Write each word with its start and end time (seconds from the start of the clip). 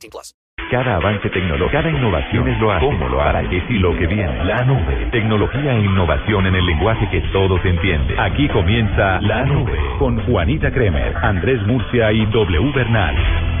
18 0.00 0.10
plus. 0.10 0.34
Cada 0.70 0.96
avance 0.96 1.28
tecnológico, 1.30 1.72
cada 1.72 1.90
innovación 1.90 2.48
es 2.48 2.60
lo 2.60 2.70
hace, 2.70 2.86
cómo 2.86 3.08
lo 3.08 3.20
hará, 3.20 3.42
qué 3.48 3.60
sí 3.66 3.78
lo 3.78 3.96
que 3.96 4.06
viene. 4.06 4.44
La 4.44 4.62
nube. 4.64 5.08
Tecnología 5.10 5.74
e 5.74 5.80
innovación 5.80 6.46
en 6.46 6.54
el 6.54 6.64
lenguaje 6.64 7.08
que 7.10 7.20
todos 7.32 7.64
entienden. 7.64 8.18
Aquí 8.20 8.48
comienza 8.48 9.20
La 9.20 9.44
Nube 9.44 9.76
con 9.98 10.20
Juanita 10.26 10.70
Kremer, 10.70 11.16
Andrés 11.22 11.60
Murcia 11.66 12.12
y 12.12 12.24
W 12.26 12.72
Bernal. 12.72 13.59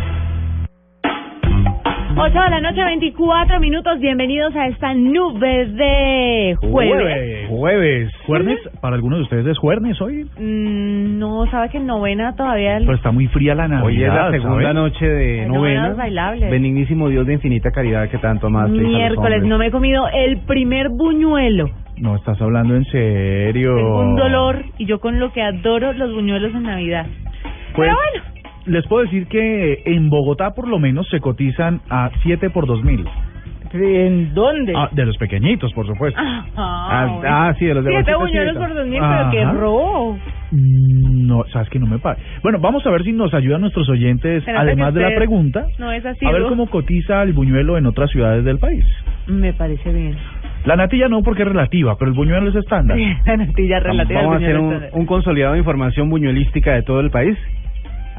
8 2.22 2.32
de 2.38 2.50
la 2.50 2.60
noche, 2.60 2.84
24 2.84 3.60
minutos. 3.60 3.98
Bienvenidos 3.98 4.54
a 4.54 4.66
esta 4.66 4.92
nube 4.92 5.64
de 5.68 6.54
jueves. 6.60 7.48
Jueves. 7.48 8.12
¿Juernes? 8.26 8.58
¿Para 8.82 8.96
algunos 8.96 9.20
de 9.20 9.22
ustedes 9.22 9.46
es 9.46 9.58
jueves 9.58 9.98
hoy? 10.02 10.24
Mm, 10.38 11.18
no, 11.18 11.46
sabe 11.50 11.70
que 11.70 11.78
en 11.78 11.86
novena 11.86 12.36
todavía. 12.36 12.76
El... 12.76 12.84
Pero 12.84 12.96
está 12.98 13.10
muy 13.10 13.26
fría 13.28 13.54
la 13.54 13.68
Navidad. 13.68 13.86
Hoy 13.86 14.04
es 14.04 14.12
la 14.12 14.30
segunda 14.32 14.62
¿sabe? 14.62 14.74
noche 14.74 15.06
de 15.06 15.40
Hay 15.40 15.48
novena. 15.48 15.80
novenas 15.80 15.96
bailables. 15.96 16.50
Benignísimo 16.50 17.08
Dios 17.08 17.26
de 17.26 17.32
infinita 17.32 17.70
caridad 17.70 18.10
que 18.10 18.18
tanto 18.18 18.50
más. 18.50 18.68
Miércoles, 18.68 19.42
no 19.44 19.56
me 19.56 19.68
he 19.68 19.70
comido 19.70 20.06
el 20.12 20.40
primer 20.40 20.90
buñuelo. 20.90 21.70
No, 21.96 22.16
estás 22.16 22.38
hablando 22.42 22.76
en 22.76 22.84
serio. 22.84 23.76
Tengo 23.76 23.98
un 23.98 24.16
dolor 24.16 24.62
y 24.76 24.84
yo 24.84 25.00
con 25.00 25.18
lo 25.20 25.32
que 25.32 25.40
adoro 25.40 25.94
los 25.94 26.12
buñuelos 26.12 26.54
en 26.54 26.64
Navidad. 26.64 27.06
Pues, 27.74 27.88
Pero 27.88 27.94
bueno. 27.94 28.39
Les 28.70 28.86
puedo 28.86 29.02
decir 29.02 29.26
que 29.26 29.82
en 29.84 30.08
Bogotá 30.10 30.50
por 30.54 30.68
lo 30.68 30.78
menos 30.78 31.08
se 31.08 31.18
cotizan 31.20 31.80
a 31.90 32.10
7 32.22 32.50
por 32.50 32.66
2 32.66 32.84
mil. 32.84 33.04
¿En 33.72 34.34
dónde? 34.34 34.72
Ah, 34.76 34.88
de 34.90 35.06
los 35.06 35.16
pequeñitos, 35.16 35.72
por 35.74 35.86
supuesto. 35.86 36.20
Ah, 36.20 36.44
Ah, 36.56 37.20
ah, 37.24 37.54
sí, 37.56 37.66
de 37.66 37.74
los 37.74 37.84
de 37.84 37.92
Siete 37.92 38.14
buñuelos 38.16 38.56
por 38.56 38.74
dos 38.74 38.86
mil, 38.88 39.00
pero 39.00 39.30
qué 39.30 39.44
robo. 39.44 40.18
Mm, 40.50 41.26
No, 41.28 41.44
sabes 41.52 41.68
que 41.70 41.78
no 41.78 41.86
me 41.86 41.98
parece. 42.00 42.20
Bueno, 42.42 42.58
vamos 42.60 42.84
a 42.84 42.90
ver 42.90 43.04
si 43.04 43.12
nos 43.12 43.32
ayudan 43.32 43.60
nuestros 43.60 43.88
oyentes, 43.88 44.38
Espérate 44.38 44.66
además 44.66 44.92
de 44.94 45.02
la 45.02 45.14
pregunta, 45.14 45.66
No 45.78 45.92
es 45.92 46.04
así. 46.04 46.26
a 46.26 46.32
ver 46.32 46.42
cómo 46.48 46.66
cotiza 46.66 47.22
el 47.22 47.32
buñuelo 47.32 47.78
en 47.78 47.86
otras 47.86 48.10
ciudades 48.10 48.44
del 48.44 48.58
país. 48.58 48.84
Me 49.28 49.52
parece 49.52 49.92
bien. 49.92 50.16
La 50.64 50.74
natilla 50.74 51.08
no 51.08 51.22
porque 51.22 51.42
es 51.42 51.48
relativa, 51.48 51.94
pero 51.96 52.10
el 52.10 52.16
buñuelo 52.16 52.48
es 52.50 52.56
estándar. 52.56 52.98
La 53.26 53.36
natilla 53.36 53.78
relativa 53.78 54.20
Vamos 54.20 54.34
a 54.34 54.38
hacer 54.38 54.58
un, 54.58 54.74
un 54.92 55.06
consolidado 55.06 55.52
de 55.52 55.60
información 55.60 56.10
buñuelística 56.10 56.72
de 56.74 56.82
todo 56.82 56.98
el 56.98 57.10
país. 57.10 57.36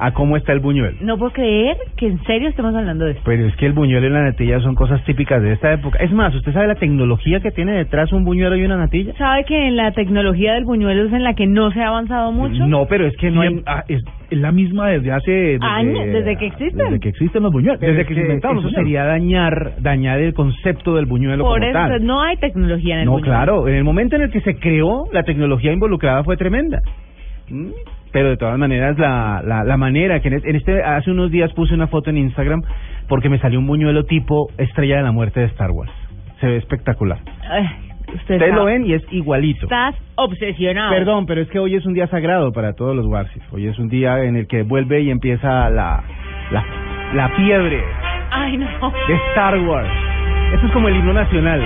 A 0.03 0.13
cómo 0.13 0.35
está 0.35 0.52
el 0.52 0.59
buñuelo. 0.61 0.97
No 1.02 1.16
puedo 1.19 1.31
creer 1.31 1.77
que 1.95 2.07
en 2.07 2.19
serio 2.23 2.49
estemos 2.49 2.73
hablando 2.73 3.05
de 3.05 3.11
esto. 3.11 3.21
Pero 3.23 3.45
es 3.45 3.55
que 3.57 3.67
el 3.67 3.73
buñuelo 3.73 4.08
y 4.08 4.09
la 4.09 4.23
natilla 4.23 4.59
son 4.59 4.73
cosas 4.73 5.03
típicas 5.05 5.43
de 5.43 5.53
esta 5.53 5.71
época. 5.73 5.99
Es 5.99 6.11
más, 6.11 6.33
¿usted 6.33 6.52
sabe 6.53 6.66
la 6.67 6.73
tecnología 6.75 7.39
que 7.39 7.52
tiene 7.52 7.73
detrás 7.73 8.11
un 8.11 8.23
buñuelo 8.25 8.55
y 8.55 8.63
una 8.66 8.77
natilla? 8.77 9.13
¿Sabe 9.19 9.45
que 9.45 9.67
en 9.67 9.75
la 9.75 9.91
tecnología 9.91 10.55
del 10.55 10.66
buñuelo 10.66 11.05
es 11.05 11.13
en 11.13 11.23
la 11.23 11.35
que 11.35 11.45
no 11.45 11.71
se 11.71 11.81
ha 11.83 11.89
avanzado 11.89 12.31
mucho? 12.31 12.66
No, 12.66 12.88
pero 12.88 13.05
es 13.05 13.16
que 13.17 13.30
no 13.30 13.41
hay... 13.41 13.61
Ah, 13.67 13.83
es, 13.88 14.03
es 14.31 14.38
la 14.39 14.52
misma 14.52 14.88
desde 14.89 15.11
hace... 15.11 15.31
Desde, 15.31 15.66
Años, 15.67 16.05
desde 16.08 16.36
que 16.36 16.47
existen. 16.47 16.77
Desde 16.77 16.99
que 16.99 17.09
existen 17.09 17.43
los 17.43 17.52
buñuelos. 17.52 17.80
Pero 17.80 17.91
Desde 17.91 18.02
es 18.02 18.08
que 18.08 18.13
que 18.15 18.19
se 18.21 18.25
inventaron 18.25 18.58
eso 18.58 18.69
sería 18.71 19.03
dañar, 19.05 19.73
dañar 19.81 20.19
el 20.19 20.33
concepto 20.33 20.95
del 20.95 21.05
buñuelo 21.05 21.43
Por 21.43 21.59
como 21.59 21.65
eso 21.69 21.73
tal. 21.77 22.03
no 22.05 22.23
hay 22.23 22.38
tecnología 22.38 22.95
en 22.95 22.99
el 23.02 23.05
No, 23.05 23.11
buñuelo. 23.11 23.31
claro, 23.31 23.67
en 23.67 23.75
el 23.75 23.83
momento 23.83 24.15
en 24.15 24.23
el 24.23 24.31
que 24.31 24.41
se 24.41 24.55
creó, 24.55 25.03
la 25.13 25.21
tecnología 25.21 25.71
involucrada 25.71 26.23
fue 26.23 26.37
tremenda. 26.37 26.80
¿Mm? 27.52 27.67
Pero 28.14 28.30
de 28.30 28.38
todas 28.38 28.58
maneras, 28.58 28.98
la, 28.98 29.42
la, 29.45 29.64
la 29.64 29.77
manera 29.77 30.20
que 30.20 30.27
en 30.27 30.33
este, 30.36 30.49
en 30.49 30.55
este- 30.58 30.83
hace 30.83 31.11
unos 31.11 31.32
días 31.32 31.52
puse 31.54 31.73
una 31.73 31.88
foto 31.88 32.10
en 32.10 32.17
Instagram 32.17 32.61
porque 33.08 33.30
me 33.30 33.39
salió 33.39 33.60
un 33.60 33.67
buñuelo 33.67 34.04
tipo 34.05 34.49
estrella 34.58 34.98
de 34.98 35.04
la 35.04 35.11
muerte 35.11 35.39
de 35.39 35.45
Star 35.48 35.72
Wars. 35.72 35.92
Se 36.42 36.48
ve 36.48 36.58
espectacular. 36.58 37.20
Ay, 37.50 37.66
usted 38.16 38.36
Ustedes 38.36 38.54
lo 38.55 38.66
ven 38.66 38.86
y 38.86 38.94
es 38.94 39.04
igualito. 39.11 39.64
Estás 39.66 39.95
obsesionado. 40.16 40.92
Perdón, 40.94 41.26
pero 41.26 41.42
es 41.42 41.50
que 41.50 41.60
hoy 41.60 41.76
es 41.76 41.86
un 41.86 41.94
día 41.94 42.08
sagrado 42.08 42.52
para 42.52 42.73
todos 42.73 42.95
los 42.95 43.05
Warsis. 43.05 43.44
Hoy 43.52 43.67
es 43.67 43.77
un 43.80 43.88
día 43.88 44.23
en 44.23 44.36
el 44.36 44.48
que 44.48 44.64
vuelve 44.64 45.02
y 45.02 45.10
empieza 45.11 45.70
la, 45.70 46.04
la, 46.52 46.66
la 47.14 47.30
fiebre 47.30 47.82
Ay, 48.32 48.58
no. 48.58 48.66
de 49.08 49.14
Star 49.30 49.58
Wars. 49.60 49.89
Esto 50.54 50.66
es 50.67 50.73
como 50.73 50.88
el 50.89 50.95
himno 50.98 51.14
nacional. 51.14 51.61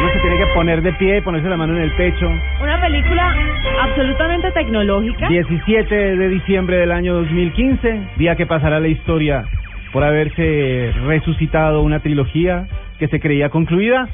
Uno 0.00 0.12
se 0.12 0.18
tiene 0.20 0.36
que 0.38 0.46
poner 0.54 0.82
de 0.82 0.92
pie, 0.94 1.22
ponerse 1.22 1.48
la 1.48 1.56
mano 1.56 1.76
en 1.76 1.82
el 1.82 1.92
pecho. 1.92 2.28
Una 2.62 2.80
película 2.80 3.34
absolutamente 3.82 4.50
tecnológica. 4.52 5.28
17 5.28 6.16
de 6.16 6.28
diciembre 6.28 6.76
del 6.78 6.92
año 6.92 7.14
2015, 7.14 8.00
día 8.16 8.34
que 8.36 8.46
pasará 8.46 8.80
la 8.80 8.88
historia 8.88 9.44
por 9.92 10.02
haberse 10.04 10.92
resucitado 11.06 11.82
una 11.82 12.00
trilogía 12.00 12.66
que 12.98 13.08
se 13.08 13.20
creía 13.20 13.50
concluida, 13.50 14.08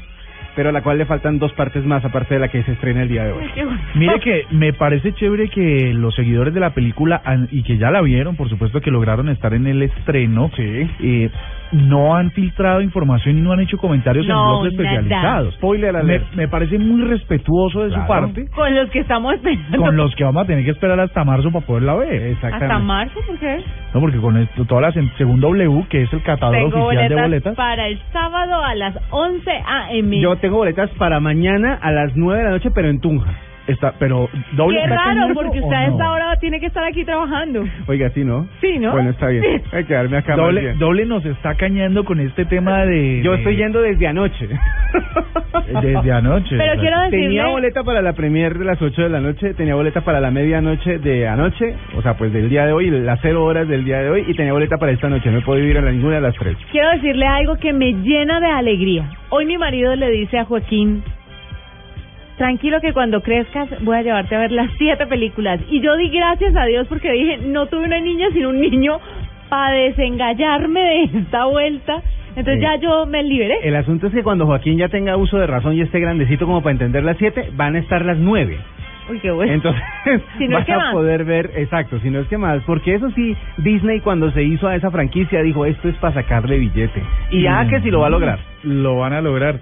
pero 0.55 0.69
a 0.69 0.71
la 0.73 0.81
cual 0.81 0.97
le 0.97 1.05
faltan 1.05 1.39
dos 1.39 1.53
partes 1.53 1.85
más 1.85 2.03
aparte 2.03 2.33
de 2.33 2.39
la 2.41 2.49
que 2.49 2.61
se 2.63 2.73
estrena 2.73 3.03
el 3.03 3.09
día 3.09 3.23
de 3.23 3.31
hoy. 3.31 3.45
Mire 3.95 4.19
que 4.19 4.45
me 4.51 4.73
parece 4.73 5.13
chévere 5.13 5.47
que 5.47 5.93
los 5.93 6.13
seguidores 6.15 6.53
de 6.53 6.59
la 6.59 6.71
película 6.71 7.21
han- 7.23 7.47
y 7.51 7.63
que 7.63 7.77
ya 7.77 7.91
la 7.91 8.01
vieron, 8.01 8.35
por 8.35 8.49
supuesto 8.49 8.81
que 8.81 8.91
lograron 8.91 9.29
estar 9.29 9.53
en 9.53 9.67
el 9.67 9.81
estreno, 9.83 10.51
eh, 10.57 11.29
no 11.71 12.15
han 12.15 12.31
filtrado 12.31 12.81
información 12.81 13.37
y 13.37 13.41
no 13.41 13.51
han 13.51 13.59
hecho 13.59 13.77
comentarios 13.77 14.25
No, 14.27 14.33
en 14.33 14.61
blogs 14.61 14.71
especializados. 14.73 15.53
Spoiler 15.55 15.93
Me, 15.93 15.99
alert. 15.99 16.33
me 16.35 16.47
parece 16.47 16.79
muy 16.79 17.03
respetuoso 17.03 17.83
de 17.83 17.89
Claro. 17.89 18.03
su 18.03 18.07
parte 18.07 18.47
Con 18.55 18.75
los 18.75 18.89
que 18.89 18.99
estamos 18.99 19.33
esperando. 19.35 19.77
con 19.77 19.95
los 19.95 20.15
que 20.15 20.23
vamos 20.23 20.43
a 20.43 20.47
tener 20.47 20.65
que 20.65 20.71
esperar 20.71 20.99
hasta 20.99 21.23
marzo 21.23 21.51
para 21.51 21.65
poderla 21.65 21.95
ver. 21.95 22.35
Hasta 22.41 22.79
marzo, 22.79 23.19
¿por 23.27 23.37
qué? 23.39 23.63
No, 23.93 23.99
porque 24.01 24.17
con 24.17 24.37
esto, 24.37 24.65
todas 24.65 24.81
las 24.83 24.97
en- 24.97 25.11
según 25.17 25.39
W, 25.41 25.85
que 25.89 26.03
es 26.03 26.13
el 26.13 26.23
catador 26.23 26.55
Tengo 26.55 26.67
oficial 26.67 26.85
boletas, 26.85 27.09
de 27.15 27.21
boletas, 27.21 27.55
para 27.55 27.87
el 27.87 27.99
sábado 28.11 28.63
a 28.63 28.75
las 28.75 28.95
11 29.11 29.51
a.m. 29.65 30.19
Yo 30.21 30.35
tengo 30.37 30.57
boletas 30.57 30.89
para 30.97 31.19
mañana 31.19 31.77
a 31.81 31.91
las 31.91 32.15
9 32.15 32.39
de 32.39 32.45
la 32.45 32.51
noche, 32.51 32.69
pero 32.73 32.89
en 32.89 32.99
Tunja. 32.99 33.31
Está, 33.69 33.93
pero 33.99 34.29
doble 34.53 34.81
Qué 34.81 34.87
raro, 34.87 35.33
porque 35.33 35.59
¿o 35.59 35.63
usted 35.63 35.75
a 35.75 35.87
no? 35.87 35.91
esta 35.93 36.11
hora 36.11 36.35
tiene 36.37 36.59
que 36.59 36.65
estar 36.67 36.83
aquí 36.83 37.03
trabajando. 37.05 37.63
Oiga, 37.87 38.09
sí, 38.11 38.23
¿no? 38.23 38.47
Sí, 38.61 38.79
¿no? 38.79 38.91
Bueno, 38.91 39.11
está 39.11 39.27
bien. 39.27 39.43
Sí. 39.43 39.63
Hay 39.71 39.83
que 39.83 39.87
quedarme 39.89 40.17
acá 40.17 40.35
Doble, 40.35 40.61
bien. 40.61 40.79
doble 40.79 41.05
nos 41.05 41.25
está 41.25 41.55
cañando 41.55 42.03
con 42.05 42.19
este 42.19 42.45
tema 42.45 42.85
de... 42.85 43.21
Yo 43.23 43.31
de- 43.31 43.37
estoy 43.39 43.55
yendo 43.55 43.81
desde 43.81 44.07
anoche. 44.07 44.47
Desde 45.81 46.11
anoche. 46.11 46.57
Pero 46.57 46.79
quiero 46.79 46.99
decirle... 47.01 47.25
Tenía 47.27 47.47
boleta 47.47 47.83
para 47.83 48.01
la 48.01 48.13
premier 48.13 48.57
de 48.57 48.65
las 48.65 48.81
8 48.81 49.03
de 49.03 49.09
la 49.09 49.19
noche, 49.19 49.53
tenía 49.53 49.75
boleta 49.75 50.01
para 50.01 50.19
la 50.19 50.31
medianoche 50.31 50.97
de 50.99 51.27
anoche, 51.27 51.75
o 51.95 52.01
sea, 52.01 52.15
pues 52.15 52.33
del 52.33 52.49
día 52.49 52.65
de 52.65 52.73
hoy, 52.73 52.89
las 52.89 53.19
0 53.21 53.43
horas 53.43 53.67
del 53.67 53.85
día 53.85 53.99
de 53.99 54.09
hoy, 54.09 54.23
y 54.27 54.33
tenía 54.33 54.53
boleta 54.53 54.77
para 54.77 54.91
esta 54.91 55.09
noche. 55.09 55.29
No 55.29 55.39
he 55.39 55.41
podido 55.41 55.67
ir 55.67 55.77
a 55.77 55.81
la- 55.81 55.91
ninguna 55.91 56.15
de 56.15 56.21
las 56.21 56.35
tres. 56.35 56.57
Quiero 56.71 56.89
decirle 56.91 57.25
algo 57.27 57.55
que 57.57 57.71
me 57.73 57.93
llena 57.93 58.39
de 58.39 58.47
alegría. 58.47 59.09
Hoy 59.29 59.45
mi 59.45 59.57
marido 59.57 59.95
le 59.95 60.09
dice 60.09 60.39
a 60.39 60.45
Joaquín, 60.45 61.03
tranquilo 62.39 62.81
que 62.81 62.91
cuando 62.93 63.21
crezcas 63.21 63.69
voy 63.83 63.97
a 63.97 64.01
llevarte 64.01 64.35
a 64.35 64.39
ver 64.39 64.51
las 64.51 64.71
siete 64.79 65.05
películas. 65.05 65.59
Y 65.69 65.79
yo 65.81 65.95
di 65.95 66.09
gracias 66.09 66.55
a 66.55 66.65
Dios 66.65 66.87
porque 66.87 67.11
dije, 67.11 67.37
no 67.45 67.67
tuve 67.67 67.85
una 67.85 67.99
niña 67.99 68.29
sino 68.33 68.49
un 68.49 68.59
niño 68.59 68.97
para 69.49 69.75
desengallarme 69.75 70.79
de 70.81 71.03
esta 71.19 71.45
vuelta. 71.45 72.01
Entonces 72.35 72.55
Sí. 72.55 72.61
ya 72.61 72.75
yo 72.77 73.05
me 73.05 73.21
liberé. 73.23 73.57
El 73.63 73.75
asunto 73.75 74.07
es 74.07 74.13
que 74.13 74.23
cuando 74.23 74.45
Joaquín 74.45 74.77
ya 74.77 74.87
tenga 74.89 75.17
uso 75.17 75.37
de 75.37 75.45
razón 75.47 75.73
y 75.73 75.81
esté 75.81 75.99
grandecito 75.99 76.45
como 76.45 76.61
para 76.61 76.71
entender 76.71 77.03
las 77.03 77.17
7, 77.17 77.51
van 77.53 77.75
a 77.75 77.79
estar 77.79 78.03
las 78.05 78.17
9. 78.17 78.57
Uy, 79.09 79.19
qué 79.19 79.31
bueno. 79.31 79.51
Entonces, 79.51 79.81
Si 80.37 80.47
no 80.47 80.59
es 80.59 80.59
vas 80.59 80.65
que 80.67 80.73
a 80.73 80.77
más. 80.77 80.93
poder 80.93 81.25
ver, 81.25 81.49
exacto, 81.55 81.99
si 81.99 82.11
no 82.11 82.19
es 82.19 82.27
que 82.27 82.37
más, 82.37 82.61
porque 82.65 82.93
eso 82.93 83.09
sí, 83.11 83.35
Disney 83.57 83.99
cuando 84.01 84.31
se 84.31 84.43
hizo 84.43 84.67
a 84.67 84.75
esa 84.75 84.91
franquicia 84.91 85.41
dijo, 85.41 85.65
esto 85.65 85.89
es 85.89 85.95
para 85.95 86.13
sacarle 86.13 86.59
billete. 86.59 87.01
Y 87.31 87.41
ya 87.41 87.67
que 87.67 87.81
si 87.81 87.89
lo 87.89 88.01
va 88.01 88.07
a 88.07 88.11
lograr. 88.11 88.39
Lo 88.63 88.97
van 88.97 89.13
a 89.13 89.21
lograr. 89.21 89.59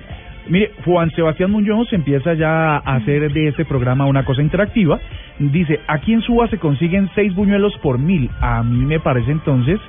Mire, 0.49 0.71
Juan 0.85 1.11
Sebastián 1.11 1.51
Muñoz 1.51 1.91
empieza 1.93 2.33
ya 2.33 2.77
a 2.77 2.95
hacer 2.95 3.31
de 3.31 3.47
este 3.49 3.65
programa 3.65 4.05
una 4.05 4.23
cosa 4.23 4.41
interactiva. 4.41 4.99
Dice, 5.39 5.79
aquí 5.87 6.13
en 6.13 6.21
Suba 6.21 6.47
se 6.47 6.57
consiguen 6.57 7.09
seis 7.15 7.33
buñuelos 7.35 7.77
por 7.79 7.99
mil. 7.99 8.29
A 8.41 8.63
mí 8.63 8.85
me 8.85 8.99
parece 8.99 9.31
entonces 9.31 9.79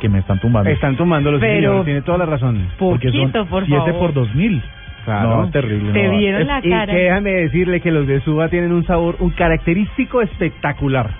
que 0.00 0.08
me 0.08 0.18
están 0.20 0.38
tumbando. 0.40 0.70
Están 0.70 0.96
tomando 0.96 1.30
los 1.30 1.40
Pero- 1.40 1.54
señores, 1.60 1.84
tiene 1.84 2.02
toda 2.02 2.18
la 2.18 2.26
razón. 2.26 2.68
porque 2.78 3.10
son 3.10 3.20
poquito, 3.32 3.46
por 3.46 3.66
siete 3.66 3.80
favor. 3.92 3.98
por 3.98 4.14
dos 4.14 4.34
mil. 4.34 4.62
Claro. 5.04 5.42
No, 5.42 5.50
terrible. 5.50 5.92
Te 5.92 6.02
no. 6.08 6.18
vieron 6.18 6.46
la 6.46 6.60
Y 6.62 6.68
cara. 6.68 6.92
que 6.92 6.98
déjame 6.98 7.30
decirle 7.32 7.80
que 7.80 7.90
los 7.90 8.06
de 8.06 8.20
Suba 8.20 8.48
tienen 8.48 8.72
un 8.72 8.84
sabor, 8.84 9.16
un 9.20 9.30
característico 9.30 10.20
espectacular. 10.22 11.10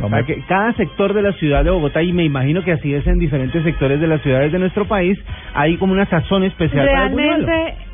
no 0.00 0.06
O 0.06 0.08
me- 0.08 0.16
sea, 0.16 0.26
que 0.26 0.42
cada 0.48 0.72
sector 0.72 1.12
de 1.14 1.22
la 1.22 1.32
ciudad 1.34 1.62
de 1.64 1.70
Bogotá, 1.70 2.02
y 2.02 2.12
me 2.12 2.24
imagino 2.24 2.64
que 2.64 2.72
así 2.72 2.92
es 2.94 3.06
en 3.06 3.18
diferentes 3.18 3.62
sectores 3.62 4.00
de 4.00 4.06
las 4.08 4.20
ciudades 4.22 4.50
de 4.50 4.58
nuestro 4.58 4.86
país, 4.86 5.16
hay 5.54 5.76
como 5.76 5.92
una 5.92 6.06
sazón 6.06 6.42
especial 6.44 6.86
para 6.86 7.06
el 7.06 7.12
buñuelo. 7.12 7.46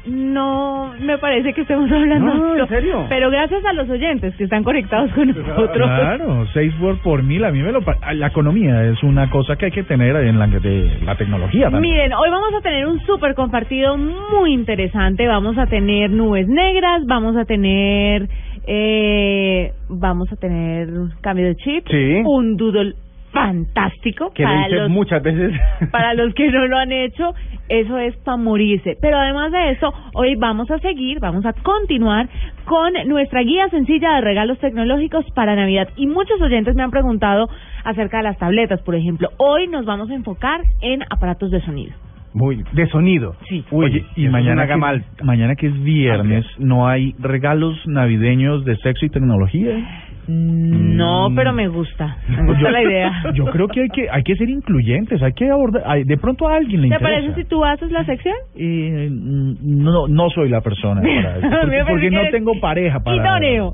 No 0.09 0.93
me 1.01 1.19
parece 1.19 1.53
que 1.53 1.61
estemos 1.63 1.91
hablando 1.93 2.35
No, 2.35 2.57
en 2.57 2.69
serio. 2.69 3.07
Pero 3.09 3.31
gracias 3.31 3.65
a 3.65 3.73
los 3.73 3.89
oyentes 3.91 4.35
que 4.37 4.45
están 4.45 4.65
conectados 4.65 5.11
con 5.13 5.29
nosotros. 5.29 5.77
Claro, 5.87 6.47
6 6.53 6.75
por, 6.81 6.99
por 7.03 7.23
mil, 7.23 7.45
a 7.45 7.51
mí 7.51 7.61
me 7.63 7.73
lo... 7.73 7.81
La 8.15 8.27
economía 8.29 8.85
es 8.85 9.03
una 9.03 9.29
cosa 9.31 9.57
que 9.57 9.67
hay 9.67 9.71
que 9.71 9.83
tener 9.85 10.17
en 10.17 10.39
la, 10.39 10.47
de 10.47 10.99
la 11.05 11.17
tecnología 11.17 11.71
también. 11.71 11.95
Miren, 11.95 12.13
hoy 12.15 12.31
vamos 12.31 12.55
a 12.59 12.61
tener 12.63 12.87
un 12.87 12.99
súper 13.01 13.35
compartido 13.35 13.97
muy 13.97 14.53
interesante. 14.53 15.27
Vamos 15.27 15.57
a 15.59 15.67
tener 15.67 16.11
nubes 16.11 16.49
negras, 16.49 17.05
vamos 17.07 17.37
a 17.37 17.45
tener, 17.45 18.29
eh, 18.67 19.73
vamos 19.89 20.31
a 20.33 20.37
tener 20.37 20.89
cambio 21.21 21.47
de 21.47 21.57
chip, 21.57 21.87
Sí. 21.89 22.23
un 22.25 22.57
doodle 22.57 22.95
fantástico 23.39 24.31
Que 24.35 24.43
lo 24.43 24.49
para 24.49 24.67
hice 24.67 24.77
los, 24.77 24.91
muchas 24.91 25.23
veces. 25.23 25.53
para 25.91 26.15
los 26.15 26.35
que 26.35 26.51
no 26.51 26.67
lo 26.67 26.79
han 26.79 26.93
hecho. 26.93 27.35
Eso 27.69 27.99
es 27.99 28.17
para 28.19 28.39
morirse. 28.39 28.97
Pero 29.01 29.19
además 29.19 29.53
de 29.53 29.73
eso, 29.73 29.93
hoy 30.15 30.37
vamos 30.37 30.71
a 30.71 30.79
seguir, 30.79 31.21
vamos 31.21 31.45
a 31.45 31.53
continuar 31.53 32.29
con 32.65 32.95
nuestra 33.07 33.43
guía 33.43 33.69
sencilla 33.69 34.15
de 34.15 34.21
regalos 34.23 34.59
tecnológicos 34.59 35.27
para 35.35 35.55
Navidad. 35.55 35.89
Y 35.97 36.07
muchos 36.07 36.41
oyentes 36.41 36.75
me 36.75 36.83
han 36.83 36.91
preguntado 36.91 37.49
acerca 37.85 38.19
de 38.19 38.23
las 38.25 38.39
tabletas, 38.39 38.81
por 38.83 38.95
ejemplo. 38.95 39.29
Hoy 39.37 39.69
nos 39.69 39.85
vamos 39.85 40.11
a 40.11 40.15
enfocar 40.15 40.63
en 40.81 41.03
aparatos 41.11 41.51
de 41.51 41.61
sonido. 41.61 41.93
Muy, 42.35 42.63
de 42.73 42.87
sonido. 42.89 43.35
Sí. 43.49 43.65
Uy, 43.71 43.87
Oye, 43.87 44.07
y 44.17 44.29
mañana 44.29 44.67
que, 44.67 45.25
mañana 45.25 45.57
que 45.57 45.67
es 45.67 45.83
viernes, 45.83 46.47
¿no 46.59 46.87
hay 46.87 47.15
regalos 47.19 47.77
navideños 47.87 48.65
de 48.65 48.77
sexo 48.77 49.07
y 49.07 49.11
tecnología? 49.11 50.08
No, 50.31 51.31
Mm. 51.31 51.35
pero 51.37 51.53
me 51.55 51.69
gusta. 51.69 52.19
Me 52.29 52.45
gusta 52.45 52.71
la 52.71 52.83
idea. 52.83 53.13
Yo 53.35 53.47
creo 53.47 53.67
que 53.69 53.81
hay 53.83 53.89
que 53.89 54.11
hay 54.11 54.23
que 54.23 54.37
ser 54.37 54.51
incluyentes, 54.51 55.23
hay 55.23 55.33
que 55.33 55.49
abordar, 55.51 55.83
hay- 55.87 56.05
de 56.05 56.17
pronto 56.19 56.47
a 56.49 56.57
alguien 56.57 56.83
le 56.83 56.89
¿Te 56.89 56.95
interesa. 56.97 57.21
parece 57.23 57.43
si 57.43 57.49
tú 57.49 57.65
haces 57.65 57.91
la 57.91 58.05
sección? 58.05 58.35
Eh, 58.55 59.09
mm, 59.11 59.55
no, 59.83 60.07
no 60.07 60.29
soy 60.31 60.51
la 60.51 60.61
persona 60.61 61.01
para 61.03 61.39
eso, 61.39 61.49
porque, 61.63 61.83
porque 61.89 62.11
que 62.11 62.17
no 62.17 62.21
tengo 62.31 62.61
pareja 62.61 63.01
para... 63.01 63.17
Idóneo. 63.17 63.73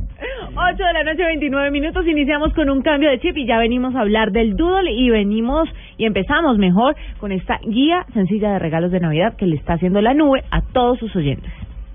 8 0.54 0.76
de 0.86 0.92
la 0.92 1.02
noche, 1.02 1.24
29 1.26 1.70
minutos. 1.72 2.06
Iniciamos 2.06 2.52
con 2.54 2.70
un 2.70 2.82
cambio 2.82 3.10
de 3.10 3.18
chip 3.18 3.36
y 3.36 3.46
ya 3.46 3.58
venimos 3.58 3.94
a 3.96 4.00
hablar 4.02 4.30
del 4.30 4.54
Doodle 4.56 4.92
y 4.92 5.10
venimos 5.10 5.68
y 5.98 6.04
empezamos 6.06 6.56
mejor 6.58 6.94
con 7.18 7.32
esta 7.32 7.58
guía 7.66 8.04
sencilla 8.14 8.52
de 8.52 8.58
regalos 8.60 8.92
de 8.92 9.00
Navidad 9.00 9.34
que 9.36 9.46
le 9.46 9.56
está 9.56 9.72
haciendo 9.74 10.00
la 10.00 10.14
nube 10.14 10.44
a 10.52 10.60
todos 10.72 10.98
sus 11.00 11.14
oyentes. 11.16 11.50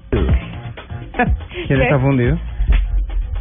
¿Quién 0.10 1.80
¿Qué? 1.80 1.84
está 1.84 2.00
fundido? 2.00 2.38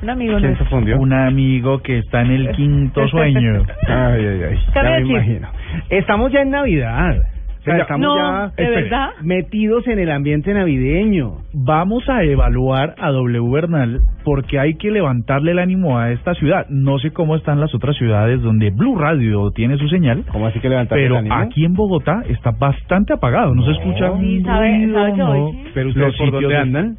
Un 0.03 0.11
amigo 0.11 0.33
¿Quién 0.39 0.41
se 0.43 0.47
nuestro. 0.59 0.67
fundió? 0.69 0.99
Un 0.99 1.13
amigo 1.13 1.81
que 1.83 1.99
está 1.99 2.23
en 2.23 2.31
el 2.31 2.51
quinto 2.53 3.07
sueño. 3.09 3.63
Ay, 3.89 4.25
ay, 4.27 4.41
ay. 4.51 4.59
Ya 4.75 4.83
me 4.83 5.01
imagino. 5.01 5.49
Estamos 5.91 6.33
ya 6.33 6.43
en 6.43 6.51
Navidad. 6.51 7.17
O 7.61 7.61
sea, 7.63 7.73
Venga, 7.75 7.83
estamos 7.83 8.07
no, 8.07 8.17
ya 8.17 8.41
¿de 8.43 8.47
espere, 8.47 8.83
verdad? 8.83 9.09
metidos 9.23 9.87
en 9.89 9.99
el 9.99 10.11
ambiente 10.13 10.55
navideño. 10.55 11.39
Vamos 11.53 12.09
a 12.09 12.23
evaluar 12.23 12.95
a 12.99 13.11
W 13.11 13.51
Bernal 13.53 14.01
porque 14.25 14.61
hay 14.61 14.75
que 14.77 14.93
levantarle 14.93 15.51
el 15.51 15.59
ánimo 15.59 15.99
a 15.99 16.13
esta 16.13 16.35
ciudad. 16.35 16.67
No 16.71 16.99
sé 17.01 17.11
cómo 17.11 17.35
están 17.35 17.59
las 17.61 17.75
otras 17.75 17.97
ciudades 17.97 18.41
donde 18.41 18.71
Blue 18.71 18.97
Radio 18.97 19.51
tiene 19.51 19.77
su 19.77 19.89
señal, 19.89 20.23
¿Cómo 20.31 20.47
así 20.47 20.61
que 20.61 20.69
levantar 20.69 20.97
pero 20.97 21.15
el 21.15 21.19
ánimo? 21.27 21.35
aquí 21.35 21.65
en 21.65 21.75
Bogotá 21.75 22.23
está 22.29 22.53
bastante 22.53 23.13
apagado. 23.15 23.53
No, 23.55 23.65
se 23.65 23.73
escucha 23.73 24.13
Sí, 24.21 24.41
¿sabe- 24.45 24.93
sabe 24.93 25.11
que 25.13 25.19
no. 25.19 25.31
hoy 25.33 25.53
sí? 25.53 25.65
Pero 25.75 25.89
ustedes 25.89 26.17
por 26.17 26.31
dónde 26.31 26.49
de- 26.49 26.57
andan? 26.57 26.97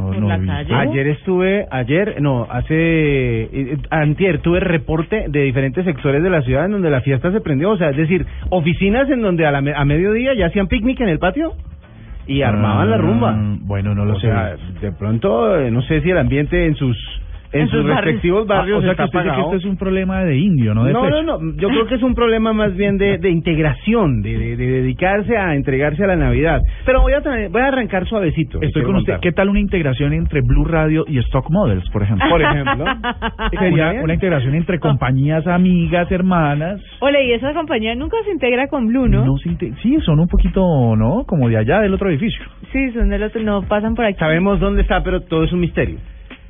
No, 0.00 0.20
no 0.20 0.28
la 0.28 0.38
vi. 0.38 0.46
calle. 0.46 0.74
Ayer 0.74 1.06
estuve, 1.08 1.66
ayer, 1.70 2.16
no, 2.20 2.46
hace, 2.50 2.74
eh, 2.74 3.48
eh, 3.52 3.76
antier, 3.90 4.38
tuve 4.38 4.60
reporte 4.60 5.26
de 5.28 5.42
diferentes 5.42 5.84
sectores 5.84 6.22
de 6.22 6.30
la 6.30 6.42
ciudad 6.42 6.64
en 6.66 6.72
donde 6.72 6.90
la 6.90 7.00
fiesta 7.02 7.30
se 7.32 7.40
prendió, 7.40 7.70
o 7.70 7.76
sea, 7.76 7.90
es 7.90 7.96
decir, 7.96 8.26
oficinas 8.50 9.08
en 9.10 9.22
donde 9.22 9.46
a, 9.46 9.50
la 9.52 9.60
me- 9.60 9.74
a 9.74 9.84
mediodía 9.84 10.34
ya 10.34 10.46
hacían 10.46 10.66
picnic 10.68 11.00
en 11.00 11.08
el 11.08 11.18
patio 11.18 11.52
y 12.26 12.42
armaban 12.42 12.90
la 12.90 12.96
rumba. 12.96 13.34
Ah, 13.36 13.56
Bueno, 13.62 13.94
no 13.94 14.04
lo 14.04 14.14
o 14.14 14.20
sé. 14.20 14.28
sea, 14.28 14.56
de 14.80 14.92
pronto, 14.92 15.58
eh, 15.60 15.70
no 15.70 15.82
sé 15.82 16.00
si 16.00 16.10
el 16.10 16.18
ambiente 16.18 16.66
en 16.66 16.74
sus 16.76 16.96
en, 17.52 17.62
En 17.62 17.68
sus, 17.68 17.78
sus 17.80 17.88
barrios. 17.88 18.04
respectivos 18.04 18.46
barrios 18.46 18.76
Ah, 18.76 18.78
o 18.78 18.82
sea 18.82 18.94
que 18.94 19.02
está 19.04 19.04
usted 19.18 19.18
dice 19.30 19.34
que 19.34 19.42
este 19.42 19.56
es 19.56 19.64
un 19.64 19.76
problema 19.76 20.24
de 20.24 20.36
indio, 20.38 20.74
no 20.74 20.84
de 20.84 20.92
No, 20.92 21.08
no, 21.10 21.22
no, 21.22 21.38
yo 21.56 21.68
creo 21.68 21.86
que 21.86 21.94
es 21.96 22.02
un 22.02 22.14
problema 22.14 22.52
más 22.52 22.76
bien 22.76 22.96
de, 22.96 23.18
de 23.18 23.30
integración, 23.30 24.22
de, 24.22 24.38
de, 24.38 24.56
de 24.56 24.66
dedicarse 24.82 25.36
a 25.36 25.54
entregarse 25.54 26.04
a 26.04 26.06
la 26.06 26.16
Navidad. 26.16 26.60
Pero 26.86 27.02
voy 27.02 27.12
a 27.12 27.20
traer- 27.22 27.50
voy 27.50 27.60
a 27.62 27.66
arrancar 27.68 28.06
suavecito. 28.06 28.58
Estoy 28.62 28.82
con 28.82 28.96
usted. 28.96 29.18
¿Qué 29.20 29.32
tal 29.32 29.48
una 29.48 29.60
integración 29.60 30.12
entre 30.12 30.40
Blue 30.42 30.64
Radio 30.64 31.04
y 31.08 31.18
Stock 31.18 31.50
Models, 31.50 31.88
por 31.90 32.02
ejemplo? 32.02 32.28
Por 32.28 32.42
ejemplo. 32.42 32.84
Sería 33.58 34.00
una 34.02 34.14
integración 34.14 34.54
entre 34.54 34.78
compañías, 34.78 35.46
amigas, 35.46 36.10
hermanas. 36.10 36.80
Ole, 37.00 37.24
y 37.26 37.32
esa 37.32 37.52
compañía 37.52 37.94
nunca 37.94 38.16
se 38.24 38.30
integra 38.32 38.68
con 38.68 38.86
Blue, 38.86 39.08
¿no? 39.08 39.24
No 39.24 39.36
se 39.38 39.50
sí, 39.82 39.98
son 40.04 40.20
un 40.20 40.28
poquito, 40.28 40.60
¿no? 40.96 41.24
Como 41.26 41.48
de 41.48 41.56
allá 41.56 41.80
del 41.80 41.92
otro 41.94 42.08
edificio. 42.10 42.42
Sí, 42.72 42.90
son 42.92 43.08
del 43.08 43.22
otro, 43.24 43.40
no 43.42 43.62
pasan 43.62 43.94
por 43.94 44.04
aquí. 44.04 44.18
Sabemos 44.18 44.60
dónde 44.60 44.82
está, 44.82 45.02
pero 45.02 45.20
todo 45.22 45.44
es 45.44 45.52
un 45.52 45.60
misterio 45.60 45.98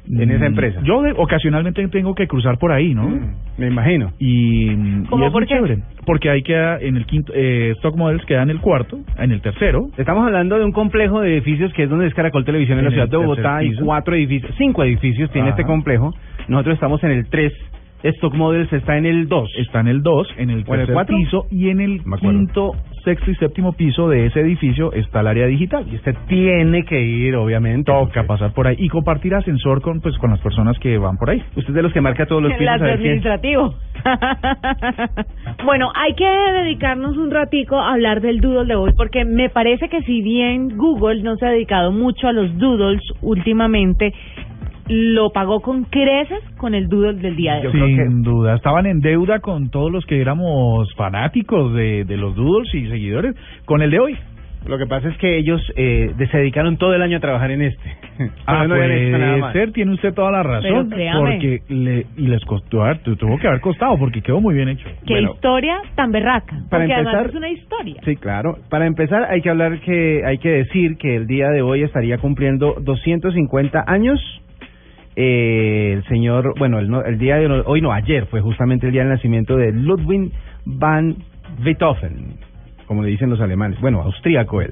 en 0.09 0.31
esa 0.31 0.45
Mm, 0.45 0.47
empresa. 0.47 0.81
Yo 0.85 1.03
de- 1.03 1.13
ocasionalmente 1.17 1.87
tengo 1.89 2.15
que 2.15 2.27
cruzar 2.27 2.59
por 2.59 2.73
ahí, 2.73 2.95
¿no? 2.95 3.09
Mm, 3.09 3.35
me 3.59 3.67
imagino. 3.69 4.13
Y, 4.19 4.71
y 4.73 5.05
¿Cómo 5.09 5.27
es 5.27 5.33
por 5.33 5.43
muy 5.43 5.47
qué? 5.49 5.55
chévere. 5.55 5.79
Porque 6.07 6.31
ahí 6.31 6.43
queda 6.43 6.79
en 6.81 6.97
el 6.97 7.07
quinto, 7.07 7.33
eh, 7.35 7.73
Stock 7.77 7.97
Models 7.97 8.25
queda 8.25 8.43
en 8.43 8.51
el 8.51 8.61
cuarto, 8.61 8.99
en 9.19 9.33
el 9.33 9.41
tercero. 9.41 9.89
Estamos 9.99 10.25
hablando 10.27 10.59
de 10.59 10.65
un 10.65 10.73
complejo 10.73 11.21
de 11.21 11.35
edificios 11.35 11.73
que 11.75 11.85
es 11.85 11.91
donde 11.91 12.07
es 12.07 12.15
Caracol 12.15 12.45
Televisión 12.45 12.79
en, 12.79 12.85
En 12.87 12.91
la 12.91 12.91
ciudad 12.93 13.09
de 13.09 13.17
Bogotá. 13.19 13.57
Hay 13.59 13.75
cuatro 13.77 14.15
edificios, 14.15 14.53
cinco 14.59 14.83
edificios 14.85 15.31
tiene 15.31 15.49
Ajá. 15.51 15.59
este 15.61 15.67
complejo. 15.71 16.13
Nosotros 16.49 16.75
estamos 16.75 17.03
en 17.05 17.11
el 17.13 17.29
3. 17.29 17.53
Stock 18.03 18.35
Models 18.35 18.73
está 18.73 18.97
en 18.97 19.07
el 19.07 19.29
2. 19.29 19.51
Está 19.59 19.81
en 19.81 19.89
el 19.89 20.03
2, 20.03 20.29
en 20.39 20.51
el 20.51 20.65
¿O 20.67 20.75
en 20.75 20.81
el 20.81 20.87
tercer 20.87 21.07
piso 21.07 21.47
y 21.51 21.69
en 21.69 21.81
el 21.81 22.03
quinto, 22.19 22.73
sexto 23.05 23.31
y 23.31 23.35
séptimo 23.37 23.73
piso 23.73 24.09
de 24.09 24.27
ese 24.27 24.41
edificio 24.41 24.93
está 24.93 25.21
el 25.21 25.27
área 25.27 25.47
digital. 25.47 25.87
Y 25.91 25.97
usted 25.97 26.15
tiene 26.29 26.85
que 26.85 27.01
ir, 27.01 27.37
obviamente. 27.37 27.93
Toca 27.93 28.25
pasar 28.25 28.53
por 28.53 28.67
ahí 28.67 28.77
y 28.79 28.89
compartir 28.89 29.35
ascensor 29.35 29.83
con 29.83 30.01
pues 30.01 30.17
con 30.19 30.31
las 30.31 30.41
personas 30.41 30.79
que 30.79 30.97
van 30.99 31.17
por 31.17 31.31
ahí. 31.31 31.43
Usted 31.57 31.69
es 31.71 31.75
de 31.75 31.83
los 31.83 31.93
que 31.93 32.01
marca 32.01 32.27
todos 32.27 32.43
los 32.43 32.53
pisos. 32.55 32.77
Quién- 32.79 32.91
administrativo. 32.91 33.75
bueno, 35.65 35.93
hay 35.95 36.15
que 36.15 36.25
dedicarnos 36.25 37.17
un 37.17 37.31
ratico 37.31 37.77
a 37.79 37.93
hablar 37.93 38.21
del 38.21 38.41
doodle 38.41 38.67
de 38.67 38.75
hoy 38.75 38.93
porque 38.97 39.25
me 39.25 39.51
parece 39.51 39.89
que 39.89 40.03
si 40.03 40.23
bien 40.23 40.77
Google 40.77 41.23
no 41.23 41.37
se 41.37 41.47
ha 41.47 41.51
dedicado 41.51 41.93
mucho 41.93 42.29
a 42.29 42.33
los 42.33 42.57
doodles 42.59 43.03
últimamente, 43.21 44.13
lo 44.93 45.31
pagó 45.31 45.61
con 45.61 45.85
creces 45.85 46.41
con 46.57 46.75
el 46.75 46.89
doodle 46.89 47.15
del 47.21 47.37
día 47.37 47.55
de 47.57 47.63
Yo 47.63 47.69
hoy. 47.71 47.95
creo 47.95 48.09
Sin 48.09 48.23
duda, 48.23 48.57
estaban 48.57 48.87
en 48.87 49.01
deuda 49.01 49.39
con 49.39 49.71
todos 49.71 49.91
los 49.93 50.05
que 50.05 50.21
éramos 50.21 50.93
fanáticos 50.97 51.73
de, 51.75 52.05
de 52.05 52.17
los 52.17 52.35
doodles 52.35 52.75
y 52.75 52.89
seguidores 52.89 53.35
con 53.67 53.83
el 53.83 53.91
de 53.93 54.01
hoy. 54.01 54.17
Lo 54.67 54.77
que 54.77 54.85
pasa 54.87 55.09
es 55.09 55.17
que 55.17 55.39
ellos 55.39 55.59
eh, 55.75 56.13
se 56.31 56.37
dedicaron 56.37 56.77
todo 56.77 56.93
el 56.95 57.01
año 57.01 57.17
a 57.17 57.21
trabajar 57.21 57.51
en 57.51 57.63
este. 57.63 57.83
Ah, 58.45 58.67
no 58.67 58.75
puede 58.75 59.53
ser, 59.55 59.73
tiene 59.73 59.95
usted 59.95 60.13
toda 60.13 60.31
la 60.31 60.43
razón. 60.43 60.89
Pero 60.91 60.91
créame. 60.91 61.19
porque 61.31 61.59
le, 61.71 62.07
y 62.19 62.27
les 62.27 62.45
costó, 62.45 62.83
ah, 62.85 62.95
tu- 63.03 63.17
tuvo 63.17 63.39
que 63.39 63.47
haber 63.47 63.61
costado 63.63 63.97
porque 63.97 64.21
quedó 64.21 64.41
muy 64.43 64.55
bien 64.55 64.69
hecho. 64.69 64.87
Qué 65.07 65.15
Bueno, 65.15 65.33
historia 65.33 65.79
tan 65.95 66.11
berraca. 66.13 66.55
para 66.69 66.85
porque 66.85 66.93
empezar- 66.93 67.07
además 67.15 67.27
es 67.31 67.35
una 67.37 67.49
historia. 67.49 67.95
Sí, 68.05 68.17
claro. 68.17 68.59
Para 68.69 68.87
empezar, 68.87 69.25
hay 69.31 69.41
que 69.41 69.49
hablar 69.49 69.81
que 69.81 70.21
hay 70.27 70.37
que 70.37 70.51
decir 70.51 70.99
que 70.99 71.17
el 71.17 71.27
día 71.27 71.49
de 71.49 71.63
hoy 71.63 71.83
estaría 71.83 72.19
cumpliendo 72.19 72.75
250 72.83 73.85
años. 73.87 74.21
Eh, 75.23 75.93
el 75.93 76.05
señor, 76.05 76.55
bueno, 76.59 76.79
el, 76.79 76.91
el 77.05 77.19
día 77.19 77.37
de 77.37 77.63
hoy 77.67 77.83
no, 77.83 77.93
ayer 77.93 78.25
fue 78.31 78.41
justamente 78.41 78.87
el 78.87 78.93
día 78.93 79.03
del 79.03 79.11
nacimiento 79.11 79.55
de 79.55 79.71
Ludwig 79.71 80.33
van 80.65 81.15
Beethoven, 81.63 82.37
como 82.87 83.03
le 83.03 83.11
dicen 83.11 83.29
los 83.29 83.39
alemanes. 83.39 83.79
Bueno, 83.83 84.01
austríaco 84.01 84.63
él. 84.63 84.71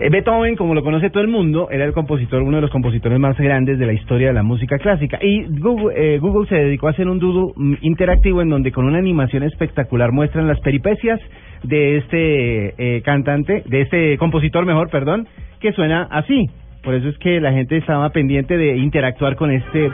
Eh, 0.00 0.10
Beethoven, 0.10 0.56
como 0.56 0.74
lo 0.74 0.82
conoce 0.82 1.10
todo 1.10 1.22
el 1.22 1.28
mundo, 1.28 1.68
era 1.70 1.84
el 1.84 1.92
compositor, 1.92 2.42
uno 2.42 2.56
de 2.56 2.62
los 2.62 2.72
compositores 2.72 3.20
más 3.20 3.38
grandes 3.38 3.78
de 3.78 3.86
la 3.86 3.92
historia 3.92 4.28
de 4.28 4.34
la 4.34 4.42
música 4.42 4.78
clásica. 4.78 5.20
Y 5.22 5.44
Google, 5.44 5.94
eh, 5.94 6.18
Google 6.18 6.48
se 6.48 6.56
dedicó 6.56 6.88
a 6.88 6.90
hacer 6.90 7.06
un 7.06 7.20
doodle 7.20 7.52
mm, 7.54 7.74
interactivo 7.82 8.42
en 8.42 8.48
donde 8.48 8.72
con 8.72 8.84
una 8.84 8.98
animación 8.98 9.44
espectacular 9.44 10.10
muestran 10.10 10.48
las 10.48 10.58
peripecias 10.58 11.20
de 11.62 11.98
este 11.98 12.96
eh, 12.96 13.02
cantante, 13.02 13.62
de 13.64 13.82
este 13.82 14.18
compositor, 14.18 14.66
mejor, 14.66 14.90
perdón, 14.90 15.28
que 15.60 15.70
suena 15.70 16.08
así. 16.10 16.48
Por 16.88 16.94
eso 16.94 17.10
es 17.10 17.18
que 17.18 17.38
la 17.38 17.52
gente 17.52 17.76
estaba 17.76 18.08
pendiente 18.08 18.56
de 18.56 18.78
interactuar 18.78 19.36
con 19.36 19.50
este. 19.50 19.90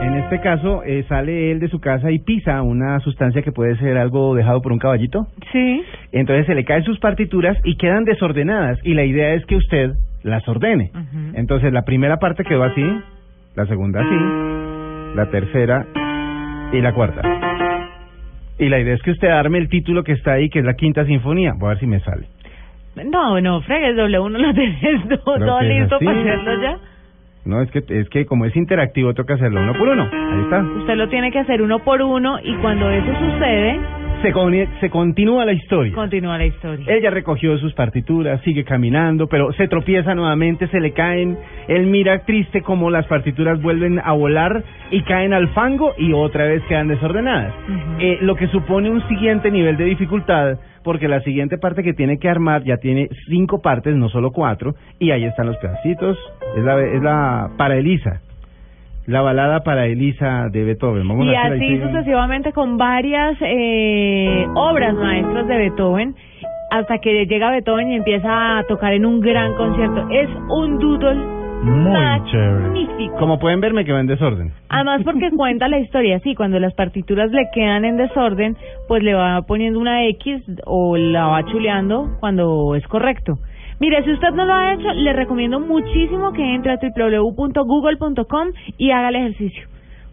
En 0.00 0.14
este 0.14 0.40
caso, 0.40 0.84
eh, 0.84 1.04
sale 1.08 1.50
él 1.50 1.58
de 1.58 1.66
su 1.66 1.80
casa 1.80 2.12
y 2.12 2.20
pisa 2.20 2.62
una 2.62 3.00
sustancia 3.00 3.42
que 3.42 3.50
puede 3.50 3.76
ser 3.78 3.98
algo 3.98 4.36
dejado 4.36 4.62
por 4.62 4.70
un 4.70 4.78
caballito. 4.78 5.26
Sí. 5.50 5.82
Entonces 6.12 6.46
se 6.46 6.54
le 6.54 6.64
caen 6.64 6.84
sus 6.84 7.00
partituras 7.00 7.58
y 7.64 7.76
quedan 7.78 8.04
desordenadas. 8.04 8.78
Y 8.84 8.94
la 8.94 9.02
idea 9.02 9.34
es 9.34 9.44
que 9.46 9.56
usted 9.56 9.90
las 10.22 10.46
ordene. 10.46 10.92
Entonces 11.34 11.72
la 11.72 11.82
primera 11.82 12.18
parte 12.18 12.44
quedó 12.44 12.62
así, 12.62 12.84
la 13.56 13.66
segunda 13.66 14.02
así, 14.02 15.16
la 15.16 15.28
tercera 15.32 15.84
y 16.72 16.80
la 16.80 16.92
cuarta. 16.94 17.55
Y 18.58 18.68
la 18.68 18.80
idea 18.80 18.94
es 18.94 19.02
que 19.02 19.10
usted 19.10 19.28
arme 19.28 19.58
el 19.58 19.68
título 19.68 20.02
que 20.02 20.12
está 20.12 20.32
ahí, 20.32 20.48
que 20.48 20.60
es 20.60 20.64
la 20.64 20.74
quinta 20.74 21.04
sinfonía. 21.04 21.52
Voy 21.56 21.66
a 21.66 21.70
ver 21.70 21.80
si 21.80 21.86
me 21.86 22.00
sale. 22.00 22.26
No, 23.04 23.38
no, 23.40 23.60
fregues, 23.60 23.96
doble 23.96 24.18
uno 24.18 24.38
lo 24.38 24.54
tenés 24.54 25.08
todo, 25.24 25.38
todo 25.38 25.60
listo 25.60 25.98
para 25.98 26.18
hacerlo 26.18 26.62
ya. 26.62 26.78
No, 27.44 27.62
es 27.62 27.70
que 27.70 27.84
es 27.88 28.08
que 28.08 28.26
como 28.26 28.44
es 28.46 28.56
interactivo 28.56 29.14
toca 29.14 29.34
hacerlo 29.34 29.60
uno 29.60 29.74
por 29.74 29.88
uno. 29.88 30.08
Ahí 30.10 30.42
está. 30.42 30.62
Usted 30.62 30.94
lo 30.96 31.08
tiene 31.08 31.30
que 31.30 31.38
hacer 31.38 31.62
uno 31.62 31.78
por 31.80 32.00
uno 32.02 32.38
y 32.42 32.54
cuando 32.56 32.90
eso 32.90 33.12
sucede, 33.18 33.78
Se, 34.22 34.32
con- 34.32 34.52
se 34.80 34.90
continúa 34.90 35.44
la 35.44 35.52
historia. 35.52 35.92
Continúa 35.94 36.36
la 36.38 36.46
historia. 36.46 36.84
Ella 36.88 37.10
recogió 37.10 37.56
sus 37.58 37.74
partituras, 37.74 38.40
sigue 38.42 38.64
caminando, 38.64 39.28
pero 39.28 39.52
se 39.52 39.68
tropieza 39.68 40.14
nuevamente, 40.14 40.66
se 40.68 40.80
le 40.80 40.92
caen. 40.92 41.38
Él 41.68 41.86
mira 41.86 42.24
triste 42.24 42.62
como 42.62 42.90
las 42.90 43.06
partituras 43.06 43.60
vuelven 43.62 44.00
a 44.02 44.12
volar 44.12 44.64
y 44.90 45.02
caen 45.02 45.32
al 45.32 45.48
fango 45.50 45.94
y 45.98 46.12
otra 46.12 46.46
vez 46.46 46.62
quedan 46.68 46.88
desordenadas. 46.88 47.52
Eh, 48.00 48.18
lo 48.22 48.34
que 48.34 48.48
supone 48.48 48.90
un 48.90 49.06
siguiente 49.06 49.50
nivel 49.50 49.76
de 49.76 49.84
dificultad, 49.84 50.58
porque 50.82 51.08
la 51.08 51.20
siguiente 51.20 51.58
parte 51.58 51.82
que 51.84 51.92
tiene 51.92 52.18
que 52.18 52.28
armar 52.28 52.64
ya 52.64 52.78
tiene 52.78 53.08
cinco 53.28 53.60
partes, 53.60 53.94
no 53.94 54.08
solo 54.08 54.32
cuatro, 54.32 54.74
y 54.98 55.10
ahí 55.12 55.24
están 55.24 55.46
los 55.46 55.56
pedacitos. 55.58 56.18
Es 56.56 56.64
la, 56.64 56.80
es 56.82 57.02
la 57.02 57.50
para 57.56 57.76
Elisa. 57.76 58.22
La 59.06 59.20
balada 59.22 59.60
para 59.60 59.86
Elisa 59.86 60.48
de 60.50 60.64
Beethoven. 60.64 61.06
Vamos 61.06 61.26
y 61.26 61.34
a 61.34 61.42
así 61.44 61.64
ahí- 61.64 61.80
sucesivamente 61.80 62.52
con 62.52 62.76
varias 62.76 63.36
eh, 63.40 64.46
obras 64.54 64.94
maestras 64.94 65.46
de 65.46 65.56
Beethoven 65.56 66.14
hasta 66.70 66.98
que 66.98 67.26
llega 67.26 67.50
Beethoven 67.52 67.92
y 67.92 67.96
empieza 67.96 68.58
a 68.58 68.64
tocar 68.64 68.92
en 68.92 69.06
un 69.06 69.20
gran 69.20 69.54
concierto. 69.54 70.08
Es 70.10 70.28
un 70.48 70.78
doodle 70.80 71.14
Muy 71.62 72.30
chévere. 72.30 72.58
magnífico. 72.64 73.16
Como 73.18 73.38
pueden 73.38 73.60
ver, 73.60 73.72
me 73.72 73.84
quedó 73.84 74.00
en 74.00 74.08
desorden. 74.08 74.50
Además 74.68 75.02
porque 75.04 75.30
cuenta 75.36 75.68
la 75.68 75.78
historia, 75.78 76.18
sí, 76.20 76.34
cuando 76.34 76.58
las 76.58 76.74
partituras 76.74 77.30
le 77.30 77.48
quedan 77.54 77.84
en 77.84 77.96
desorden, 77.96 78.56
pues 78.88 79.04
le 79.04 79.14
va 79.14 79.40
poniendo 79.42 79.78
una 79.78 80.04
X 80.06 80.42
o 80.64 80.96
la 80.96 81.26
va 81.28 81.44
chuleando 81.44 82.16
cuando 82.18 82.74
es 82.74 82.84
correcto. 82.88 83.38
Mire, 83.80 84.02
si 84.04 84.12
usted 84.12 84.30
no 84.32 84.44
lo 84.46 84.54
ha 84.54 84.72
hecho, 84.72 84.92
le 84.94 85.12
recomiendo 85.12 85.60
muchísimo 85.60 86.32
que 86.32 86.54
entre 86.54 86.72
a 86.72 86.78
www.google.com 86.80 88.48
y 88.78 88.90
haga 88.90 89.08
el 89.10 89.16
ejercicio. 89.16 89.64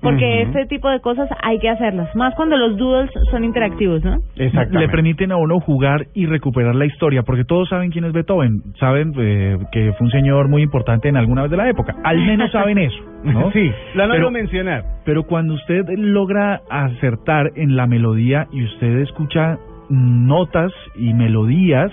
Porque 0.01 0.25
Ujú. 0.41 0.50
este 0.60 0.65
tipo 0.65 0.89
de 0.89 1.00
cosas 1.00 1.29
hay 1.41 1.60
que 1.60 1.70
hacerlas, 1.70 2.13
más 2.13 2.36
cuando 2.36 2.58
los 2.58 2.75
doodles 2.75 3.10
son 3.32 3.46
interactivos, 3.46 4.03
¿no? 4.03 4.17
Le 4.36 4.89
permiten 4.89 5.32
a 5.32 5.38
uno 5.38 5.62
jugar 5.62 6.08
y 6.13 6.25
recuperar 6.25 6.75
la 6.75 6.86
historia, 6.86 7.24
porque 7.24 7.46
todos 7.46 7.70
saben 7.70 7.89
quién 7.89 8.03
es 8.03 8.12
Beethoven, 8.12 8.62
saben 8.82 9.13
eh, 9.17 9.58
que 9.72 9.93
fue 9.93 10.03
un 10.08 10.12
señor 10.12 10.50
muy 10.50 10.62
importante 10.62 11.08
en 11.08 11.15
alguna 11.15 11.43
vez 11.43 11.51
de 11.51 11.55
la 11.58 11.70
época, 11.70 11.96
al 12.03 12.17
menos 12.17 12.51
saben 12.51 12.79
eso, 12.79 13.01
¿no? 13.24 13.50
Sí, 13.53 13.72
Pero- 13.96 14.12
oído 14.13 14.29
mencionar. 14.32 14.84
Pero 15.05 15.24
cuando 15.24 15.53
usted 15.53 15.86
logra 15.98 16.60
acertar 16.70 17.51
en 17.55 17.77
la 17.77 17.88
melodía 17.88 18.48
y 18.51 18.65
usted 18.65 18.98
escucha 19.00 19.58
notas 19.89 20.74
y 20.98 21.13
melodías 21.13 21.91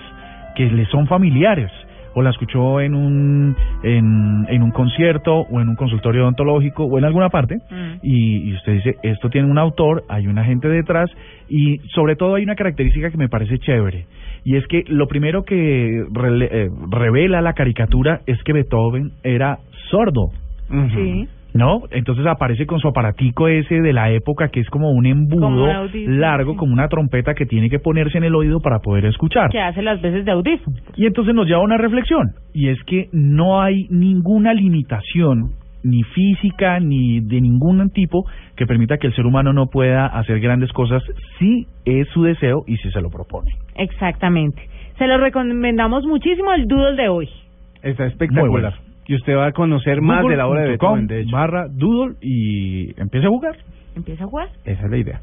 que 0.55 0.65
le 0.69 0.85
son 0.85 1.07
familiares, 1.07 1.71
o 2.13 2.21
la 2.21 2.29
escuchó 2.31 2.81
en 2.81 2.93
un 2.93 3.55
en, 3.83 4.45
en 4.49 4.63
un 4.63 4.71
concierto 4.71 5.33
o 5.33 5.61
en 5.61 5.69
un 5.69 5.75
consultorio 5.75 6.23
odontológico 6.23 6.83
o 6.83 6.97
en 6.97 7.05
alguna 7.05 7.29
parte 7.29 7.55
Mm. 7.71 7.99
y, 8.03 8.49
y 8.49 8.53
usted 8.55 8.73
dice 8.73 8.95
esto 9.03 9.29
tiene 9.29 9.49
un 9.49 9.57
autor, 9.57 10.03
hay 10.09 10.27
una 10.27 10.43
gente 10.43 10.67
detrás 10.67 11.09
y 11.49 11.77
sobre 11.95 12.15
todo 12.17 12.35
hay 12.35 12.43
una 12.43 12.55
característica 12.55 13.09
que 13.11 13.17
me 13.17 13.29
parece 13.29 13.59
chévere 13.59 14.07
y 14.43 14.57
es 14.57 14.67
que 14.67 14.83
lo 14.87 15.07
primero 15.07 15.43
que 15.43 16.03
rele- 16.11 16.49
eh, 16.51 16.69
revela 16.89 17.41
la 17.41 17.53
caricatura 17.53 18.19
es 18.25 18.43
que 18.43 18.51
Beethoven 18.53 19.11
era 19.23 19.59
sordo. 19.89 20.31
Sí. 20.93 21.27
¿No? 21.53 21.81
Entonces 21.91 22.25
aparece 22.27 22.65
con 22.65 22.79
su 22.79 22.87
aparatico 22.87 23.47
ese 23.49 23.81
de 23.81 23.91
la 23.91 24.09
época 24.11 24.47
que 24.49 24.61
es 24.61 24.69
como 24.69 24.91
un 24.91 25.03
Como 25.03 25.09
embudo 25.09 25.71
audífono, 25.71 26.17
largo, 26.17 26.53
sí. 26.53 26.57
como 26.57 26.71
una 26.73 26.87
trompeta 26.87 27.33
que 27.33 27.45
tiene 27.45 27.69
que 27.69 27.79
ponerse 27.79 28.17
en 28.17 28.23
el 28.23 28.35
oído 28.35 28.61
para 28.61 28.79
poder 28.79 29.05
escuchar. 29.05 29.49
Que 29.51 29.59
hace 29.59 29.81
las 29.81 30.01
veces 30.01 30.23
de 30.23 30.31
audífono. 30.31 30.77
Y 30.95 31.05
entonces 31.05 31.35
nos 31.35 31.47
lleva 31.47 31.59
a 31.59 31.63
una 31.63 31.77
reflexión, 31.77 32.31
y 32.53 32.69
es 32.69 32.81
que 32.85 33.09
no 33.11 33.61
hay 33.61 33.87
ninguna 33.89 34.53
limitación, 34.53 35.51
ni 35.83 36.03
física, 36.03 36.79
ni 36.79 37.19
de 37.21 37.41
ningún 37.41 37.89
tipo, 37.89 38.25
que 38.55 38.65
permita 38.65 38.97
que 38.97 39.07
el 39.07 39.15
ser 39.15 39.25
humano 39.25 39.51
no 39.51 39.65
pueda 39.65 40.05
hacer 40.05 40.39
grandes 40.39 40.71
cosas 40.71 41.03
si 41.39 41.65
es 41.85 42.07
su 42.09 42.23
deseo 42.23 42.63
y 42.67 42.77
si 42.77 42.91
se 42.91 43.01
lo 43.01 43.09
propone. 43.09 43.51
Exactamente. 43.75 44.61
Se 44.97 45.07
lo 45.07 45.17
recomendamos 45.17 46.05
muchísimo 46.05 46.53
el 46.53 46.67
doodle 46.67 46.95
de 47.01 47.09
hoy. 47.09 47.29
Está 47.81 48.03
Muy 48.03 48.11
espectacular. 48.11 48.49
bueno. 48.51 48.90
Y 49.11 49.15
usted 49.15 49.35
va 49.35 49.47
a 49.47 49.51
conocer 49.51 49.99
más 50.01 50.25
de 50.25 50.37
la 50.37 50.47
obra 50.47 50.61
de 50.61 50.69
Beethoven, 50.69 51.05
de 51.07 51.21
hecho. 51.23 51.35
barra 51.35 51.67
doodle 51.69 52.15
y 52.21 52.97
empiece 52.97 53.25
a 53.27 53.29
jugar. 53.29 53.57
Empieza 53.93 54.23
a 54.23 54.27
jugar. 54.27 54.47
Esa 54.63 54.85
es 54.85 54.89
la 54.89 54.97
idea. 54.97 55.19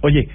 Oye, 0.00 0.26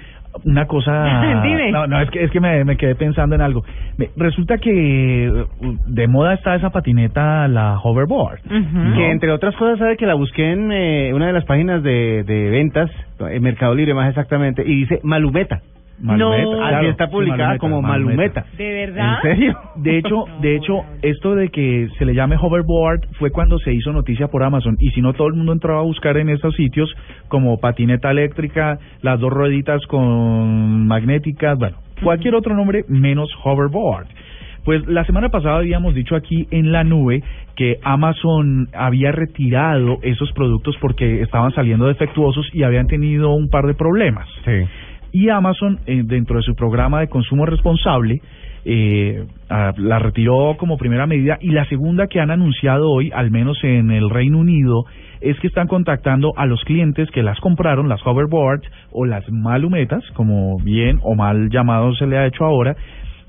una 0.44 0.66
cosa. 0.66 1.42
Dime. 1.42 1.72
No, 1.72 1.88
no, 1.88 2.00
es 2.00 2.10
que, 2.10 2.22
es 2.22 2.30
que 2.30 2.38
me, 2.38 2.64
me 2.64 2.76
quedé 2.76 2.94
pensando 2.94 3.34
en 3.34 3.40
algo. 3.40 3.64
Me- 3.96 4.10
resulta 4.16 4.58
que 4.58 5.30
uh, 5.30 5.74
de 5.86 6.06
moda 6.06 6.34
está 6.34 6.54
esa 6.54 6.70
patineta, 6.70 7.48
la 7.48 7.76
hoverboard. 7.82 8.38
Ujú. 8.46 8.94
Que 8.94 9.10
entre 9.10 9.32
otras 9.32 9.56
cosas 9.56 9.78
sabe 9.80 9.96
que 9.96 10.06
la 10.06 10.14
busqué 10.14 10.52
en 10.52 10.70
eh, 10.70 11.12
una 11.12 11.26
de 11.26 11.32
las 11.32 11.44
páginas 11.44 11.82
de, 11.82 12.22
de 12.24 12.50
ventas, 12.50 12.88
en 13.18 13.42
Mercado 13.42 13.74
Libre 13.74 13.94
más 13.94 14.08
exactamente, 14.08 14.62
y 14.64 14.76
dice 14.82 15.00
Malumeta. 15.02 15.60
Malumeta, 16.00 16.44
No. 16.44 16.56
claro, 16.58 16.76
Así 16.76 16.86
está 16.86 17.06
sí, 17.06 17.12
publicada 17.12 17.58
como 17.58 17.82
Malumeta. 17.82 18.44
¿De 18.56 18.72
verdad? 18.72 19.14
¿En 19.16 19.22
serio? 19.22 19.58
De 19.76 19.98
hecho, 19.98 20.14
No, 20.26 20.40
de 20.40 20.56
hecho, 20.56 20.80
esto 21.02 21.34
de 21.34 21.48
que 21.48 21.88
se 21.98 22.04
le 22.04 22.14
llame 22.14 22.36
hoverboard 22.40 23.06
fue 23.18 23.30
cuando 23.30 23.58
se 23.58 23.72
hizo 23.72 23.92
noticia 23.92 24.28
por 24.28 24.42
Amazon 24.42 24.76
y 24.78 24.90
si 24.90 25.00
no 25.00 25.12
todo 25.12 25.28
el 25.28 25.34
mundo 25.34 25.52
entraba 25.52 25.80
a 25.80 25.84
buscar 25.84 26.16
en 26.16 26.28
estos 26.28 26.54
sitios 26.54 26.92
como 27.28 27.58
patineta 27.58 28.10
eléctrica, 28.10 28.78
las 29.02 29.18
dos 29.20 29.32
rueditas 29.32 29.84
con 29.86 30.86
magnéticas, 30.86 31.58
bueno, 31.58 31.76
cualquier 32.02 32.34
otro 32.34 32.54
nombre 32.54 32.84
menos 32.88 33.30
hoverboard. 33.44 34.06
Pues 34.64 34.86
la 34.86 35.04
semana 35.04 35.30
pasada 35.30 35.56
habíamos 35.58 35.94
dicho 35.94 36.14
aquí 36.14 36.46
en 36.50 36.72
la 36.72 36.84
nube 36.84 37.22
que 37.56 37.78
Amazon 37.82 38.68
había 38.74 39.12
retirado 39.12 39.98
esos 40.02 40.30
productos 40.32 40.76
porque 40.80 41.22
estaban 41.22 41.52
saliendo 41.52 41.86
defectuosos 41.86 42.46
y 42.52 42.64
habían 42.64 42.86
tenido 42.86 43.30
un 43.30 43.48
par 43.48 43.64
de 43.66 43.72
problemas. 43.74 44.28
Sí. 44.44 44.66
Y 45.12 45.28
Amazon, 45.30 45.78
eh, 45.86 46.02
dentro 46.04 46.36
de 46.36 46.42
su 46.42 46.54
programa 46.54 47.00
de 47.00 47.08
consumo 47.08 47.46
responsable, 47.46 48.20
eh, 48.64 49.24
la 49.48 49.98
retiró 49.98 50.56
como 50.58 50.76
primera 50.76 51.06
medida. 51.06 51.38
Y 51.40 51.50
la 51.50 51.64
segunda 51.66 52.06
que 52.06 52.20
han 52.20 52.30
anunciado 52.30 52.90
hoy, 52.90 53.10
al 53.14 53.30
menos 53.30 53.58
en 53.62 53.90
el 53.90 54.10
Reino 54.10 54.38
Unido, 54.38 54.84
es 55.20 55.38
que 55.40 55.46
están 55.46 55.66
contactando 55.66 56.32
a 56.36 56.46
los 56.46 56.62
clientes 56.64 57.10
que 57.10 57.22
las 57.22 57.40
compraron, 57.40 57.88
las 57.88 58.06
hoverboards 58.06 58.68
o 58.92 59.06
las 59.06 59.28
malumetas, 59.30 60.04
como 60.14 60.58
bien 60.58 60.98
o 61.02 61.14
mal 61.14 61.50
llamado 61.50 61.94
se 61.94 62.06
le 62.06 62.18
ha 62.18 62.26
hecho 62.26 62.44
ahora, 62.44 62.76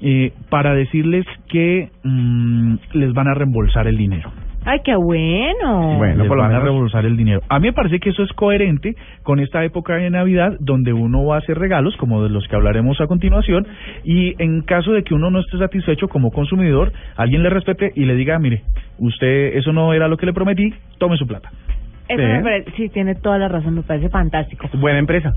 eh, 0.01 0.33
para 0.49 0.73
decirles 0.73 1.25
que 1.49 1.89
mm, 2.03 2.75
les 2.93 3.13
van 3.13 3.27
a 3.27 3.33
reembolsar 3.33 3.87
el 3.87 3.97
dinero. 3.97 4.31
Ay, 4.65 4.79
qué 4.83 4.95
bueno. 4.95 5.97
Bueno, 5.97 6.25
por 6.27 6.37
lo 6.37 6.43
van 6.43 6.51
a 6.51 6.55
menos- 6.55 6.63
reembolsar 6.65 7.05
el 7.05 7.15
dinero. 7.17 7.41
A 7.49 7.59
mí 7.59 7.67
me 7.67 7.73
parece 7.73 7.99
que 7.99 8.09
eso 8.09 8.23
es 8.23 8.31
coherente 8.33 8.93
con 9.23 9.39
esta 9.39 9.63
época 9.63 9.95
de 9.95 10.09
Navidad 10.09 10.53
donde 10.59 10.93
uno 10.93 11.25
va 11.25 11.35
a 11.35 11.39
hacer 11.39 11.57
regalos, 11.57 11.95
como 11.97 12.21
de 12.23 12.29
los 12.29 12.47
que 12.47 12.55
hablaremos 12.55 12.99
a 13.01 13.07
continuación, 13.07 13.65
y 14.03 14.35
en 14.41 14.61
caso 14.61 14.91
de 14.91 15.03
que 15.03 15.13
uno 15.13 15.31
no 15.31 15.39
esté 15.39 15.57
satisfecho 15.57 16.07
como 16.09 16.31
consumidor, 16.31 16.91
alguien 17.15 17.41
le 17.43 17.49
respete 17.49 17.91
y 17.95 18.05
le 18.05 18.15
diga, 18.15 18.37
mire, 18.37 18.61
usted 18.99 19.55
eso 19.57 19.71
no 19.73 19.93
era 19.93 20.07
lo 20.07 20.17
que 20.17 20.25
le 20.25 20.33
prometí, 20.33 20.73
tome 20.97 21.15
su 21.17 21.25
plata. 21.25 21.49
Eso 22.07 22.21
me 22.21 22.41
parece, 22.41 22.71
sí, 22.75 22.89
tiene 22.89 23.15
toda 23.15 23.37
la 23.37 23.47
razón, 23.47 23.75
me 23.75 23.83
parece 23.83 24.09
fantástico. 24.09 24.67
Buena 24.73 24.99
empresa. 24.99 25.31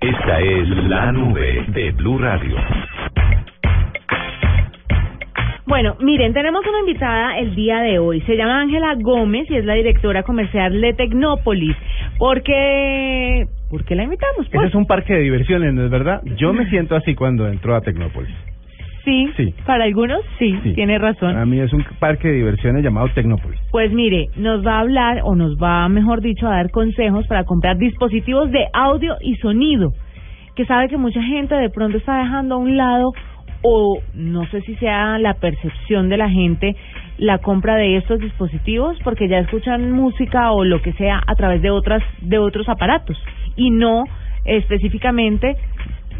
Esta 0.00 0.40
es 0.40 0.68
la 0.88 1.12
nube 1.12 1.64
de 1.68 1.90
Blue 1.92 2.16
Radio. 2.18 2.56
Bueno, 5.66 5.94
miren, 6.00 6.32
tenemos 6.32 6.62
una 6.66 6.80
invitada 6.80 7.38
el 7.38 7.54
día 7.54 7.80
de 7.80 7.98
hoy. 7.98 8.20
Se 8.22 8.36
llama 8.36 8.60
Ángela 8.62 8.94
Gómez 8.98 9.48
y 9.50 9.56
es 9.56 9.64
la 9.64 9.74
directora 9.74 10.22
comercial 10.22 10.80
de 10.80 10.92
Tecnópolis. 10.94 11.76
¿Por 12.18 12.42
qué? 12.42 13.46
¿Por 13.70 13.84
qué 13.84 13.94
la 13.94 14.04
invitamos? 14.04 14.46
Ese 14.46 14.50
Pues, 14.56 14.68
es 14.68 14.74
un 14.74 14.86
parque 14.86 15.14
de 15.14 15.20
diversiones, 15.20 15.72
¿no 15.74 15.84
es 15.84 15.90
verdad? 15.90 16.22
Yo 16.36 16.52
me 16.52 16.66
siento 16.70 16.96
así 16.96 17.14
cuando 17.14 17.46
entro 17.46 17.76
a 17.76 17.80
Tecnópolis. 17.82 18.34
sí, 19.04 19.30
sí. 19.36 19.54
para 19.64 19.84
algunos 19.84 20.20
sí, 20.38 20.58
Sí. 20.62 20.72
tiene 20.74 20.98
razón. 20.98 21.36
A 21.36 21.46
mí 21.46 21.60
es 21.60 21.72
un 21.72 21.84
parque 21.98 22.28
de 22.28 22.34
diversiones 22.34 22.82
llamado 22.82 23.08
Tecnópolis. 23.14 23.60
Pues 23.70 23.92
mire, 23.92 24.26
nos 24.36 24.66
va 24.66 24.76
a 24.76 24.80
hablar 24.80 25.20
o 25.24 25.36
nos 25.36 25.56
va, 25.56 25.88
mejor 25.88 26.20
dicho, 26.20 26.46
a 26.48 26.56
dar 26.56 26.70
consejos 26.70 27.26
para 27.28 27.44
comprar 27.44 27.76
dispositivos 27.78 28.50
de 28.50 28.66
audio 28.72 29.14
y 29.20 29.36
sonido, 29.36 29.92
que 30.56 30.64
sabe 30.66 30.88
que 30.88 30.96
mucha 30.96 31.22
gente 31.22 31.54
de 31.54 31.70
pronto 31.70 31.96
está 31.98 32.18
dejando 32.18 32.56
a 32.56 32.58
un 32.58 32.76
lado 32.76 33.12
o 33.62 34.00
no 34.14 34.46
sé 34.46 34.62
si 34.62 34.74
sea 34.76 35.18
la 35.18 35.34
percepción 35.34 36.08
de 36.08 36.16
la 36.16 36.30
gente 36.30 36.76
la 37.18 37.38
compra 37.38 37.76
de 37.76 37.96
estos 37.96 38.18
dispositivos 38.18 38.96
porque 39.04 39.28
ya 39.28 39.38
escuchan 39.38 39.92
música 39.92 40.52
o 40.52 40.64
lo 40.64 40.80
que 40.80 40.92
sea 40.94 41.22
a 41.26 41.34
través 41.34 41.60
de 41.62 41.70
otras 41.70 42.02
de 42.22 42.38
otros 42.38 42.68
aparatos 42.68 43.18
y 43.56 43.70
no 43.70 44.04
específicamente 44.44 45.56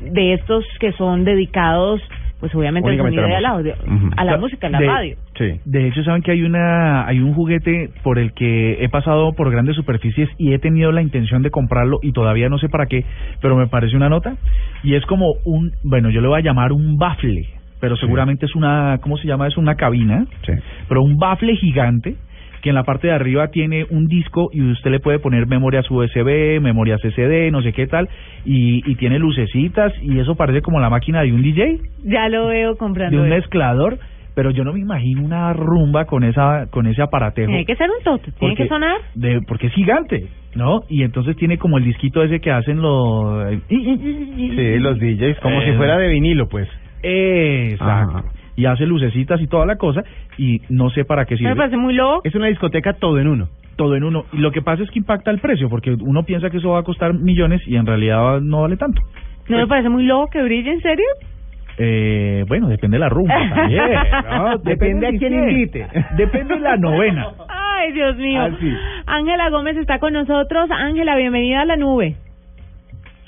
de 0.02 0.34
estos 0.34 0.64
que 0.78 0.92
son 0.92 1.24
dedicados 1.24 2.00
pues 2.40 2.54
obviamente 2.54 2.88
al 2.88 2.94
Únicamente 2.94 3.20
sonido 3.20 3.36
a 3.36 3.40
la 3.40 3.48
al 3.50 3.54
audio, 3.56 3.74
música. 3.86 4.14
A 4.16 4.24
la 4.24 4.30
O 4.30 4.34
sea, 4.34 4.40
música, 4.40 4.66
a 4.66 4.70
la 4.70 4.78
de- 4.80 4.86
radio. 4.86 5.16
Sí. 5.38 5.60
De 5.64 5.86
hecho, 5.88 6.02
saben 6.04 6.22
que 6.22 6.32
hay 6.32 6.42
una 6.42 7.06
hay 7.06 7.18
un 7.20 7.34
juguete 7.34 7.90
por 8.02 8.18
el 8.18 8.32
que 8.32 8.82
he 8.82 8.88
pasado 8.88 9.32
por 9.34 9.50
grandes 9.50 9.76
superficies 9.76 10.28
y 10.38 10.52
he 10.54 10.58
tenido 10.58 10.90
la 10.92 11.02
intención 11.02 11.42
de 11.42 11.50
comprarlo 11.50 11.98
y 12.02 12.12
todavía 12.12 12.48
no 12.48 12.58
sé 12.58 12.68
para 12.68 12.86
qué, 12.86 13.04
pero 13.40 13.56
me 13.56 13.66
parece 13.66 13.96
una 13.96 14.08
nota 14.08 14.36
y 14.82 14.94
es 14.94 15.04
como 15.06 15.34
un, 15.44 15.72
bueno, 15.84 16.10
yo 16.10 16.20
le 16.20 16.28
voy 16.28 16.38
a 16.40 16.42
llamar 16.42 16.72
un 16.72 16.96
bafle, 16.98 17.46
pero 17.80 17.96
seguramente 17.96 18.46
es 18.46 18.54
una, 18.54 18.98
¿cómo 19.02 19.16
se 19.16 19.26
llama? 19.28 19.46
Es 19.46 19.56
una 19.56 19.74
cabina, 19.76 20.26
Sí. 20.46 20.52
pero 20.88 21.02
un 21.02 21.18
bafle 21.18 21.54
gigante 21.56 22.16
que 22.62 22.68
en 22.70 22.74
la 22.74 22.84
parte 22.84 23.06
de 23.08 23.14
arriba 23.14 23.48
tiene 23.48 23.84
un 23.90 24.06
disco 24.06 24.50
y 24.52 24.60
usted 24.62 24.90
le 24.90 25.00
puede 25.00 25.18
poner 25.18 25.46
memorias 25.46 25.90
USB, 25.90 26.60
memorias 26.60 27.00
SSD, 27.00 27.50
no 27.50 27.62
sé 27.62 27.72
qué 27.72 27.86
tal, 27.86 28.08
y, 28.44 28.82
y 28.90 28.94
tiene 28.96 29.18
lucecitas 29.18 29.92
y 30.02 30.18
eso 30.18 30.34
parece 30.34 30.60
como 30.62 30.78
la 30.80 30.90
máquina 30.90 31.22
de 31.22 31.32
un 31.32 31.42
DJ, 31.42 31.78
Ya 32.04 32.28
lo 32.28 32.48
veo 32.48 32.72
de 32.72 32.78
comprando. 32.78 33.18
un 33.18 33.26
eso. 33.26 33.34
mezclador, 33.36 33.98
pero 34.34 34.50
yo 34.50 34.62
no 34.64 34.72
me 34.72 34.80
imagino 34.80 35.22
una 35.22 35.52
rumba 35.52 36.04
con 36.04 36.22
esa 36.24 36.66
con 36.70 36.86
ese 36.86 37.02
aparatejo. 37.02 37.48
Tiene 37.48 37.64
que 37.66 37.76
ser 37.76 37.88
un 37.90 38.02
toto, 38.04 38.30
tiene 38.38 38.54
que 38.54 38.68
sonar. 38.68 38.96
de 39.14 39.40
porque 39.46 39.66
es 39.66 39.72
gigante, 39.72 40.26
¿no? 40.54 40.80
Y 40.88 41.02
entonces 41.02 41.36
tiene 41.36 41.58
como 41.58 41.78
el 41.78 41.84
disquito 41.84 42.22
ese 42.22 42.40
que 42.40 42.50
hacen 42.50 42.80
los 42.80 43.44
Sí, 43.68 44.78
los 44.78 44.98
DJs, 44.98 45.40
como 45.40 45.60
si 45.62 45.70
Eh, 45.70 45.76
fuera 45.76 45.98
de 45.98 46.08
vinilo, 46.08 46.48
pues. 46.48 46.68
Exacto. 47.02 48.18
Ajá. 48.18 48.24
Y 48.60 48.66
hace 48.66 48.84
lucecitas 48.84 49.40
y 49.40 49.46
toda 49.46 49.64
la 49.64 49.76
cosa 49.76 50.02
y 50.36 50.60
no 50.68 50.90
sé 50.90 51.06
para 51.06 51.24
qué 51.24 51.34
Me 51.34 51.38
sirve. 51.38 51.56
parece 51.56 51.78
muy 51.78 51.94
loco. 51.94 52.20
Es 52.24 52.34
una 52.34 52.48
discoteca 52.48 52.92
todo 52.92 53.18
en 53.18 53.26
uno. 53.26 53.48
Todo 53.76 53.96
en 53.96 54.04
uno. 54.04 54.26
Y 54.34 54.36
lo 54.36 54.50
que 54.52 54.60
pasa 54.60 54.82
es 54.82 54.90
que 54.90 54.98
impacta 54.98 55.30
el 55.30 55.38
precio 55.38 55.70
porque 55.70 55.92
uno 55.98 56.24
piensa 56.24 56.50
que 56.50 56.58
eso 56.58 56.68
va 56.72 56.80
a 56.80 56.82
costar 56.82 57.14
millones 57.14 57.62
y 57.66 57.76
en 57.76 57.86
realidad 57.86 58.42
no 58.42 58.60
vale 58.60 58.76
tanto. 58.76 59.00
¿No 59.48 59.56
me 59.56 59.66
parece 59.66 59.88
muy 59.88 60.04
loco 60.04 60.28
que 60.30 60.42
brille, 60.42 60.72
en 60.72 60.82
serio? 60.82 61.06
Eh, 61.78 62.44
bueno, 62.48 62.68
depende 62.68 62.96
de 62.96 63.00
la 63.00 63.08
rumba 63.08 63.34
también. 63.54 63.82
¿no? 64.30 64.58
Depende 64.58 65.06
a 65.06 65.10
de 65.12 65.18
quién 65.18 65.32
invite. 65.32 65.86
Depende 66.18 66.54
de 66.56 66.60
la 66.60 66.76
novena. 66.76 67.28
Ay, 67.48 67.92
Dios 67.92 68.14
mío. 68.18 68.42
Así. 68.42 68.70
Ángela 69.06 69.48
Gómez 69.48 69.78
está 69.78 69.98
con 69.98 70.12
nosotros. 70.12 70.70
Ángela, 70.70 71.16
bienvenida 71.16 71.62
a 71.62 71.64
la 71.64 71.76
nube. 71.76 72.16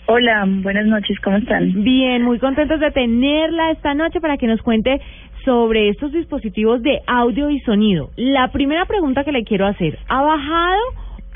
Hola, 0.07 0.45
buenas 0.47 0.85
noches, 0.87 1.19
¿cómo 1.21 1.37
están? 1.37 1.85
Bien, 1.85 2.23
muy 2.23 2.39
contentos 2.41 2.81
de 2.81 2.91
tenerla 2.91 3.71
esta 3.71 3.95
noche 3.95 4.21
para 4.21 4.37
que 4.37 4.49
nos 4.49 4.61
cuente 4.61 5.01
sobre 5.45 5.89
estos 5.89 6.13
dispositivos 6.13 6.83
de 6.83 7.01
audio 7.07 7.51
y 7.51 7.61
sonido. 7.61 8.11
La 8.17 8.49
primera 8.49 8.85
pregunta 8.87 9.25
que 9.25 9.33
le 9.33 9.45
quiero 9.45 9.67
hacer, 9.67 9.99
¿ha 10.09 10.23
bajado 10.23 10.83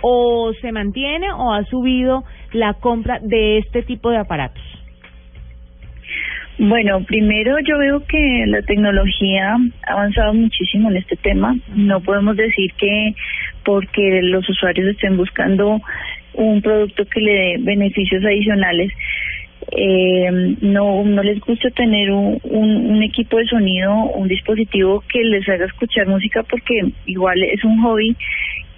o 0.02 0.52
se 0.60 0.72
mantiene 0.72 1.32
o 1.32 1.52
ha 1.52 1.64
subido 1.64 2.24
la 2.52 2.74
compra 2.74 3.18
de 3.20 3.58
este 3.58 3.82
tipo 3.82 4.10
de 4.10 4.18
aparatos? 4.18 4.62
Bueno, 6.58 7.04
primero 7.04 7.58
yo 7.60 7.76
veo 7.78 8.06
que 8.06 8.44
la 8.46 8.62
tecnología 8.62 9.56
ha 9.86 9.92
avanzado 9.92 10.32
muchísimo 10.32 10.90
en 10.90 10.96
este 10.96 11.16
tema. 11.16 11.54
No 11.74 12.00
podemos 12.00 12.34
decir 12.34 12.72
que 12.78 13.14
porque 13.62 14.20
los 14.22 14.48
usuarios 14.48 14.88
estén 14.88 15.18
buscando 15.18 15.80
un 16.32 16.62
producto 16.62 17.04
que 17.06 17.20
le 17.20 17.32
dé 17.32 17.56
beneficios 17.58 18.24
adicionales, 18.24 18.90
eh, 19.72 20.56
no, 20.60 21.04
no 21.04 21.22
les 21.22 21.40
gusta 21.40 21.70
tener 21.70 22.10
un, 22.10 22.38
un, 22.44 22.90
un 22.92 23.02
equipo 23.02 23.36
de 23.38 23.46
sonido, 23.46 23.92
un 24.14 24.28
dispositivo 24.28 25.02
que 25.12 25.22
les 25.24 25.48
haga 25.48 25.66
escuchar 25.66 26.06
música 26.06 26.42
porque 26.44 26.80
igual 27.06 27.42
es 27.42 27.64
un 27.64 27.80
hobby 27.82 28.16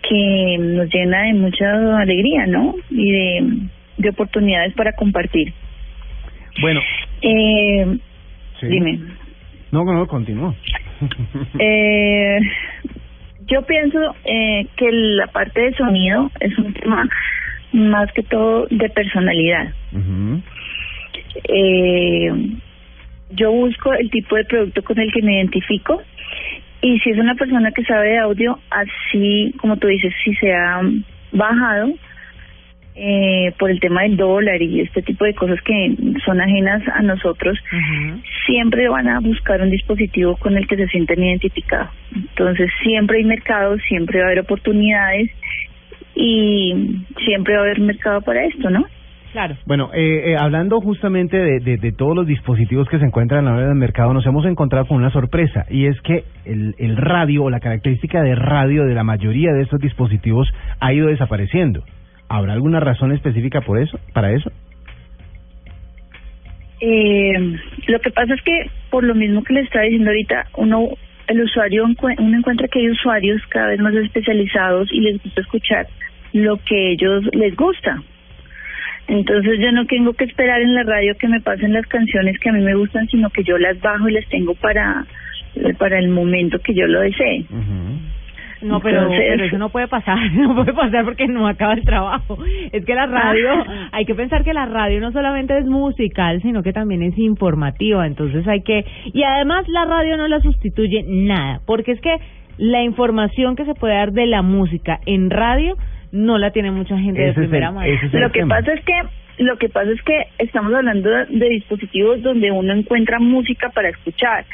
que 0.09 0.57
nos 0.59 0.89
llena 0.93 1.23
de 1.25 1.35
mucha 1.35 1.99
alegría, 1.99 2.47
¿no? 2.47 2.75
Y 2.91 3.11
de, 3.11 3.45
de 3.99 4.09
oportunidades 4.09 4.73
para 4.75 4.93
compartir. 4.93 5.53
Bueno, 6.61 6.81
Eh, 7.21 7.99
sí. 8.61 8.67
Dime. 8.69 8.99
No, 9.73 9.85
no, 9.85 10.07
continúa. 10.07 10.55
Eh, 11.61 12.39
yo 13.47 13.63
pienso 13.63 13.99
eh, 14.25 14.67
que 14.77 14.91
la 14.91 15.27
parte 15.29 15.61
de 15.61 15.73
sonido 15.75 16.31
es 16.41 16.59
un 16.59 16.73
tema 16.75 17.09
más 17.73 18.11
que 18.13 18.23
todo 18.25 18.67
de 18.71 18.89
personalidad. 18.91 19.73
Ujú. 19.93 20.43
Eh, 21.45 22.33
yo 23.31 23.53
busco 23.53 23.93
el 23.93 24.11
tipo 24.11 24.37
de 24.37 24.45
producto 24.45 24.83
con 24.83 24.99
el 24.99 25.13
que 25.13 25.23
me 25.23 25.37
identifico 25.37 26.03
y 26.81 26.99
si 27.01 27.11
es 27.11 27.19
una 27.19 27.35
persona 27.35 27.73
que 27.73 27.83
sabe 27.85 28.11
de 28.11 28.19
audio, 28.19 28.59
así 28.71 29.53
como 29.59 29.77
tú 29.77 29.89
dices, 29.89 30.13
si 30.25 30.35
se 30.37 30.53
ha 30.55 30.81
bajado 31.33 31.93
eh, 32.95 33.53
por 33.59 33.71
el 33.71 33.81
tema 33.81 34.03
del 34.03 34.17
dólar 34.17 34.63
y 34.63 34.81
este 34.81 35.03
tipo 35.03 35.25
de 35.25 35.35
cosas 35.35 35.61
que 35.63 35.95
son 36.25 36.41
ajenas 36.41 36.83
a 36.89 37.03
nosotros, 37.03 37.59
siempre 38.47 38.89
van 38.89 39.09
a 39.09 39.21
buscar 39.21 39.61
un 39.61 39.71
dispositivo 39.71 40.37
con 40.37 40.57
el 40.57 40.67
que 40.67 40.77
se 40.77 40.89
sienten 40.89 41.23
identificados. 41.23 41.91
Entonces 42.15 42.71
siempre 42.83 43.19
hay 43.19 43.25
mercado, 43.25 43.77
siempre 43.89 44.19
va 44.21 44.25
a 44.25 44.29
haber 44.29 44.41
oportunidades 44.41 45.31
y 46.15 47.03
siempre 47.25 47.55
va 47.55 47.61
a 47.61 47.65
haber 47.65 47.81
mercado 47.81 48.21
para 48.23 48.45
esto, 48.45 48.71
¿no? 48.71 48.87
Claro. 49.33 49.57
Bueno, 49.67 49.91
eh, 49.93 50.31
eh, 50.33 50.37
hablando 50.39 50.81
justamente 50.81 51.37
de, 51.37 51.61
de, 51.61 51.77
de 51.77 51.93
todos 51.93 52.17
los 52.17 52.27
dispositivos 52.27 52.89
que 52.89 52.99
se 52.99 53.05
encuentran 53.05 53.47
a 53.47 53.51
la 53.51 53.57
hora 53.57 53.69
del 53.69 53.75
mercado, 53.75 54.15
nos 54.15 54.27
hemos 54.27 54.47
encontrado 54.47 54.87
con 54.87 54.97
una 54.97 55.11
sorpresa 55.11 55.67
y 55.69 55.87
es 55.87 56.01
que 56.01 56.25
el, 56.47 56.75
el 56.79 56.97
radio 56.97 57.45
o 57.45 57.51
la 57.51 57.61
característica 57.61 58.23
de 58.23 58.35
radio 58.35 58.85
de 58.85 58.95
la 58.95 59.05
mayoría 59.05 59.53
de 59.53 59.63
estos 59.63 59.81
dispositivos 59.81 60.49
ha 60.81 60.93
ido 60.93 61.09
desapareciendo. 61.09 61.85
¿Habrá 62.29 62.55
alguna 62.55 62.81
razón 62.81 63.13
específica 63.13 63.61
por 63.61 63.79
eso, 63.79 63.99
para 64.15 64.33
eso? 64.33 64.51
Eh, 66.81 67.57
lo 67.89 68.01
que 68.01 68.11
pasa 68.11 68.35
es 68.35 68.43
que 68.43 68.71
por 68.91 69.05
lo 69.05 69.15
mismo 69.15 69.43
que 69.43 69.53
le 69.53 69.61
estaba 69.61 69.85
diciendo 69.85 70.11
ahorita, 70.11 70.47
uno 70.57 70.89
el 71.27 71.43
usuario 71.43 71.85
uno 71.85 72.39
encuentra 72.39 72.69
que 72.69 72.79
hay 72.79 72.91
usuarios 72.91 73.43
cada 73.51 73.69
vez 73.69 73.81
más 73.81 73.95
especializados 73.95 74.89
y 74.91 75.01
les 75.01 75.23
gusta 75.23 75.41
escuchar 75.43 75.87
lo 76.33 76.57
que 76.65 76.93
ellos 76.93 77.25
les 77.33 77.55
gusta. 77.55 78.03
Entonces 79.09 79.59
yo 79.59 79.73
no 79.73 79.87
tengo 79.87 80.13
que 80.13 80.25
esperar 80.25 80.61
en 80.61 80.75
la 80.75 80.83
radio 80.83 81.17
que 81.19 81.29
me 81.29 81.41
pasen 81.41 81.73
las 81.73 81.87
canciones 81.87 82.39
que 82.39 82.51
a 82.51 82.53
mí 82.53 82.61
me 82.61 82.75
gustan, 82.75 83.07
sino 83.09 83.31
que 83.31 83.43
yo 83.43 83.57
las 83.59 83.81
bajo 83.81 84.09
y 84.09 84.13
las 84.13 84.29
tengo 84.29 84.55
para 84.55 85.07
para 85.79 85.99
el 85.99 86.09
momento 86.09 86.59
que 86.61 86.75
yo 86.75 86.87
lo 86.87 87.01
desee. 87.01 87.45
No, 88.61 88.81
pero, 88.81 89.03
Entonces- 89.03 89.25
pero 89.29 89.45
eso 89.45 89.59
no 89.59 89.69
puede 89.71 89.87
pasar, 89.89 90.19
no 90.33 90.55
puede 90.55 90.73
pasar 90.73 91.05
porque 91.05 91.27
no 91.29 91.47
acaba 91.47 91.75
el 91.75 91.85
trabajo. 91.85 92.39
Es 92.73 92.85
que 92.85 92.95
la 92.95 93.07
radio, 93.07 93.65
hay 93.93 94.05
que 94.05 94.15
pensar 94.15 94.45
que 94.45 94.53
la 94.53 94.67
radio 94.67 95.01
no 95.01 95.13
solamente 95.13 95.57
es 95.59 95.67
musical, 95.67 96.43
sino 96.43 96.63
que 96.63 96.73
también 96.73 97.03
es 97.03 97.17
informativa, 97.19 98.07
entonces 98.07 98.47
hay 98.49 98.63
que... 98.63 98.85
Y 99.13 99.23
además 99.23 99.67
la 99.69 99.85
radio 99.85 100.17
no 100.17 100.27
la 100.29 100.41
sustituye 100.41 101.05
nada, 101.07 101.61
porque 101.67 101.93
es 101.93 102.01
que 102.01 102.17
la 102.59 102.83
información 102.83 103.55
que 103.55 103.65
se 103.65 103.75
puede 103.75 103.95
dar 103.95 104.13
de 104.13 104.27
la 104.27 104.43
música 104.43 104.99
en 105.07 105.31
radio 105.31 105.77
no 106.13 106.39
la 106.39 106.51
tiene 106.51 106.71
mucha 106.71 106.97
gente 106.99 107.21
de 107.21 107.29
el- 107.29 107.35
primera 107.35 107.71
mano. 107.71 107.91
Lo 108.13 108.31
que 108.33 108.41
tema. 108.41 108.57
pasa 108.57 108.73
es 108.75 108.85
que 108.85 108.93
lo 109.45 109.57
que 109.57 109.69
pasa 109.69 109.91
es 109.93 110.03
que 110.03 110.15
estamos 110.39 110.75
hablando 110.75 111.09
de, 111.09 111.27
de 111.27 111.49
dispositivos 111.51 112.21
donde 112.23 112.51
uno 112.51 112.73
encuentra 112.73 113.19
música 113.21 113.69
para 113.71 113.89
escuchar. 113.91 114.45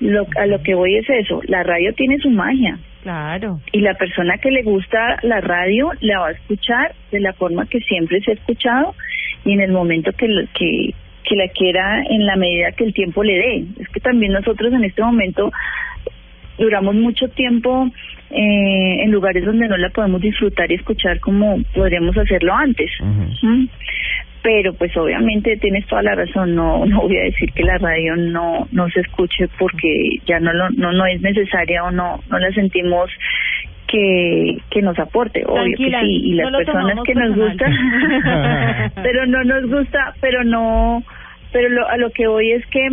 Lo, 0.00 0.26
a 0.36 0.46
lo 0.46 0.62
que 0.62 0.74
voy 0.74 0.96
es 0.96 1.08
eso, 1.08 1.40
la 1.46 1.62
radio 1.62 1.94
tiene 1.94 2.18
su 2.18 2.28
magia 2.28 2.76
Claro. 3.02 3.60
y 3.72 3.80
la 3.80 3.94
persona 3.94 4.36
que 4.38 4.50
le 4.50 4.62
gusta 4.62 5.16
la 5.22 5.40
radio 5.40 5.90
la 6.00 6.18
va 6.18 6.28
a 6.28 6.32
escuchar 6.32 6.92
de 7.12 7.20
la 7.20 7.32
forma 7.32 7.66
que 7.66 7.78
siempre 7.80 8.20
se 8.20 8.32
ha 8.32 8.34
escuchado 8.34 8.94
y 9.44 9.52
en 9.52 9.60
el 9.62 9.70
momento 9.72 10.12
que, 10.12 10.26
lo- 10.28 10.44
que, 10.58 10.90
que 11.24 11.36
la 11.36 11.48
quiera 11.48 12.02
en 12.10 12.26
la 12.26 12.36
medida 12.36 12.72
que 12.72 12.84
el 12.84 12.92
tiempo 12.92 13.22
le 13.22 13.34
dé. 13.38 13.64
Es 13.80 13.88
que 13.90 14.00
también 14.00 14.32
nosotros 14.32 14.70
en 14.72 14.84
este 14.84 15.02
momento 15.02 15.50
duramos 16.58 16.94
mucho 16.94 17.28
tiempo 17.28 17.88
eh, 18.30 19.02
en 19.02 19.10
lugares 19.10 19.44
donde 19.44 19.68
no 19.68 19.76
la 19.76 19.90
podemos 19.90 20.20
disfrutar 20.20 20.70
y 20.70 20.74
escuchar 20.74 21.20
como 21.20 21.58
podríamos 21.74 22.16
hacerlo 22.18 22.54
antes. 22.54 22.90
¿Mm? 23.42 23.66
Pero 24.42 24.74
pues 24.74 24.96
obviamente 24.96 25.56
tienes 25.56 25.86
toda 25.86 26.02
la 26.02 26.14
razón, 26.14 26.54
no 26.54 26.84
no 26.86 27.02
voy 27.02 27.16
a 27.16 27.22
decir 27.24 27.52
que 27.52 27.62
la 27.64 27.78
radio 27.78 28.16
no 28.16 28.66
no 28.72 28.88
se 28.90 29.00
escuche 29.00 29.48
porque 29.58 29.88
ya 30.26 30.38
no 30.40 30.52
lo, 30.52 30.70
no 30.70 30.92
no 30.92 31.06
es 31.06 31.20
necesaria 31.20 31.82
o 31.84 31.90
no 31.90 32.20
no 32.30 32.38
la 32.38 32.50
sentimos 32.52 33.10
que 33.88 34.56
que 34.70 34.82
nos 34.82 34.98
aporte, 34.98 35.44
obvio 35.46 35.62
Tranquila, 35.76 36.00
que 36.00 36.06
sí 36.06 36.20
y 36.24 36.34
las 36.34 36.50
personas 36.58 36.96
que 37.04 37.14
nos 37.14 37.36
gusta 37.36 37.66
pero 39.02 39.26
no 39.26 39.44
nos 39.44 39.70
gusta, 39.70 40.14
pero 40.20 40.44
no 40.44 41.02
pero 41.52 41.68
lo, 41.68 41.88
a 41.88 41.96
lo 41.96 42.10
que 42.10 42.26
voy 42.26 42.52
es 42.52 42.66
que 42.66 42.86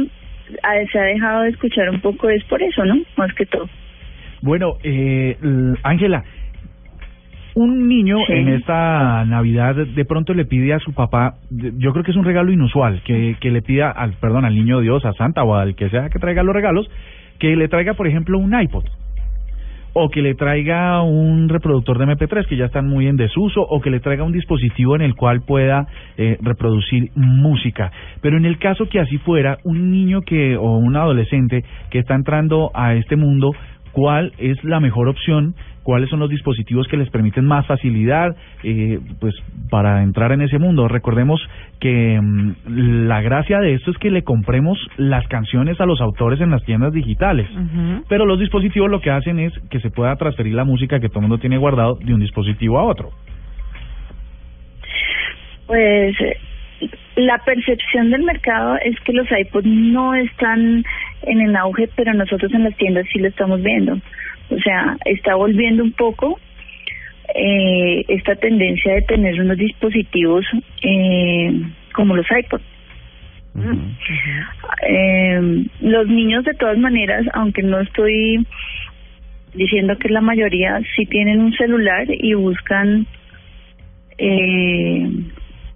a- 0.61 0.91
se 0.91 0.99
ha 0.99 1.03
dejado 1.03 1.41
de 1.41 1.49
escuchar 1.49 1.89
un 1.89 1.99
poco 1.99 2.29
es 2.29 2.43
por 2.45 2.61
eso, 2.61 2.85
¿no? 2.85 2.95
Más 3.17 3.33
que 3.33 3.45
todo. 3.45 3.67
Bueno, 4.43 4.73
eh, 4.83 5.37
Ángela, 5.83 6.23
un 7.55 7.87
niño 7.87 8.17
Sí. 8.27 8.33
en 8.33 8.49
esta 8.49 9.23
Navidad 9.25 9.75
de 9.75 10.05
pronto 10.05 10.33
le 10.33 10.43
pide 10.43 10.73
a 10.73 10.79
su 10.79 10.93
papá, 10.93 11.35
yo 11.49 11.93
creo 11.93 12.03
que 12.03 12.11
es 12.11 12.17
un 12.17 12.25
regalo 12.25 12.51
inusual, 12.51 13.01
que, 13.05 13.37
que 13.39 13.51
le 13.51 13.61
pida 13.61 13.89
al, 13.89 14.13
perdón, 14.13 14.43
al 14.43 14.53
niño 14.55 14.81
Dios, 14.81 15.05
a 15.05 15.13
Santa 15.13 15.43
o 15.43 15.55
al 15.55 15.75
que 15.75 15.89
sea 15.89 16.09
que 16.09 16.19
traiga 16.19 16.43
los 16.43 16.53
regalos, 16.53 16.89
que 17.39 17.55
le 17.55 17.69
traiga, 17.69 17.93
por 17.93 18.05
ejemplo, 18.07 18.37
un 18.37 18.59
iPod. 18.59 18.83
O 19.95 20.09
que 20.09 20.23
le 20.23 20.33
traiga 20.33 21.03
un 21.03 21.47
reproductor 21.49 21.99
de 21.99 22.05
MP3 22.07 22.47
que 22.47 22.57
ya 22.57 22.65
están 22.65 22.87
muy 22.87 23.05
en 23.05 23.15
desuso, 23.15 23.61
o 23.61 23.79
que 23.79 23.91
le 23.91 23.99
traiga 23.99 24.23
un 24.23 24.31
dispositivo 24.31 24.95
en 24.95 25.03
el 25.03 25.13
cual 25.13 25.41
pueda 25.45 25.85
eh, 26.17 26.37
reproducir 26.41 27.11
música. 27.15 27.91
Pero 28.19 28.37
en 28.37 28.45
el 28.45 28.57
caso 28.57 28.89
que 28.89 28.99
así 28.99 29.19
fuera, 29.19 29.59
un 29.63 29.91
niño 29.91 30.21
que 30.21 30.57
o 30.57 30.77
un 30.77 30.95
adolescente 30.95 31.63
que 31.91 31.99
está 31.99 32.15
entrando 32.15 32.71
a 32.73 32.95
este 32.95 33.15
mundo 33.17 33.51
cuál 33.93 34.33
es 34.37 34.61
la 34.63 34.81
mejor 34.81 35.07
opción, 35.07 35.55
cuáles 35.83 36.09
son 36.09 36.19
los 36.19 36.29
dispositivos 36.29 36.87
que 36.87 36.97
les 36.97 37.09
permiten 37.09 37.45
más 37.45 37.65
facilidad, 37.67 38.35
eh, 38.63 38.99
pues 39.19 39.35
para 39.69 40.03
entrar 40.03 40.31
en 40.31 40.41
ese 40.41 40.57
mundo. 40.57 40.87
Recordemos 40.87 41.41
que 41.79 42.19
mm, 42.19 43.07
la 43.07 43.21
gracia 43.21 43.59
de 43.59 43.75
esto 43.75 43.91
es 43.91 43.97
que 43.97 44.11
le 44.11 44.23
compremos 44.23 44.77
las 44.97 45.27
canciones 45.27 45.79
a 45.79 45.85
los 45.85 46.01
autores 46.01 46.41
en 46.41 46.49
las 46.51 46.63
tiendas 46.63 46.91
digitales, 46.91 47.47
pero 48.09 48.25
los 48.25 48.39
dispositivos 48.39 48.89
lo 48.89 48.99
que 48.99 49.11
hacen 49.11 49.39
es 49.39 49.53
que 49.69 49.79
se 49.79 49.91
pueda 49.91 50.15
transferir 50.15 50.53
la 50.53 50.65
música 50.65 50.99
que 50.99 51.09
todo 51.09 51.19
el 51.19 51.27
mundo 51.27 51.37
tiene 51.37 51.57
guardado 51.57 51.95
de 51.95 52.13
un 52.13 52.19
dispositivo 52.19 52.79
a 52.79 52.83
otro. 52.83 53.11
Pues 55.67 56.15
la 57.15 57.37
percepción 57.39 58.09
del 58.09 58.23
mercado 58.23 58.77
es 58.83 58.99
que 59.01 59.13
los 59.13 59.27
iPods 59.29 59.67
no 59.67 60.13
están 60.13 60.83
en 61.23 61.41
el 61.41 61.55
auge, 61.55 61.89
pero 61.95 62.13
nosotros 62.13 62.51
en 62.53 62.63
las 62.63 62.75
tiendas 62.77 63.05
sí 63.11 63.19
lo 63.19 63.27
estamos 63.27 63.61
viendo. 63.61 63.99
O 64.49 64.59
sea, 64.59 64.97
está 65.05 65.35
volviendo 65.35 65.83
un 65.83 65.91
poco 65.93 66.39
eh, 67.35 68.03
esta 68.07 68.35
tendencia 68.35 68.95
de 68.95 69.01
tener 69.03 69.39
unos 69.39 69.57
dispositivos 69.57 70.45
eh, 70.81 71.61
como 71.93 72.15
los 72.15 72.25
iPods. 72.29 72.63
Eh, 74.87 75.65
los 75.81 76.07
niños 76.07 76.43
de 76.43 76.53
todas 76.55 76.77
maneras, 76.77 77.25
aunque 77.33 77.61
no 77.61 77.79
estoy 77.79 78.45
diciendo 79.53 79.95
que 79.97 80.09
la 80.09 80.21
mayoría 80.21 80.81
sí 80.95 81.05
tienen 81.05 81.39
un 81.39 81.53
celular 81.53 82.07
y 82.09 82.33
buscan 82.33 83.05
eh, 84.17 85.09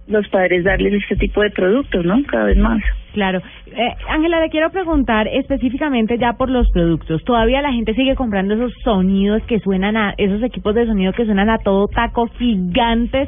los 0.08 0.28
padres 0.30 0.64
darles 0.64 0.94
este 0.94 1.16
tipo 1.18 1.42
de 1.42 1.50
productos, 1.52 2.06
¿no? 2.06 2.22
Cada 2.28 2.46
vez 2.46 2.58
más. 2.58 2.82
Claro. 3.14 3.42
Eh, 3.66 3.94
Ángela, 4.10 4.40
le 4.40 4.50
quiero 4.50 4.70
preguntar 4.70 5.28
específicamente 5.28 6.18
ya 6.18 6.34
por 6.34 6.50
los 6.50 6.70
productos. 6.72 7.24
¿Todavía 7.26 7.62
la 7.62 7.74
gente 7.74 7.94
sigue 7.94 8.16
comprando 8.16 8.54
esos 8.54 8.74
sonidos 8.84 9.42
que 9.44 9.60
suenan 9.60 9.98
a, 9.98 10.14
esos 10.18 10.42
equipos 10.44 10.76
de 10.76 10.86
sonido 10.86 11.12
que 11.14 11.26
suenan 11.26 11.50
a 11.50 11.58
todo 11.58 11.88
taco 11.88 12.28
gigantes 12.38 13.28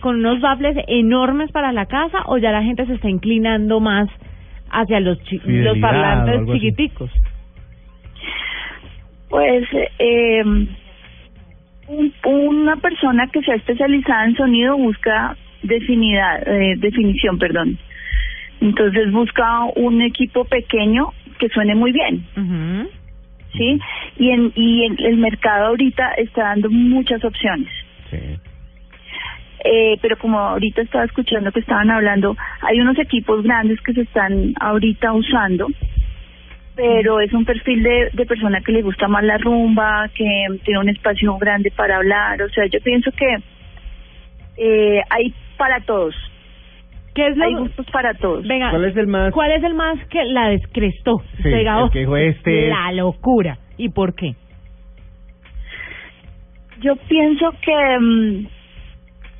con 0.00 0.16
unos 0.16 0.40
baffles 0.40 0.76
enormes 0.86 1.50
para 1.52 1.72
la 1.72 1.86
casa 1.86 2.22
o 2.26 2.38
ya 2.38 2.52
la 2.52 2.62
gente 2.62 2.86
se 2.86 2.94
está 2.94 3.10
inclinando 3.10 3.80
más 3.80 4.08
hacia 4.70 5.00
los, 5.00 5.18
chi- 5.24 5.38
Fidelidad 5.40 5.72
los 5.72 5.78
parlantes 5.78 6.40
así. 6.42 6.52
chiquiticos? 6.52 7.10
Pues 9.28 9.64
eh, 9.98 10.42
un- 11.88 12.12
una 12.24 12.76
persona 12.76 13.26
que 13.28 13.42
sea 13.42 13.56
especializada 13.56 14.24
en 14.26 14.36
sonido 14.36 14.76
busca 14.78 15.36
definidad, 15.62 16.46
eh, 16.46 16.74
definición, 16.78 17.38
perdón. 17.38 17.78
Entonces 18.60 19.12
busca 19.12 19.64
un 19.76 20.02
equipo 20.02 20.44
pequeño 20.44 21.12
que 21.38 21.48
suene 21.48 21.74
muy 21.74 21.92
bien. 21.92 22.24
¿sí? 23.52 23.80
Y 24.18 24.30
en 24.30 24.52
y 24.54 24.84
en 24.84 24.96
el 24.98 25.16
mercado 25.18 25.66
ahorita 25.66 26.12
está 26.12 26.42
dando 26.44 26.70
muchas 26.70 27.24
opciones. 27.24 27.68
Sí. 28.10 28.18
Eh, 29.64 29.98
pero 30.00 30.16
como 30.18 30.38
ahorita 30.38 30.82
estaba 30.82 31.04
escuchando 31.04 31.50
que 31.50 31.60
estaban 31.60 31.90
hablando, 31.90 32.36
hay 32.62 32.80
unos 32.80 32.98
equipos 32.98 33.42
grandes 33.42 33.80
que 33.80 33.92
se 33.92 34.02
están 34.02 34.54
ahorita 34.60 35.12
usando, 35.12 35.66
pero 36.76 37.20
es 37.20 37.32
un 37.32 37.44
perfil 37.44 37.82
de, 37.82 38.10
de 38.12 38.26
persona 38.26 38.60
que 38.60 38.70
le 38.70 38.82
gusta 38.82 39.08
más 39.08 39.24
la 39.24 39.36
rumba, 39.36 40.08
que 40.14 40.46
tiene 40.64 40.80
un 40.80 40.88
espacio 40.88 41.36
grande 41.38 41.72
para 41.72 41.96
hablar, 41.96 42.40
o 42.40 42.48
sea, 42.50 42.66
yo 42.66 42.80
pienso 42.80 43.10
que 43.10 43.36
eh, 44.58 45.02
hay 45.10 45.34
para 45.58 45.80
todos, 45.80 46.14
¿Qué 47.14 47.26
es 47.26 47.40
hay 47.40 47.52
lo 47.52 47.60
gustos 47.62 47.86
para 47.90 48.14
todos. 48.14 48.46
Venga, 48.46 48.70
¿Cuál 48.70 48.84
es 48.84 48.96
el 48.96 49.06
más? 49.08 49.32
¿cuál 49.32 49.50
es 49.50 49.64
el 49.64 49.74
más 49.74 49.98
que 50.06 50.24
la 50.24 50.50
descrestó? 50.50 51.20
Sí, 51.42 51.48
diga, 51.48 51.78
el 51.78 51.82
"Oh, 51.84 51.90
que 51.90 51.98
dijo, 52.00 52.16
este 52.16 52.64
es-". 52.66 52.68
La 52.70 52.92
locura. 52.92 53.58
¿Y 53.76 53.88
por 53.88 54.14
qué? 54.14 54.34
Yo 56.80 56.94
pienso 57.08 57.50
que 57.60 57.98
mm, 57.98 58.46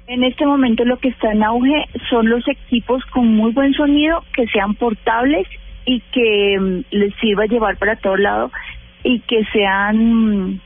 en 0.08 0.24
este 0.24 0.44
momento 0.44 0.84
lo 0.84 0.96
que 0.96 1.08
está 1.08 1.30
en 1.32 1.44
auge 1.44 1.84
son 2.10 2.28
los 2.28 2.46
equipos 2.48 3.04
con 3.06 3.28
muy 3.36 3.52
buen 3.52 3.72
sonido, 3.74 4.24
que 4.34 4.46
sean 4.48 4.74
portables 4.74 5.46
y 5.84 6.00
que 6.12 6.56
mm, 6.58 6.80
les 6.90 7.14
sirva 7.20 7.46
llevar 7.46 7.76
para 7.78 7.94
todo 7.96 8.16
lado 8.16 8.50
y 9.04 9.20
que 9.20 9.44
sean 9.52 9.96
mm, 9.98 10.60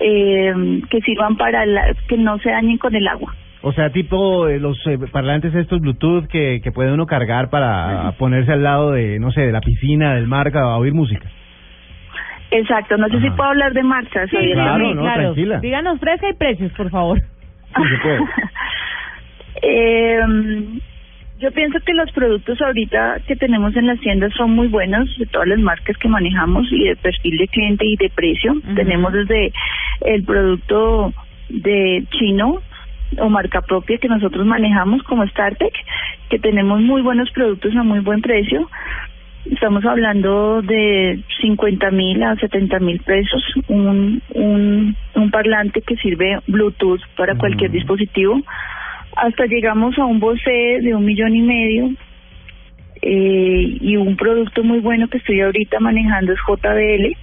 eh, 0.00 0.80
que 0.90 1.00
sirvan 1.02 1.36
para 1.36 1.64
la- 1.66 1.94
que 2.08 2.16
no 2.16 2.38
se 2.40 2.50
dañen 2.50 2.78
con 2.78 2.94
el 2.96 3.06
agua. 3.06 3.32
O 3.60 3.72
sea, 3.72 3.90
tipo 3.90 4.48
eh, 4.48 4.60
los 4.60 4.78
eh, 4.86 4.98
parlantes 5.10 5.54
estos 5.54 5.80
Bluetooth 5.80 6.28
que, 6.28 6.60
que 6.62 6.70
puede 6.70 6.92
uno 6.92 7.06
cargar 7.06 7.50
para 7.50 8.12
ponerse 8.12 8.52
al 8.52 8.62
lado 8.62 8.92
de, 8.92 9.18
no 9.18 9.32
sé, 9.32 9.40
de 9.42 9.52
la 9.52 9.60
piscina, 9.60 10.14
del 10.14 10.28
mar, 10.28 10.56
a 10.56 10.76
oír 10.76 10.94
música. 10.94 11.28
Exacto, 12.50 12.96
no 12.96 13.08
sé 13.08 13.20
si 13.20 13.30
puedo 13.30 13.50
hablar 13.50 13.72
de 13.72 13.82
marcas. 13.82 14.30
Sí, 14.30 14.36
claro, 14.52 15.02
tranquila. 15.02 15.58
Díganos 15.60 15.98
fresca 16.00 16.28
y 16.30 16.34
precios, 16.34 16.72
por 16.72 16.90
favor. 16.90 17.20
Sí, 17.20 17.82
se 17.88 18.02
puede. 18.02 18.20
Eh, 19.60 20.20
yo 21.40 21.50
pienso 21.52 21.78
que 21.84 21.92
los 21.94 22.10
productos 22.12 22.60
ahorita 22.60 23.20
que 23.26 23.36
tenemos 23.36 23.74
en 23.76 23.86
las 23.86 23.98
tiendas 24.00 24.32
son 24.34 24.52
muy 24.52 24.68
buenos, 24.68 25.08
de 25.18 25.26
todas 25.26 25.48
las 25.48 25.58
marcas 25.58 25.96
que 25.96 26.08
manejamos 26.08 26.66
y 26.72 26.84
de 26.84 26.96
perfil 26.96 27.38
de 27.38 27.48
cliente 27.48 27.84
y 27.84 27.96
de 27.96 28.10
precio. 28.10 28.54
Tenemos 28.74 29.12
desde 29.12 29.52
el 30.02 30.24
producto 30.24 31.12
de 31.48 32.04
chino 32.10 32.60
o 33.18 33.28
marca 33.28 33.62
propia 33.62 33.98
que 33.98 34.08
nosotros 34.08 34.44
manejamos 34.46 35.02
como 35.04 35.26
StarTech, 35.26 35.74
que 36.28 36.38
tenemos 36.38 36.80
muy 36.80 37.02
buenos 37.02 37.30
productos 37.30 37.74
a 37.76 37.82
muy 37.82 38.00
buen 38.00 38.20
precio. 38.20 38.68
Estamos 39.50 39.84
hablando 39.86 40.60
de 40.62 41.22
50 41.40 41.90
mil 41.90 42.22
a 42.22 42.36
70 42.36 42.78
mil 42.80 43.00
pesos, 43.00 43.42
un, 43.68 44.20
un, 44.34 44.96
un 45.14 45.30
parlante 45.30 45.80
que 45.80 45.96
sirve 45.96 46.38
Bluetooth 46.46 47.00
para 47.16 47.36
cualquier 47.36 47.70
dispositivo. 47.70 48.40
Hasta 49.16 49.46
llegamos 49.46 49.98
a 49.98 50.04
un 50.04 50.20
Bose 50.20 50.80
de 50.82 50.94
un 50.94 51.04
millón 51.04 51.34
y 51.34 51.42
medio 51.42 51.90
eh, 53.00 53.78
y 53.80 53.96
un 53.96 54.16
producto 54.16 54.62
muy 54.62 54.80
bueno 54.80 55.08
que 55.08 55.18
estoy 55.18 55.40
ahorita 55.40 55.80
manejando 55.80 56.32
es 56.32 56.38
JBL. 56.46 57.16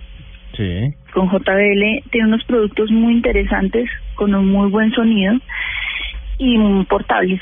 Sí. 0.58 0.94
Con 1.14 1.30
JBL 1.30 2.10
tiene 2.12 2.28
unos 2.28 2.44
productos 2.46 2.90
muy 2.92 3.14
interesantes 3.14 3.90
con 4.16 4.34
un 4.36 4.48
muy 4.52 4.70
buen 4.70 4.92
sonido 4.92 5.34
y 6.38 6.58
portables. 6.86 7.40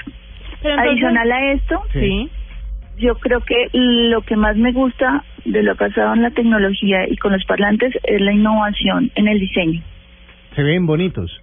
Pero 0.62 0.76
entonces- 0.76 0.92
Adicional 0.92 1.32
a 1.32 1.52
esto, 1.54 1.82
Sí. 1.94 2.30
yo 2.98 3.16
creo 3.16 3.42
que 3.42 3.68
lo 3.74 4.22
que 4.22 4.36
más 4.36 4.56
me 4.58 4.72
gusta 4.72 5.24
de 5.46 5.64
lo 5.64 5.76
pasado 5.76 6.14
en 6.14 6.22
la 6.22 6.32
tecnología 6.32 7.08
y 7.08 7.18
con 7.18 7.34
los 7.34 7.44
parlantes 7.46 7.94
es 8.04 8.22
la 8.22 8.32
innovación 8.34 9.12
en 9.16 9.28
el 9.28 9.40
diseño, 9.40 9.82
Se 10.56 10.64
ven 10.64 10.86
bonitos. 10.86 11.42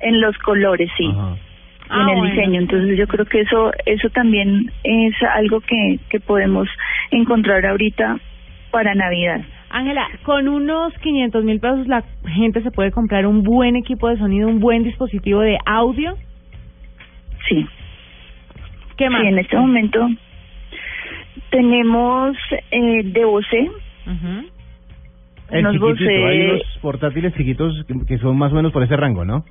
en 0.00 0.20
los 0.20 0.36
colores, 0.38 0.88
sí, 0.96 1.06
Ajá. 1.12 1.34
y 1.36 1.88
Ah, 1.90 2.02
en 2.04 2.08
el 2.08 2.16
bueno. 2.18 2.34
diseño. 2.34 2.60
Entonces 2.60 2.96
yo 2.96 3.06
creo 3.08 3.26
que 3.26 3.40
eso 3.40 3.72
eso 3.84 4.08
también 4.10 4.70
es 4.84 5.14
algo 5.34 5.60
que, 5.60 5.98
que 6.08 6.20
podemos 6.20 6.68
encontrar 7.10 7.66
ahorita 7.66 8.18
para 8.70 8.94
Navidad. 8.94 9.40
Ángela, 9.70 10.08
con 10.24 10.48
unos 10.48 10.92
500 10.98 11.44
mil 11.44 11.60
pesos 11.60 11.86
la 11.86 12.02
gente 12.26 12.62
se 12.62 12.70
puede 12.72 12.90
comprar 12.90 13.26
un 13.26 13.42
buen 13.42 13.76
equipo 13.76 14.08
de 14.08 14.18
sonido, 14.18 14.48
un 14.48 14.58
buen 14.58 14.82
dispositivo 14.82 15.40
de 15.40 15.58
audio. 15.64 16.16
Sí. 17.48 17.66
¿Qué 18.96 19.08
más? 19.08 19.22
Sí, 19.22 19.28
en 19.28 19.38
este 19.38 19.56
momento 19.56 20.08
tenemos 21.50 22.36
eh, 22.70 23.02
de 23.04 23.24
Bose. 23.24 23.70
El 25.50 25.66
unos 25.66 25.78
Bose, 25.78 26.26
hay 26.26 26.40
unos 26.42 26.62
portátiles 26.82 27.34
chiquitos 27.34 27.84
que, 27.86 27.94
que 28.06 28.18
son 28.18 28.36
más 28.36 28.52
o 28.52 28.56
menos 28.56 28.72
por 28.72 28.82
ese 28.82 28.96
rango, 28.96 29.24
¿no? 29.24 29.44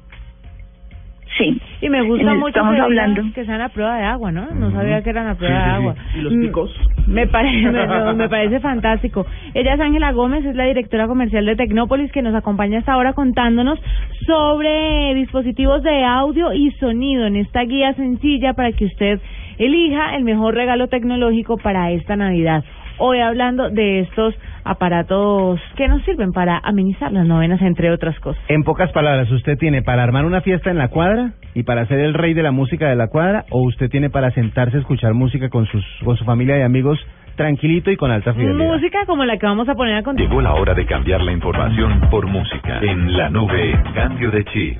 Sí. 1.38 1.62
Y 1.82 1.89
me 1.89 2.02
gusta 2.02 2.34
mucho 2.34 2.48
estamos 2.50 2.76
que, 2.76 2.82
hablando. 2.82 3.22
que 3.34 3.46
sean 3.46 3.62
a 3.62 3.70
prueba 3.70 3.98
de 3.98 4.04
agua, 4.04 4.32
¿no? 4.32 4.48
No 4.54 4.72
sabía 4.72 5.02
que 5.02 5.10
eran 5.12 5.28
a 5.28 5.36
prueba 5.36 5.56
Sí, 5.56 5.62
de 5.62 5.65
sí, 5.65 5.70
sí. 5.70 5.76
agua. 5.82 5.96
¿Y 6.15 6.22
los 6.22 6.34
Mm, 6.34 6.42
picos? 6.42 6.80
Me 7.08 7.28
parece, 7.28 7.72
me 8.15 8.30
parece 8.30 8.60
fantástico. 8.60 9.26
Ella 9.54 9.74
es 9.76 9.80
Ángela 9.80 10.12
Gómez, 10.12 10.44
es 10.46 10.56
la 10.56 10.65
directora 10.65 11.08
comercial 11.08 11.46
de 11.46 11.56
Tecnópolis, 11.56 12.12
que 12.12 12.22
nos 12.22 12.36
acompaña 12.36 12.80
hasta 12.80 12.94
ahora 12.94 13.13
contándonos 13.13 13.80
sobre 14.26 15.13
dispositivos 15.15 15.82
de 15.84 16.04
audio 16.04 16.54
y 16.54 16.72
sonido 16.74 17.26
en 17.26 17.36
esta 17.38 17.62
guía 17.63 17.94
sencilla 17.94 18.54
para 18.54 18.72
que 18.74 18.86
usted 18.86 19.20
elija 19.58 20.15
el 20.15 20.24
mejor 20.24 20.56
regalo 20.56 20.88
tecnológico 20.88 21.58
para 21.58 21.92
esta 21.92 22.15
Navidad. 22.15 22.63
Hoy 23.02 23.20
hablando 23.22 23.70
de 23.70 24.02
estos 24.02 24.36
aparatos 24.66 25.60
que 25.78 25.88
nos 25.88 26.04
sirven 26.04 26.34
para 26.34 26.60
amenizar 26.62 27.14
las 27.14 27.26
novenas, 27.26 27.62
entre 27.62 27.92
otras 27.92 28.20
cosas. 28.20 28.44
En 28.50 28.64
pocas 28.64 28.92
palabras, 28.92 29.32
¿usted 29.32 29.58
tiene 29.58 29.82
para 29.82 30.04
armar 30.04 30.26
una 30.26 30.42
fiesta 30.42 30.70
en 30.70 30.78
la 30.78 30.90
cuadra 30.90 31.32
y 31.54 31.64
para 31.64 31.86
ser 31.88 32.00
el 32.00 32.14
rey 32.14 32.34
de 32.34 32.44
la 32.44 32.52
música 32.52 32.90
de 32.90 32.98
la 32.98 33.08
cuadra 33.08 33.46
o 33.52 33.62
usted 33.62 33.90
tiene 33.90 34.10
para 34.10 34.32
sentarse 34.32 34.76
a 34.76 34.80
escuchar 34.82 35.14
música 35.14 35.48
con, 35.50 35.66
sus, 35.68 35.86
con 36.04 36.18
su 36.18 36.26
familia 36.26 36.60
y 36.60 36.62
amigos 36.62 37.00
tranquilito 37.38 37.90
y 37.90 37.96
con 37.96 38.12
alta 38.12 38.34
fidelidad? 38.34 38.68
Música 38.68 39.06
como 39.06 39.24
la 39.24 39.38
que 39.38 39.46
vamos 39.46 39.70
a 39.70 39.76
poner 39.76 39.96
a 39.96 40.04
continuación. 40.04 40.30
Llegó 40.30 40.42
la 40.42 40.60
hora 40.60 40.74
de 40.74 40.86
cambiar 40.86 41.22
la 41.22 41.32
información 41.32 42.02
por 42.12 42.28
música. 42.28 42.80
En 42.82 43.16
la 43.16 43.30
nube, 43.30 43.82
cambio 43.96 44.30
de 44.30 44.44
chip. 44.44 44.78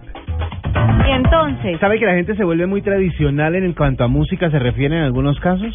Y 1.08 1.12
entonces, 1.12 1.80
¿Sabe 1.80 2.00
que 2.00 2.06
la 2.06 2.16
gente 2.16 2.36
se 2.36 2.44
vuelve 2.44 2.68
muy 2.68 2.82
tradicional 2.82 3.56
en 3.56 3.72
cuanto 3.74 4.04
a 4.04 4.08
música 4.10 4.52
se 4.52 4.60
refiere 4.60 4.98
en 4.98 5.04
algunos 5.04 5.40
casos? 5.40 5.74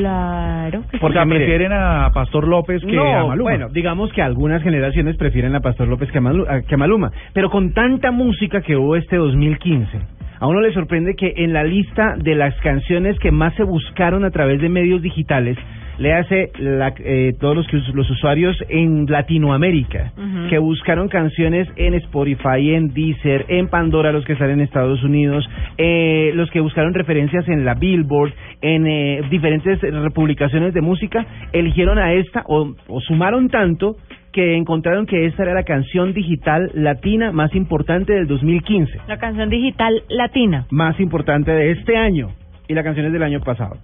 Claro. 0.00 0.82
que 0.82 0.90
sí. 0.92 0.98
Porque 1.00 1.24
mire, 1.24 1.38
prefieren 1.40 1.72
a 1.72 2.10
Pastor 2.12 2.46
López 2.48 2.82
que 2.84 2.92
no, 2.92 3.04
a 3.04 3.26
Maluma. 3.28 3.42
bueno, 3.50 3.68
digamos 3.70 4.12
que 4.12 4.22
algunas 4.22 4.62
generaciones 4.62 5.16
prefieren 5.16 5.54
a 5.54 5.60
Pastor 5.60 5.88
López 5.88 6.10
que 6.10 6.18
a, 6.18 6.20
Malu- 6.20 6.46
a- 6.48 6.62
que 6.62 6.74
a 6.74 6.78
Maluma, 6.78 7.10
pero 7.32 7.50
con 7.50 7.72
tanta 7.72 8.10
música 8.10 8.60
que 8.60 8.76
hubo 8.76 8.96
este 8.96 9.16
2015, 9.16 9.98
a 10.40 10.46
uno 10.46 10.60
le 10.60 10.72
sorprende 10.72 11.14
que 11.16 11.32
en 11.36 11.52
la 11.52 11.64
lista 11.64 12.14
de 12.16 12.34
las 12.34 12.54
canciones 12.60 13.18
que 13.18 13.30
más 13.30 13.54
se 13.54 13.62
buscaron 13.64 14.24
a 14.24 14.30
través 14.30 14.60
de 14.60 14.68
medios 14.68 15.00
digitales, 15.02 15.56
le 15.98 16.12
hace 16.12 16.50
la, 16.58 16.92
eh, 16.98 17.32
todos 17.40 17.56
los, 17.56 17.94
los 17.94 18.10
usuarios 18.10 18.56
en 18.68 19.06
Latinoamérica, 19.06 20.12
que 20.48 20.58
buscaron 20.58 21.08
canciones 21.08 21.68
en 21.76 21.94
Spotify, 21.94 22.74
en 22.74 22.88
Deezer, 22.92 23.46
en 23.48 23.68
Pandora, 23.68 24.12
los 24.12 24.24
que 24.24 24.32
están 24.34 24.50
en 24.50 24.60
Estados 24.60 25.02
Unidos, 25.02 25.48
eh, 25.78 26.32
los 26.34 26.50
que 26.50 26.60
buscaron 26.60 26.94
referencias 26.94 27.48
en 27.48 27.64
la 27.64 27.74
Billboard, 27.74 28.32
en 28.60 28.86
eh, 28.86 29.22
diferentes 29.30 29.80
republicaciones 29.80 30.74
de 30.74 30.80
música, 30.80 31.26
eligieron 31.52 31.98
a 31.98 32.12
esta 32.12 32.42
o, 32.46 32.74
o 32.88 33.00
sumaron 33.00 33.48
tanto 33.48 33.96
que 34.32 34.56
encontraron 34.56 35.06
que 35.06 35.26
esta 35.26 35.44
era 35.44 35.54
la 35.54 35.62
canción 35.62 36.12
digital 36.12 36.70
latina 36.74 37.30
más 37.30 37.54
importante 37.54 38.12
del 38.12 38.26
2015, 38.26 38.98
La 39.06 39.18
canción 39.18 39.48
digital 39.48 40.02
latina. 40.08 40.66
más 40.70 40.98
importante 40.98 41.52
de 41.52 41.70
este 41.70 41.96
año, 41.96 42.30
y 42.66 42.74
la 42.74 42.82
canción 42.82 43.06
es 43.06 43.12
del 43.12 43.22
año 43.22 43.40
pasado. 43.40 43.76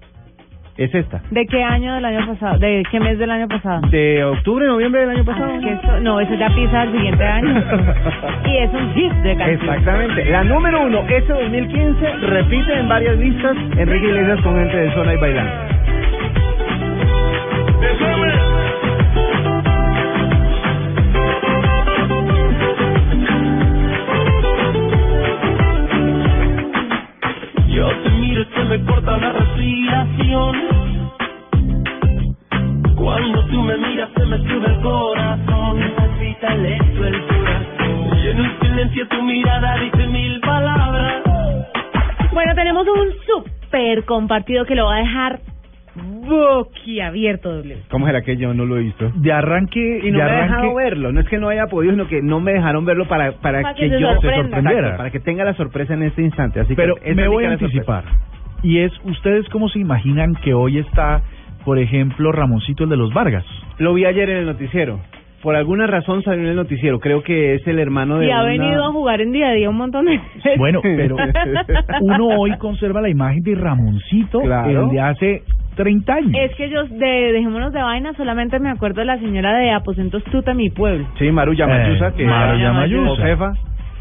Es 0.76 0.94
esta. 0.94 1.20
¿De 1.30 1.44
qué 1.46 1.62
año 1.62 1.94
del 1.94 2.04
año 2.04 2.26
pasado? 2.26 2.58
¿De 2.58 2.82
qué 2.90 3.00
mes 3.00 3.18
del 3.18 3.30
año 3.30 3.48
pasado? 3.48 3.82
De 3.90 4.24
octubre, 4.24 4.66
noviembre 4.66 5.02
del 5.02 5.10
año 5.10 5.24
pasado. 5.24 5.50
Ah, 5.52 5.58
eso- 5.68 6.00
no, 6.00 6.20
eso 6.20 6.34
ya 6.34 6.48
pisa 6.54 6.84
el 6.84 6.92
siguiente 6.92 7.24
año. 7.24 7.48
y 8.46 8.56
es 8.56 8.70
un 8.72 8.94
hit 8.94 9.12
de 9.12 9.36
canción. 9.36 9.50
Exactamente. 9.68 10.24
La 10.30 10.44
número 10.44 10.82
uno, 10.82 11.00
ese 11.08 11.32
2015, 11.32 12.06
repite 12.28 12.78
en 12.78 12.88
varias 12.88 13.16
listas 13.18 13.56
Enrique 13.76 14.06
Iglesias 14.06 14.40
con 14.42 14.56
gente 14.56 14.76
de 14.76 14.94
zona 14.94 15.14
y 15.14 15.16
bailando. 15.18 15.52
Tenemos 42.84 43.06
un 43.06 43.12
súper 43.26 44.04
compartido 44.04 44.64
que 44.64 44.74
lo 44.74 44.86
va 44.86 44.96
a 44.96 44.98
dejar 44.98 45.40
boquiabierto, 45.94 47.52
doble. 47.56 47.78
¿Cómo 47.90 48.06
será 48.06 48.22
que 48.22 48.36
yo 48.36 48.54
no 48.54 48.64
lo 48.64 48.78
he 48.78 48.82
visto? 48.82 49.10
De 49.16 49.32
arranque, 49.32 50.00
Y 50.04 50.10
no 50.10 50.18
de 50.18 50.24
me 50.24 50.30
he 50.30 50.42
dejado 50.42 50.74
verlo, 50.74 51.12
no 51.12 51.20
es 51.20 51.28
que 51.28 51.38
no 51.38 51.48
haya 51.48 51.66
podido, 51.66 51.92
sino 51.92 52.06
que 52.06 52.22
no 52.22 52.40
me 52.40 52.52
dejaron 52.52 52.84
verlo 52.84 53.06
para, 53.08 53.32
para, 53.32 53.62
Para 53.62 53.74
que, 53.74 53.82
que 53.82 53.90
se 53.90 54.00
yo 54.00 54.12
sorprenda. 54.12 54.58
Exacto, 54.58 54.96
para 54.96 55.10
que 55.10 55.20
tenga 55.20 55.44
la 55.44 55.54
sorpresa 55.54 55.94
en 55.94 56.04
este 56.04 56.22
instante. 56.22 56.60
Así 56.60 56.74
pero 56.74 56.94
que 56.96 57.14
me 57.14 57.28
voy 57.28 57.44
a 57.44 57.52
anticipar. 57.52 58.04
Y 58.62 58.78
es, 58.78 58.92
¿ustedes 59.04 59.48
cómo 59.48 59.68
se 59.68 59.78
imaginan 59.78 60.34
que 60.36 60.54
hoy 60.54 60.78
está, 60.78 61.22
por 61.64 61.78
ejemplo, 61.78 62.30
Ramoncito, 62.30 62.84
el 62.84 62.90
de 62.90 62.96
los 62.96 63.12
Vargas? 63.12 63.44
Lo 63.78 63.94
vi 63.94 64.04
ayer 64.04 64.30
en 64.30 64.38
el 64.38 64.46
noticiero. 64.46 65.00
Por 65.42 65.56
alguna 65.56 65.86
razón 65.86 66.22
salió 66.22 66.42
en 66.44 66.50
el 66.50 66.56
noticiero. 66.56 67.00
Creo 67.00 67.22
que 67.22 67.54
es 67.54 67.66
el 67.66 67.78
hermano 67.78 68.18
de 68.18 68.26
Y 68.26 68.30
ha 68.30 68.40
una- 68.40 68.44
venido 68.50 68.84
a 68.84 68.92
jugar 68.92 69.20
en 69.22 69.32
día 69.32 69.48
a 69.48 69.52
día 69.52 69.70
un 69.70 69.76
montón 69.76 70.04
de 70.04 70.18
veces. 70.18 70.58
Bueno, 70.58 70.80
pero 70.82 71.16
uno 72.02 72.26
hoy 72.38 72.56
conserva 72.58 73.00
la 73.00 73.08
imagen 73.08 73.42
de 73.42 73.54
Ramoncito, 73.54 74.40
Claro. 74.42 74.84
el 74.84 74.90
de 74.90 75.00
hace 75.00 75.42
30 75.76 76.14
años. 76.14 76.32
Es 76.34 76.54
que 76.56 76.68
yo, 76.68 76.84
de 76.84 77.32
Dejémonos 77.32 77.72
de 77.72 77.80
Vaina, 77.82 78.12
solamente 78.14 78.58
me 78.58 78.68
acuerdo 78.70 79.00
de 79.00 79.06
la 79.06 79.18
señora 79.18 79.56
de 79.56 79.70
Aposentos 79.70 80.22
Tuta, 80.24 80.52
mi 80.52 80.68
pueblo. 80.68 81.06
Sí, 81.18 81.30
Maru 81.30 81.54
Yamayusa, 81.54 82.08
Eh, 82.08 82.12
que 82.16 82.24
Maru 82.26 82.58
Yamayusa. 82.58 83.08
Josefa. 83.08 83.52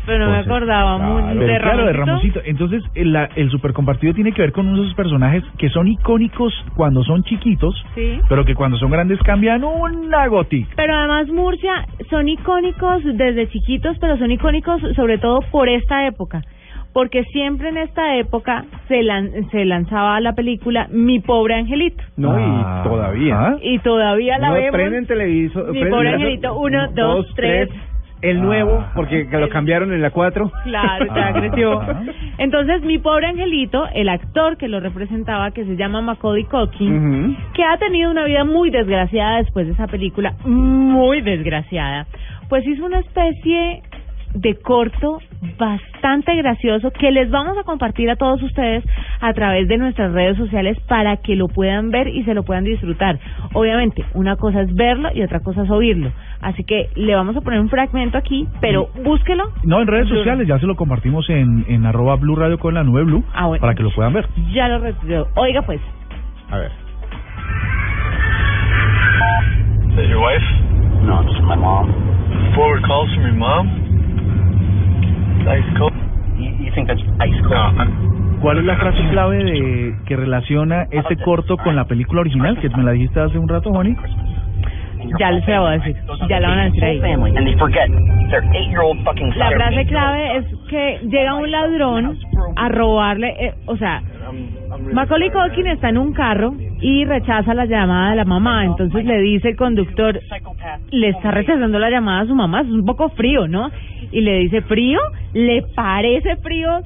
Pero 0.10 0.26
no 0.26 0.32
me 0.32 0.38
acordaba 0.40 0.98
claro, 0.98 1.14
muy 1.14 1.46
de 1.46 1.58
claro, 1.60 1.86
de 1.86 1.94
Ramoncito. 1.94 2.42
Entonces, 2.46 2.84
el, 2.96 3.14
la- 3.14 3.30
el 3.36 3.50
supercompartido 3.50 4.14
tiene 4.14 4.32
que 4.32 4.42
ver 4.42 4.52
con 4.52 4.68
unos 4.68 4.94
personajes 4.96 5.44
que 5.58 5.70
son 5.70 5.88
icónicos 5.88 6.54
cuando 6.76 7.04
son 7.04 7.24
chiquitos, 7.24 7.76
Sí. 7.96 8.20
pero 8.28 8.44
que 8.46 8.56
cuando 8.56 8.78
son 8.78 8.92
grandes 8.92 9.20
cambian 9.24 9.64
una 9.64 10.28
gotica. 10.28 10.70
Pero 10.76 10.96
además 10.96 11.28
Murcia 11.30 11.86
son 12.10 12.28
icónicos 12.28 13.04
desde 13.06 13.48
chiquitos, 13.50 13.98
pero 14.00 14.18
son 14.18 14.32
icónicos 14.32 14.82
sobre 14.96 15.18
todo 15.20 15.40
por 15.52 15.70
esta 15.70 16.06
época. 16.08 16.42
Porque 16.92 17.24
siempre 17.26 17.70
en 17.70 17.78
esta 17.78 18.16
época 18.16 18.66
se, 18.88 19.02
lan- 19.04 19.48
se 19.52 19.64
lanzaba 19.64 20.20
la 20.22 20.34
película 20.34 20.88
Mi 20.90 21.20
pobre 21.20 21.54
angelito. 21.54 22.04
No, 22.18 22.32
Ah, 22.32 22.82
y 22.84 22.90
todavía. 22.90 23.40
ah. 23.40 23.58
Y 23.62 23.78
todavía 23.80 24.40
la 24.40 24.48
No 24.48 24.54
vemos. 24.56 24.72
prenden 24.72 25.06
televisor. 25.06 25.66
Mi 25.68 25.82
prenden 25.82 25.92
pobre 25.92 26.10
angelito, 26.16 26.58
uno, 26.58 26.88
dos, 26.96 27.28
tres. 27.36 27.70
El 28.22 28.42
nuevo, 28.42 28.80
Ah. 28.82 28.92
porque 28.96 29.28
que 29.30 29.38
lo 29.38 29.48
cambiaron 29.50 29.94
en 29.94 30.02
la 30.02 30.10
4. 30.12 30.52
Claro, 30.64 31.06
ya 31.16 31.28
Ah. 31.28 31.34
creció. 31.34 31.82
Entonces, 32.38 32.82
mi 32.84 32.98
pobre 32.98 33.28
angelito, 33.28 33.88
el 33.94 34.10
actor 34.10 34.58
que 34.58 34.68
lo 34.68 34.80
representaba, 34.80 35.52
que 35.52 35.64
se 35.66 35.76
llama 35.78 36.02
Macaulay 36.02 36.44
Culkin, 36.44 37.38
que 37.54 37.64
ha 37.64 37.78
tenido 37.78 38.12
una 38.12 38.26
vida 38.26 38.44
muy 38.44 38.70
desgraciada 38.72 39.38
después 39.38 39.68
de 39.68 39.74
esa 39.74 39.88
película, 39.88 40.34
muy 40.46 41.22
desgraciada, 41.22 42.08
pues 42.50 42.66
hizo 42.68 42.86
una 42.86 43.00
especie 43.00 43.82
de 44.34 44.56
corto 44.56 45.20
bastante 45.58 46.36
gracioso 46.36 46.92
que 46.92 47.12
les 47.12 47.30
vamos 47.32 47.58
a 47.58 47.64
compartir 47.64 48.10
a 48.10 48.16
todos 48.16 48.42
ustedes 48.44 48.84
a 49.22 49.34
través 49.34 49.68
de 49.68 49.78
nuestras 49.78 50.12
redes 50.12 50.38
sociales 50.38 50.78
para 50.88 51.18
que 51.18 51.36
lo 51.36 51.48
puedan 51.48 51.90
ver 51.90 52.08
y 52.10 52.24
se 52.24 52.34
lo 52.34 52.44
puedan 52.44 52.64
disfrutar. 52.64 53.20
Obviamente, 53.54 54.06
una 54.14 54.36
cosa 54.36 54.62
es 54.62 54.74
verlo 54.76 55.10
y 55.14 55.24
otra 55.24 55.40
cosa 55.40 55.64
es 55.64 55.70
oírlo. 55.70 56.12
Así 56.42 56.64
que 56.64 56.90
le 56.96 57.16
vamos 57.16 57.36
a 57.36 57.42
poner 57.42 57.60
un 57.60 57.70
fragmento 57.70 58.18
aquí, 58.18 58.48
pero 58.62 58.90
búsquelo. 59.04 59.44
No, 59.64 59.82
en 59.82 59.88
redes 59.88 60.08
Blue. 60.08 60.18
sociales 60.20 60.48
ya 60.48 60.60
se 60.60 60.68
lo 60.68 60.76
compartimos 60.76 61.30
en, 61.30 61.66
en 61.68 61.86
arroba 61.86 62.16
Blue 62.16 62.36
Radio 62.36 62.60
con 62.60 62.74
la 62.76 62.84
nube 62.84 63.04
Blue 63.04 63.24
Ah, 63.34 63.48
bueno. 63.48 63.62
para 63.62 63.74
que 63.76 63.84
lo 63.84 63.92
puedan 63.92 64.14
ver. 64.14 64.28
Ya 64.54 64.68
lo 64.68 64.80
retiró. 64.80 65.28
Oiga, 65.36 65.62
pues. 65.64 65.82
A 66.52 66.58
ver. 66.58 66.72
Is 69.90 69.96
that 69.96 70.08
your 70.08 70.22
wife? 70.22 70.44
No, 71.04 71.22
it's 71.24 71.42
my 71.44 71.56
mom. 71.56 71.92
Forward 72.56 72.84
calls 72.84 73.10
from 73.16 73.24
your 73.26 73.34
mom? 73.36 73.99
Nice 75.50 75.66
call. 75.78 75.92
You, 76.38 76.72
think 76.74 76.88
that's 76.88 77.02
ice 77.20 77.42
cold? 77.42 78.40
¿Cuál 78.42 78.60
es 78.60 78.66
la 78.66 78.78
frase 78.78 79.02
clave 79.10 79.44
de 79.44 79.96
que 80.06 80.16
relaciona 80.16 80.84
este 80.92 81.18
corto 81.18 81.58
con 81.58 81.76
la 81.76 81.86
película 81.86 82.22
original 82.22 82.58
que 82.60 82.70
me 82.70 82.84
la 82.84 82.92
dijiste 82.92 83.20
hace 83.20 83.38
un 83.38 83.50
rato, 83.50 83.72
Juani? 83.72 83.98
Ya 85.20 85.32
les 85.32 85.46
la 85.48 85.60
voy 85.60 85.70
a 85.70 85.78
decir. 85.80 85.96
Ya 86.30 86.40
la 86.40 86.50
van 86.50 86.60
a 86.60 86.64
decir 86.66 86.86
ahí. 86.86 87.00
Family, 87.02 87.36
and 87.36 87.48
they 87.48 87.58
forget 87.58 87.90
their 88.30 88.44
eight-year-old 88.54 89.04
fucking 89.04 89.34
La 89.38 89.50
son. 89.50 89.58
frase 89.58 89.86
clave 89.88 90.38
es 90.38 90.46
que 90.70 91.00
llega 91.10 91.34
un 91.36 91.52
ladrón 91.52 92.18
a 92.56 92.70
robarle, 92.70 93.30
eh, 93.40 93.54
o 93.66 93.76
sea, 93.76 94.02
Macaulay 94.94 95.32
Culkin 95.32 95.68
está 95.68 95.90
en 95.90 95.98
un 95.98 96.14
carro 96.14 96.54
y 96.80 97.06
rechaza 97.06 97.54
la 97.54 97.66
llamada 97.66 98.12
de 98.12 98.16
la 98.18 98.26
mamá, 98.26 98.66
entonces 98.66 99.04
le 99.04 99.20
dice 99.20 99.50
el 99.50 99.56
conductor, 99.56 100.20
le 100.92 101.10
está 101.10 101.32
rechazando 101.32 101.80
la 101.80 101.90
llamada 101.90 102.22
a 102.22 102.26
su 102.28 102.36
mamá, 102.36 102.62
es 102.62 102.68
un 102.68 102.86
poco 102.86 103.10
frío, 103.10 103.48
¿no? 103.48 103.70
Y 104.12 104.22
le 104.22 104.40
dice, 104.40 104.62
¿frío? 104.62 105.00
¿Le 105.34 105.64
parece 105.76 106.36
frío? 106.38 106.82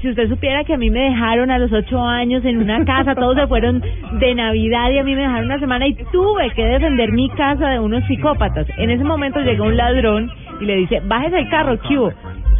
Si 0.00 0.08
usted 0.08 0.28
supiera 0.28 0.62
que 0.64 0.74
a 0.74 0.76
mí 0.76 0.88
me 0.88 1.00
dejaron 1.00 1.50
a 1.50 1.58
los 1.58 1.72
ocho 1.72 2.00
años 2.00 2.44
en 2.44 2.58
una 2.58 2.84
casa, 2.84 3.14
todos 3.16 3.34
se 3.36 3.46
fueron 3.48 3.82
de 4.20 4.34
Navidad 4.36 4.90
y 4.92 4.98
a 4.98 5.02
mí 5.04 5.14
me 5.16 5.22
dejaron 5.22 5.46
una 5.46 5.58
semana 5.58 5.86
y 5.88 5.94
tuve 6.12 6.50
que 6.50 6.64
defender 6.64 7.10
mi 7.10 7.28
casa 7.30 7.70
de 7.70 7.80
unos 7.80 8.04
psicópatas. 8.06 8.66
En 8.78 8.90
ese 8.90 9.02
momento 9.02 9.40
llega 9.40 9.64
un 9.64 9.76
ladrón 9.76 10.30
y 10.60 10.64
le 10.64 10.76
dice, 10.76 11.00
bájese 11.04 11.36
del 11.36 11.48
carro, 11.48 11.76
¿qué 11.88 11.98
hubo?". 11.98 12.12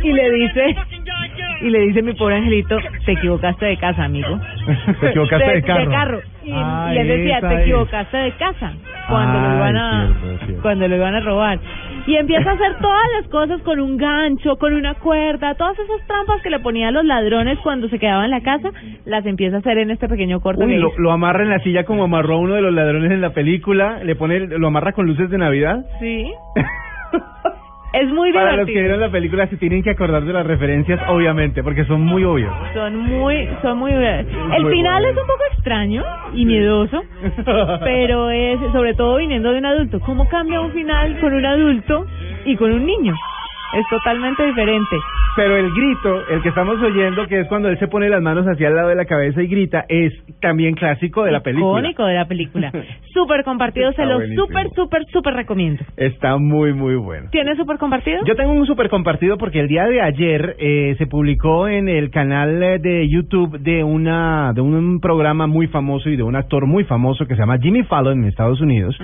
Y 0.03 0.13
le 0.13 0.31
dice, 0.33 0.75
y 1.61 1.69
le 1.71 1.81
dice 1.81 2.03
mi 2.03 2.15
pobre 2.15 2.37
angelito, 2.37 2.79
te 3.05 3.13
equivocaste 3.13 3.67
de 3.67 3.77
casa, 3.77 4.05
amigo. 4.05 4.41
Te 5.01 5.09
equivocaste 5.11 5.51
de 5.53 5.63
carro. 5.63 6.21
Y, 6.45 6.51
Ah, 6.53 6.91
y 6.95 6.99
él 6.99 7.07
decía, 7.07 7.41
te 7.41 7.63
equivocaste 7.63 8.17
de 8.17 8.33
casa 8.33 8.73
cuando 9.09 9.39
lo 9.41 9.57
iban 9.57 9.77
a 9.77 10.07
cierto, 10.21 10.45
cierto. 10.47 10.63
cuando 10.63 10.89
lo 10.89 10.97
iban 10.97 11.15
a 11.15 11.21
robar. 11.21 11.59
Y 12.07 12.17
empieza 12.17 12.51
a 12.51 12.55
hacer 12.55 12.79
todas 12.81 13.05
las 13.19 13.29
cosas 13.31 13.61
con 13.63 13.81
un 13.81 13.97
gancho, 13.97 14.57
con 14.57 14.75
una 14.75 14.95
cuerda, 14.95 15.55
todas 15.55 15.79
esas 15.79 16.07
trampas 16.07 16.43
que 16.43 16.51
le 16.51 16.61
ponían 16.61 16.95
los 16.95 17.05
ladrones 17.05 17.59
cuando 17.61 17.89
se 17.89 17.99
quedaban 17.99 18.27
en 18.27 18.31
la 18.31 18.41
casa, 18.41 18.71
las 19.05 19.25
empieza 19.27 19.57
a 19.57 19.59
hacer 19.61 19.79
en 19.79 19.91
este 19.91 20.09
pequeño 20.09 20.41
corto. 20.41 20.65
Uy, 20.65 20.73
que 20.73 20.93
lo, 20.99 21.13
amarra 21.13 21.43
en 21.43 21.51
la 21.51 21.61
silla 21.61 21.85
como 21.85 22.05
amarró 22.05 22.37
a 22.37 22.39
uno 22.39 22.55
de 22.55 22.63
los 22.63 22.73
ladrones 22.73 23.11
en 23.11 23.21
la 23.21 23.31
película. 23.31 24.03
Le 24.05 24.17
pone, 24.17 24.41
lo 24.41 24.67
amarra 24.67 24.93
con 24.93 25.07
luces 25.07 25.31
de 25.31 25.39
Navidad. 25.39 25.85
Sí. 26.01 26.33
Es 27.93 28.09
muy 28.09 28.33
Para 28.33 28.53
los 28.53 28.67
que 28.67 28.73
divertido. 28.73 28.81
vieron 28.83 29.01
la 29.01 29.11
película 29.11 29.47
se 29.49 29.57
tienen 29.57 29.83
que 29.83 29.91
acordar 29.91 30.23
de 30.23 30.33
las 30.33 30.47
referencias, 30.47 31.01
obviamente, 31.09 31.63
porque 31.65 31.85
son 31.87 32.03
muy 32.03 32.23
obvios. 32.25 32.53
Son 32.73 32.97
muy, 32.97 33.49
son 33.63 33.79
muy... 33.79 33.93
El 33.93 34.27
Muy 34.63 34.73
final 34.73 35.03
bueno. 35.03 35.09
es 35.09 35.17
un 35.17 35.27
poco 35.27 35.43
extraño 35.55 36.05
y 36.33 36.45
miedoso, 36.45 37.03
pero 37.85 38.31
es 38.31 38.61
sobre 38.73 38.95
todo 38.95 39.17
viniendo 39.17 39.51
de 39.53 39.59
un 39.59 39.67
adulto. 39.67 39.99
¿Cómo 40.01 40.29
cambia 40.29 40.61
un 40.61 40.73
final 40.73 41.19
con 41.21 41.35
un 41.35 41.45
adulto 41.45 42.07
y 42.45 42.55
con 42.57 42.73
un 42.73 42.87
niño? 42.87 43.15
Es 43.75 43.85
totalmente 43.91 44.47
diferente. 44.47 44.97
Pero 45.37 45.57
el 45.57 45.73
grito, 45.73 46.29
el 46.29 46.43
que 46.43 46.49
estamos 46.49 46.81
oyendo, 46.83 47.27
que 47.27 47.41
es 47.41 47.49
cuando 47.49 47.69
él 47.69 47.79
se 47.79 47.89
pone 47.89 48.09
las 48.09 48.21
manos 48.21 48.47
hacia 48.47 48.69
el 48.69 48.75
lado 48.75 48.89
de 48.89 48.97
la 48.97 49.05
cabeza 49.05 49.43
y 49.43 49.47
grita, 49.47 49.85
es 49.89 50.13
también 50.41 50.75
clásico 50.75 51.25
de 51.25 51.33
la 51.33 51.41
película. 51.41 51.81
Icónico 51.81 52.05
de 52.05 52.15
la 52.15 52.27
película. 52.27 52.73
súper 53.15 53.45
compartido, 53.45 53.93
se 53.93 54.05
lo 54.05 54.17
buenísimo. 54.17 54.47
súper, 54.47 54.71
súper, 54.75 55.07
súper 55.07 55.35
recomiendo. 55.35 55.85
Está 55.97 56.37
muy, 56.37 56.73
muy 56.73 56.97
bueno. 56.97 57.29
¿Tienes 57.31 57.57
súper 57.57 57.79
compartido? 57.79 58.19
Yo 58.27 58.35
tengo 58.35 58.53
un 58.53 58.67
super 58.67 58.89
compartido 58.89 59.39
porque 59.39 59.61
el 59.61 59.69
día 59.69 59.85
de 59.85 60.01
ayer 60.01 60.57
eh, 60.59 60.95
se 60.99 61.07
publicó 61.07 61.69
en 61.69 61.89
el 61.89 62.11
canal 62.11 62.61
de 62.61 63.09
YouTube 63.09 63.59
de 63.61 63.85
una 63.85 64.53
de 64.53 64.61
un 64.61 65.01
programa 65.01 65.47
muy 65.47 65.69
famoso 65.69 66.09
y 66.09 66.17
de 66.17 66.23
un 66.23 66.37
actor 66.37 66.67
muy 66.67 66.85
famoso 66.85 67.27
que 67.27 67.35
se 67.35 67.41
llama 67.41 67.59
Jimmy 67.59 67.85
Fallon 67.85 68.23
en 68.23 68.29
Estados 68.29 68.61
Unidos. 68.61 68.97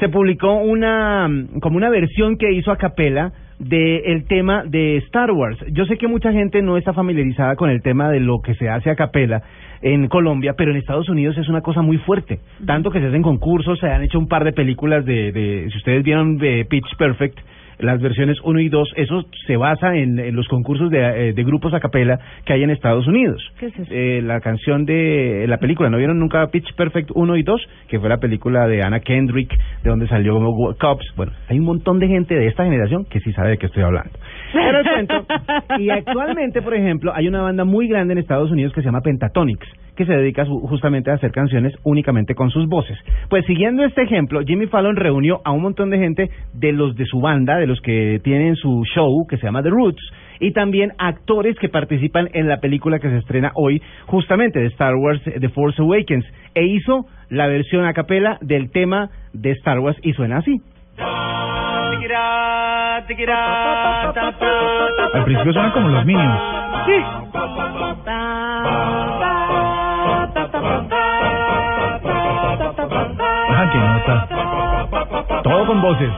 Se 0.00 0.08
publicó 0.08 0.54
una 0.54 1.28
como 1.60 1.76
una 1.76 1.90
versión 1.90 2.36
que 2.36 2.52
hizo 2.52 2.70
a 2.70 2.76
capela 2.76 3.32
del 3.58 4.24
tema 4.26 4.64
de 4.64 4.98
Star 4.98 5.30
Wars. 5.30 5.58
Yo 5.72 5.86
sé 5.86 5.96
que 5.96 6.08
mucha 6.08 6.32
gente 6.32 6.62
no 6.62 6.76
está 6.76 6.92
familiarizada 6.92 7.56
con 7.56 7.70
el 7.70 7.82
tema 7.82 8.10
de 8.10 8.20
lo 8.20 8.40
que 8.40 8.54
se 8.54 8.68
hace 8.68 8.90
a 8.90 8.96
capela 8.96 9.42
en 9.82 10.08
Colombia, 10.08 10.54
pero 10.56 10.70
en 10.70 10.76
Estados 10.76 11.08
Unidos 11.08 11.36
es 11.38 11.48
una 11.48 11.60
cosa 11.60 11.82
muy 11.82 11.98
fuerte. 11.98 12.40
Tanto 12.64 12.90
que 12.90 13.00
se 13.00 13.06
hacen 13.06 13.22
concursos, 13.22 13.78
se 13.78 13.88
han 13.88 14.02
hecho 14.02 14.18
un 14.18 14.28
par 14.28 14.44
de 14.44 14.52
películas 14.52 15.04
de, 15.04 15.32
de 15.32 15.68
si 15.70 15.76
ustedes 15.78 16.02
vieron 16.02 16.38
de 16.38 16.64
Pitch 16.64 16.96
Perfect, 16.96 17.38
las 17.78 18.00
versiones 18.00 18.38
1 18.42 18.60
y 18.60 18.68
2, 18.68 18.92
eso 18.96 19.24
se 19.46 19.56
basa 19.56 19.96
en, 19.96 20.18
en 20.18 20.34
los 20.34 20.48
concursos 20.48 20.90
de, 20.90 20.98
eh, 20.98 21.32
de 21.32 21.44
grupos 21.44 21.74
a 21.74 21.80
capela 21.80 22.18
que 22.44 22.52
hay 22.52 22.62
en 22.62 22.70
Estados 22.70 23.06
Unidos. 23.06 23.42
¿Qué 23.58 23.66
es 23.66 23.78
eso? 23.78 23.90
Eh, 23.90 24.22
la 24.22 24.40
canción 24.40 24.84
de 24.84 25.44
la 25.48 25.58
película, 25.58 25.90
¿no 25.90 25.98
vieron 25.98 26.18
nunca 26.18 26.46
Pitch 26.48 26.74
Perfect 26.74 27.10
1 27.14 27.36
y 27.36 27.42
2? 27.42 27.60
Que 27.88 28.00
fue 28.00 28.08
la 28.08 28.18
película 28.18 28.66
de 28.66 28.82
Anna 28.82 29.00
Kendrick, 29.00 29.50
de 29.82 29.90
donde 29.90 30.08
salió 30.08 30.38
Cops. 30.78 31.06
Bueno, 31.16 31.32
hay 31.48 31.58
un 31.58 31.64
montón 31.64 31.98
de 31.98 32.08
gente 32.08 32.34
de 32.34 32.46
esta 32.46 32.64
generación 32.64 33.04
que 33.04 33.20
sí 33.20 33.32
sabe 33.32 33.50
de 33.50 33.58
qué 33.58 33.66
estoy 33.66 33.82
hablando. 33.82 34.18
Pero 34.64 34.78
el 34.80 34.84
cuento, 34.88 35.26
y 35.78 35.90
actualmente, 35.90 36.62
por 36.62 36.74
ejemplo, 36.74 37.12
hay 37.14 37.28
una 37.28 37.42
banda 37.42 37.64
muy 37.64 37.88
grande 37.88 38.12
en 38.12 38.18
Estados 38.18 38.50
Unidos 38.50 38.72
que 38.72 38.80
se 38.80 38.86
llama 38.86 39.00
Pentatonics, 39.02 39.66
que 39.96 40.04
se 40.06 40.12
dedica 40.12 40.44
su- 40.44 40.60
justamente 40.60 41.10
a 41.10 41.14
hacer 41.14 41.30
canciones 41.32 41.74
únicamente 41.84 42.34
con 42.34 42.50
sus 42.50 42.66
voces. 42.68 42.98
Pues 43.28 43.44
siguiendo 43.46 43.84
este 43.84 44.02
ejemplo, 44.02 44.40
Jimmy 44.46 44.66
Fallon 44.66 44.96
reunió 44.96 45.40
a 45.44 45.52
un 45.52 45.62
montón 45.62 45.90
de 45.90 45.98
gente 45.98 46.30
de 46.54 46.72
los 46.72 46.96
de 46.96 47.04
su 47.06 47.20
banda, 47.20 47.56
de 47.56 47.66
los 47.66 47.80
que 47.80 48.20
tienen 48.24 48.56
su 48.56 48.84
show 48.94 49.26
que 49.28 49.36
se 49.38 49.44
llama 49.46 49.62
The 49.62 49.70
Roots, 49.70 50.02
y 50.38 50.52
también 50.52 50.92
actores 50.98 51.56
que 51.58 51.68
participan 51.70 52.28
en 52.34 52.46
la 52.48 52.58
película 52.60 52.98
que 52.98 53.08
se 53.08 53.16
estrena 53.18 53.52
hoy, 53.54 53.80
justamente 54.06 54.60
de 54.60 54.66
Star 54.66 54.94
Wars 54.94 55.22
The 55.24 55.48
Force 55.48 55.80
Awakens, 55.80 56.26
e 56.54 56.64
hizo 56.66 57.06
la 57.30 57.46
versión 57.46 57.84
a 57.86 57.92
capela 57.94 58.36
del 58.42 58.70
tema 58.70 59.08
de 59.32 59.52
Star 59.52 59.78
Wars 59.80 59.96
y 60.02 60.12
suena 60.12 60.38
así. 60.38 60.60
Al 65.14 65.24
principio 65.24 65.52
suenan 65.52 65.70
como 65.72 65.88
los 65.88 66.04
Minions. 66.06 66.40
Ah, 72.38 73.68
qué 73.72 73.78
nota. 73.78 75.42
Todo 75.42 75.66
con 75.66 75.80
voces. 75.82 76.10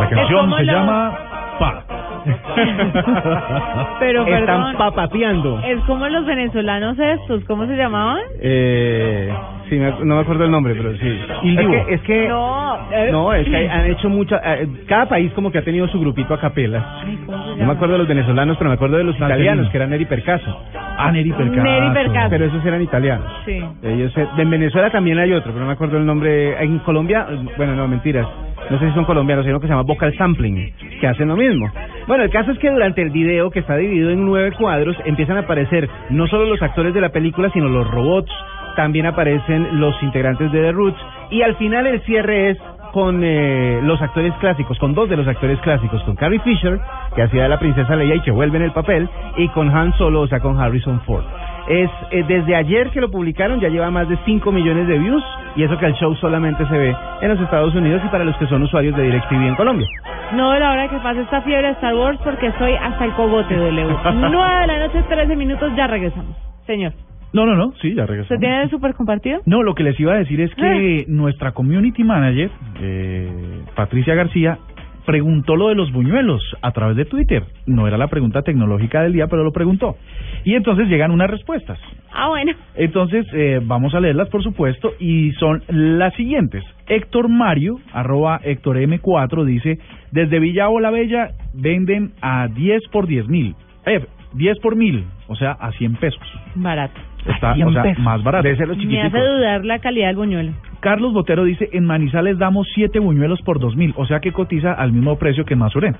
La 0.00 0.08
canción 0.10 0.54
se 0.56 0.64
llama 0.64 1.12
Pa. 1.58 1.82
Pero 4.00 4.22
Están 4.22 4.46
perdón, 4.46 4.76
papapeando. 4.78 5.60
es 5.64 5.78
como 5.84 6.08
los 6.08 6.24
venezolanos 6.24 6.98
estos, 6.98 7.44
¿cómo 7.44 7.66
se 7.66 7.76
llamaban? 7.76 8.22
Eh, 8.40 9.34
sí, 9.74 9.80
me- 9.80 10.04
no 10.04 10.14
me 10.16 10.20
acuerdo 10.22 10.44
el 10.44 10.50
nombre, 10.50 10.74
pero 10.74 10.92
sí. 10.96 11.18
Es 11.58 11.66
que, 11.66 11.94
es 11.94 12.00
que 12.02 12.28
No, 12.28 12.76
eh, 12.92 13.08
no, 13.10 13.32
es 13.34 13.46
que 13.48 13.56
hay- 13.56 13.66
han 13.66 13.86
hecho 13.90 14.08
mucha. 14.08 14.40
eh, 14.54 14.68
cada 14.88 15.06
país 15.06 15.32
como 15.32 15.50
que 15.50 15.58
ha 15.58 15.62
tenido 15.64 15.86
su 15.88 15.98
grupito 16.00 16.34
a 16.34 16.40
capela. 16.40 17.00
Ay, 17.04 17.18
¿cómo 17.26 17.54
se 17.54 17.60
No 17.60 17.66
me 17.66 17.72
acuerdo 17.72 17.92
de 17.94 17.98
los 17.98 18.08
venezolanos, 18.08 18.56
pero 18.56 18.70
me 18.70 18.74
acuerdo 18.74 18.96
de 18.98 19.04
los 19.04 19.16
italianos, 19.16 19.68
que 19.70 19.76
eran 19.76 19.90
Neri 19.90 20.04
Percaso. 20.06 20.56
Ah, 20.96 21.10
Neri 21.10 21.32
Percaso. 21.32 21.62
Neri 21.62 21.90
Percaso. 21.92 22.30
Pero 22.30 22.44
esos 22.46 22.64
eran 22.64 22.82
italianos. 22.82 23.26
Sí. 23.44 23.60
Ellos, 23.82 24.16
eh, 24.16 24.26
en 24.38 24.50
Venezuela 24.50 24.90
también 24.90 25.18
hay 25.18 25.32
otro, 25.32 25.50
pero 25.52 25.60
no 25.60 25.66
me 25.66 25.72
acuerdo 25.72 25.98
el 25.98 26.06
nombre. 26.06 26.62
En 26.62 26.78
Colombia, 26.80 27.26
eh, 27.30 27.36
bueno, 27.56 27.74
no, 27.74 27.88
mentiras. 27.88 28.26
No 28.70 28.78
sé 28.78 28.88
si 28.88 28.94
son 28.94 29.04
colombianos, 29.04 29.44
sino 29.44 29.60
que 29.60 29.66
se 29.66 29.72
llama 29.72 29.82
vocal 29.82 30.14
sampling, 30.16 30.72
que 31.00 31.06
hacen 31.06 31.28
lo 31.28 31.36
mismo. 31.36 31.70
Bueno, 32.06 32.24
el 32.24 32.30
caso 32.30 32.50
es 32.52 32.58
que 32.58 32.70
durante 32.70 33.02
el 33.02 33.10
video, 33.10 33.50
que 33.50 33.58
está 33.58 33.76
dividido 33.76 34.10
en 34.10 34.24
nueve 34.24 34.52
cuadros, 34.52 34.96
empiezan 35.04 35.36
a 35.36 35.40
aparecer 35.40 35.88
no 36.10 36.26
solo 36.28 36.46
los 36.46 36.62
actores 36.62 36.94
de 36.94 37.00
la 37.02 37.10
película, 37.10 37.50
sino 37.50 37.68
los 37.68 37.90
robots. 37.90 38.30
También 38.76 39.06
aparecen 39.06 39.80
los 39.80 39.94
integrantes 40.02 40.50
de 40.52 40.60
The 40.60 40.72
Roots. 40.72 40.98
Y 41.30 41.42
al 41.42 41.56
final 41.56 41.86
el 41.86 42.00
cierre 42.02 42.50
es 42.50 42.58
con 42.94 43.24
eh, 43.24 43.80
los 43.82 44.00
actores 44.00 44.32
clásicos, 44.34 44.78
con 44.78 44.94
dos 44.94 45.08
de 45.08 45.16
los 45.16 45.26
actores 45.26 45.58
clásicos, 45.60 46.00
con 46.04 46.14
Carrie 46.14 46.38
Fisher, 46.38 46.78
que 47.16 47.22
hacía 47.22 47.42
de 47.42 47.48
la 47.48 47.58
princesa 47.58 47.96
Leia 47.96 48.14
y 48.14 48.20
que 48.20 48.30
vuelve 48.30 48.56
en 48.58 48.62
el 48.62 48.72
papel, 48.72 49.08
y 49.36 49.48
con 49.48 49.68
Han 49.76 49.92
Solo, 49.98 50.20
o 50.20 50.28
sea, 50.28 50.38
con 50.38 50.60
Harrison 50.60 51.00
Ford. 51.00 51.24
Es 51.66 51.90
eh, 52.12 52.24
desde 52.28 52.54
ayer 52.54 52.90
que 52.90 53.00
lo 53.00 53.10
publicaron, 53.10 53.58
ya 53.58 53.68
lleva 53.68 53.90
más 53.90 54.08
de 54.08 54.16
5 54.24 54.52
millones 54.52 54.86
de 54.86 54.98
views, 54.98 55.24
y 55.56 55.64
eso 55.64 55.76
que 55.76 55.86
el 55.86 55.94
show 55.94 56.14
solamente 56.16 56.64
se 56.68 56.78
ve 56.78 56.96
en 57.20 57.28
los 57.28 57.40
Estados 57.40 57.74
Unidos 57.74 58.00
y 58.04 58.08
para 58.10 58.22
los 58.22 58.36
que 58.36 58.46
son 58.46 58.62
usuarios 58.62 58.96
de 58.96 59.02
DirecTV 59.02 59.42
en 59.42 59.56
Colombia. 59.56 59.88
No 60.32 60.52
de 60.52 60.60
la 60.60 60.70
hora 60.70 60.88
que 60.88 60.98
pase 60.98 61.22
esta 61.22 61.42
fiebre 61.42 61.66
de 61.66 61.72
Star 61.72 61.96
Wars 61.96 62.20
porque 62.22 62.46
estoy 62.46 62.74
hasta 62.74 63.06
el 63.06 63.12
cogote, 63.14 63.56
W. 63.56 63.96
9 64.14 64.60
de 64.60 64.66
la 64.68 64.78
noche, 64.86 65.02
13 65.08 65.34
minutos, 65.34 65.72
ya 65.74 65.88
regresamos. 65.88 66.36
Señor, 66.66 66.92
No, 67.34 67.44
no, 67.46 67.56
no, 67.56 67.72
sí, 67.82 67.94
ya 67.94 68.02
¿usted 68.04 68.06
regresamos. 68.06 68.40
tiene 68.40 68.62
el 68.62 68.70
súper 68.70 68.94
compartido? 68.94 69.40
No, 69.44 69.64
lo 69.64 69.74
que 69.74 69.82
les 69.82 69.98
iba 69.98 70.14
a 70.14 70.18
decir 70.18 70.40
es 70.40 70.54
que 70.54 71.04
nuestra 71.08 71.50
community 71.50 72.04
manager, 72.04 72.48
eh, 72.80 73.28
Patricia 73.74 74.14
García, 74.14 74.56
preguntó 75.04 75.56
lo 75.56 75.68
de 75.68 75.74
los 75.74 75.92
buñuelos 75.92 76.42
a 76.62 76.70
través 76.70 76.96
de 76.96 77.04
Twitter. 77.04 77.42
No 77.66 77.88
era 77.88 77.98
la 77.98 78.06
pregunta 78.06 78.42
tecnológica 78.42 79.02
del 79.02 79.12
día, 79.12 79.26
pero 79.26 79.42
lo 79.42 79.50
preguntó. 79.50 79.96
Y 80.44 80.54
entonces 80.54 80.88
llegan 80.88 81.10
unas 81.10 81.28
respuestas. 81.28 81.78
Ah, 82.12 82.28
bueno. 82.28 82.52
Entonces, 82.76 83.26
eh, 83.32 83.60
vamos 83.62 83.94
a 83.94 84.00
leerlas, 84.00 84.28
por 84.28 84.42
supuesto, 84.42 84.92
y 85.00 85.32
son 85.32 85.62
las 85.68 86.14
siguientes. 86.14 86.62
Héctor 86.86 87.28
Mario, 87.28 87.80
arroba 87.92 88.40
Héctor 88.44 88.76
M4, 88.76 89.44
dice, 89.44 89.78
desde 90.12 90.38
Villavo 90.38 90.78
la 90.78 90.90
Bella 90.90 91.32
venden 91.52 92.12
a 92.22 92.46
10 92.46 92.82
por 92.92 93.08
10 93.08 93.28
mil. 93.28 93.56
Eh, 93.86 94.06
10 94.34 94.58
por 94.60 94.76
mil, 94.76 95.04
o 95.28 95.36
sea, 95.36 95.52
a 95.52 95.72
100 95.72 95.96
pesos. 95.96 96.22
Barato. 96.54 97.00
Está, 97.26 97.54
100 97.54 97.68
o 97.68 97.72
sea, 97.72 97.94
más 97.98 98.22
barato. 98.22 98.42
Debe 98.44 98.56
ser 98.56 98.68
los 98.68 98.76
Me 98.78 99.02
hace 99.02 99.18
dudar 99.18 99.64
la 99.64 99.78
calidad 99.78 100.08
del 100.08 100.16
buñuelo. 100.16 100.52
Carlos 100.80 101.12
Botero 101.12 101.44
dice, 101.44 101.70
en 101.72 101.84
Manizales 101.84 102.38
damos 102.38 102.68
7 102.74 102.98
buñuelos 102.98 103.40
por 103.42 103.58
2 103.58 103.76
mil, 103.76 103.94
o 103.96 104.06
sea 104.06 104.20
que 104.20 104.32
cotiza 104.32 104.72
al 104.72 104.92
mismo 104.92 105.16
precio 105.16 105.44
que 105.44 105.54
en 105.54 105.60
Mazurén. 105.60 105.96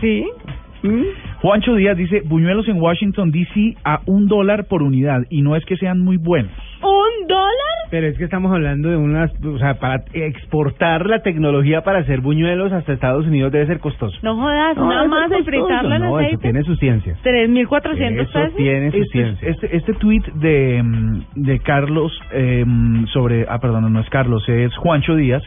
¿Sí? 0.00 0.26
Juancho 1.42 1.74
Díaz 1.74 1.96
dice, 1.96 2.22
buñuelos 2.24 2.68
en 2.68 2.80
Washington, 2.80 3.30
D.C. 3.30 3.74
a 3.84 4.00
un 4.06 4.26
dólar 4.28 4.66
por 4.66 4.82
unidad, 4.82 5.22
y 5.30 5.42
no 5.42 5.56
es 5.56 5.64
que 5.64 5.76
sean 5.76 6.00
muy 6.00 6.16
buenos. 6.16 6.52
¿Un 6.82 7.26
dólar? 7.26 7.48
Pero 7.90 8.06
es 8.06 8.18
que 8.18 8.24
estamos 8.24 8.52
hablando 8.52 8.88
de 8.90 8.96
unas, 8.96 9.32
o 9.44 9.58
sea, 9.58 9.74
para 9.78 10.04
exportar 10.12 11.06
la 11.06 11.22
tecnología 11.22 11.82
para 11.82 12.00
hacer 12.00 12.20
buñuelos 12.20 12.70
hasta 12.72 12.92
Estados 12.92 13.26
Unidos 13.26 13.50
debe 13.50 13.66
ser 13.66 13.80
costoso. 13.80 14.16
No 14.22 14.36
jodas, 14.36 14.76
nada 14.76 15.00
eso 15.02 15.08
más 15.08 15.28
costoso. 15.28 15.44
fritarla 15.44 15.96
en 15.96 16.02
No, 16.02 16.08
eso 16.08 16.16
aceite. 16.26 16.42
tiene 16.42 16.62
su 16.64 16.76
ciencia. 16.76 17.16
3.400 17.24 18.20
Eso 18.22 18.32
pesos. 18.32 18.56
tiene 18.56 18.90
su 18.90 18.96
Este, 18.98 19.08
ciencia. 19.10 19.48
este, 19.48 19.76
este 19.76 19.94
tweet 19.94 20.22
de, 20.34 20.82
mm, 20.84 21.20
de 21.36 21.58
Carlos 21.60 22.12
eh, 22.32 22.64
sobre, 23.12 23.46
ah, 23.48 23.58
perdón, 23.58 23.90
no 23.92 24.00
es 24.00 24.08
Carlos, 24.10 24.46
es 24.48 24.76
Juancho 24.76 25.16
Díaz, 25.16 25.42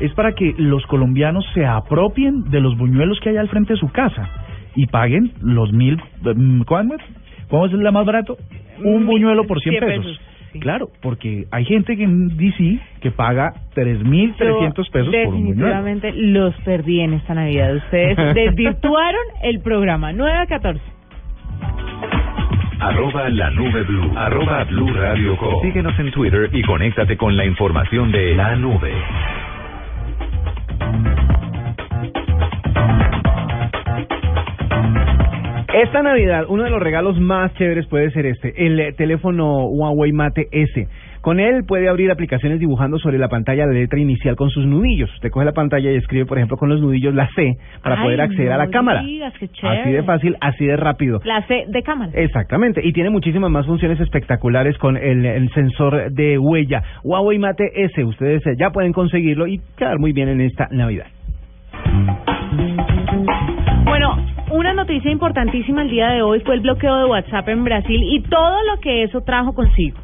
es 0.00 0.12
para 0.14 0.32
que 0.32 0.54
los 0.58 0.84
colombianos 0.86 1.44
se 1.54 1.64
apropien 1.66 2.50
de 2.50 2.60
los 2.60 2.76
buñuelos 2.78 3.20
que 3.20 3.28
hay 3.28 3.36
al 3.36 3.48
frente 3.48 3.74
de 3.74 3.78
su 3.78 3.90
casa 3.92 4.28
y 4.74 4.86
paguen 4.86 5.32
los 5.42 5.72
mil, 5.72 6.00
mm, 6.22 6.62
¿cuánto? 6.62 6.96
¿Cómo 7.48 7.66
es 7.66 7.72
la 7.72 7.90
más 7.92 8.06
barato? 8.06 8.36
Un 8.82 9.06
buñuelo 9.06 9.44
por 9.46 9.60
100 9.60 9.78
100 9.78 9.86
pesos. 9.86 10.20
sí. 10.52 10.60
Claro, 10.60 10.88
porque 11.02 11.46
hay 11.50 11.64
gente 11.64 11.96
que 11.96 12.04
en 12.04 12.36
DC 12.36 12.78
que 13.00 13.10
paga 13.10 13.52
3.300 13.74 14.90
pesos 14.90 14.92
por 14.92 15.34
un 15.34 15.46
buñuelo. 15.46 15.66
Definitivamente 15.66 16.12
los 16.14 16.54
perdí 16.64 17.00
en 17.00 17.14
esta 17.14 17.34
Navidad. 17.34 17.74
Ustedes 17.76 18.16
desvirtuaron 18.34 19.22
el 19.42 19.60
programa. 19.60 20.12
9 20.12 20.38
a 20.38 20.46
14. 20.46 20.80
Arroba 22.80 23.28
la 23.30 23.50
nube 23.50 23.82
blue. 23.82 24.12
Arroba 24.16 24.64
blue 24.64 24.92
radio 24.92 25.36
com. 25.36 25.62
Síguenos 25.62 25.98
en 25.98 26.10
Twitter 26.10 26.50
y 26.52 26.62
conéctate 26.62 27.16
con 27.16 27.36
la 27.36 27.44
información 27.44 28.12
de 28.12 28.34
la 28.34 28.56
nube. 28.56 28.92
Esta 35.74 36.02
Navidad, 36.04 36.44
uno 36.48 36.62
de 36.62 36.70
los 36.70 36.80
regalos 36.80 37.18
más 37.18 37.52
chéveres 37.54 37.88
puede 37.88 38.08
ser 38.12 38.26
este, 38.26 38.64
el 38.64 38.94
teléfono 38.94 39.66
Huawei 39.66 40.12
Mate 40.12 40.46
S. 40.52 40.86
Con 41.20 41.40
él 41.40 41.64
puede 41.66 41.88
abrir 41.88 42.12
aplicaciones 42.12 42.60
dibujando 42.60 42.96
sobre 43.00 43.18
la 43.18 43.26
pantalla 43.26 43.66
la 43.66 43.72
letra 43.72 43.98
inicial 43.98 44.36
con 44.36 44.50
sus 44.50 44.64
nudillos. 44.66 45.12
Usted 45.14 45.30
coge 45.32 45.44
la 45.44 45.52
pantalla 45.52 45.90
y 45.90 45.96
escribe, 45.96 46.26
por 46.26 46.38
ejemplo, 46.38 46.58
con 46.58 46.68
los 46.68 46.80
nudillos 46.80 47.12
la 47.12 47.26
C 47.34 47.56
para 47.82 47.96
Ay, 47.96 48.04
poder 48.04 48.20
acceder 48.20 48.52
a 48.52 48.58
la 48.58 48.68
cámara. 48.68 49.02
digas, 49.02 49.34
qué 49.36 49.48
Así 49.66 49.90
de 49.90 50.04
fácil, 50.04 50.36
así 50.40 50.64
de 50.64 50.76
rápido. 50.76 51.20
La 51.24 51.44
C 51.48 51.64
de 51.66 51.82
cámara. 51.82 52.12
Exactamente, 52.14 52.80
y 52.84 52.92
tiene 52.92 53.10
muchísimas 53.10 53.50
más 53.50 53.66
funciones 53.66 53.98
espectaculares 53.98 54.78
con 54.78 54.96
el, 54.96 55.26
el 55.26 55.50
sensor 55.54 56.12
de 56.12 56.38
huella. 56.38 56.84
Huawei 57.02 57.40
Mate 57.40 57.64
S, 57.74 58.04
ustedes 58.04 58.46
eh, 58.46 58.54
ya 58.56 58.70
pueden 58.70 58.92
conseguirlo 58.92 59.48
y 59.48 59.60
quedar 59.76 59.98
muy 59.98 60.12
bien 60.12 60.28
en 60.28 60.40
esta 60.40 60.68
Navidad. 60.70 61.06
Noticia 64.62 65.10
importantísima 65.10 65.82
el 65.82 65.90
día 65.90 66.10
de 66.10 66.22
hoy 66.22 66.40
fue 66.40 66.54
el 66.54 66.60
bloqueo 66.60 66.96
de 66.98 67.04
WhatsApp 67.06 67.48
en 67.48 67.64
Brasil 67.64 68.02
y 68.02 68.20
todo 68.22 68.56
lo 68.64 68.80
que 68.80 69.02
eso 69.02 69.22
trajo 69.22 69.54
consigo. 69.54 69.98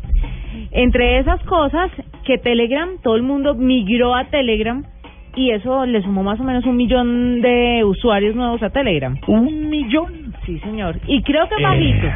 Entre 0.72 1.18
esas 1.18 1.42
cosas, 1.44 1.90
que 2.24 2.38
Telegram, 2.38 2.88
todo 3.02 3.16
el 3.16 3.22
mundo 3.22 3.54
migró 3.54 4.14
a 4.14 4.24
Telegram 4.24 4.84
y 5.36 5.50
eso 5.50 5.86
le 5.86 6.02
sumó 6.02 6.22
más 6.22 6.40
o 6.40 6.44
menos 6.44 6.64
un 6.64 6.76
millón 6.76 7.40
de 7.40 7.82
usuarios 7.84 8.34
nuevos 8.34 8.62
a 8.62 8.70
Telegram. 8.70 9.16
¿Un 9.26 9.68
millón? 9.68 10.34
Sí, 10.44 10.58
señor. 10.60 10.96
Y 11.06 11.22
creo 11.22 11.48
que 11.48 11.56
es 11.56 11.62
bajito. 11.62 12.08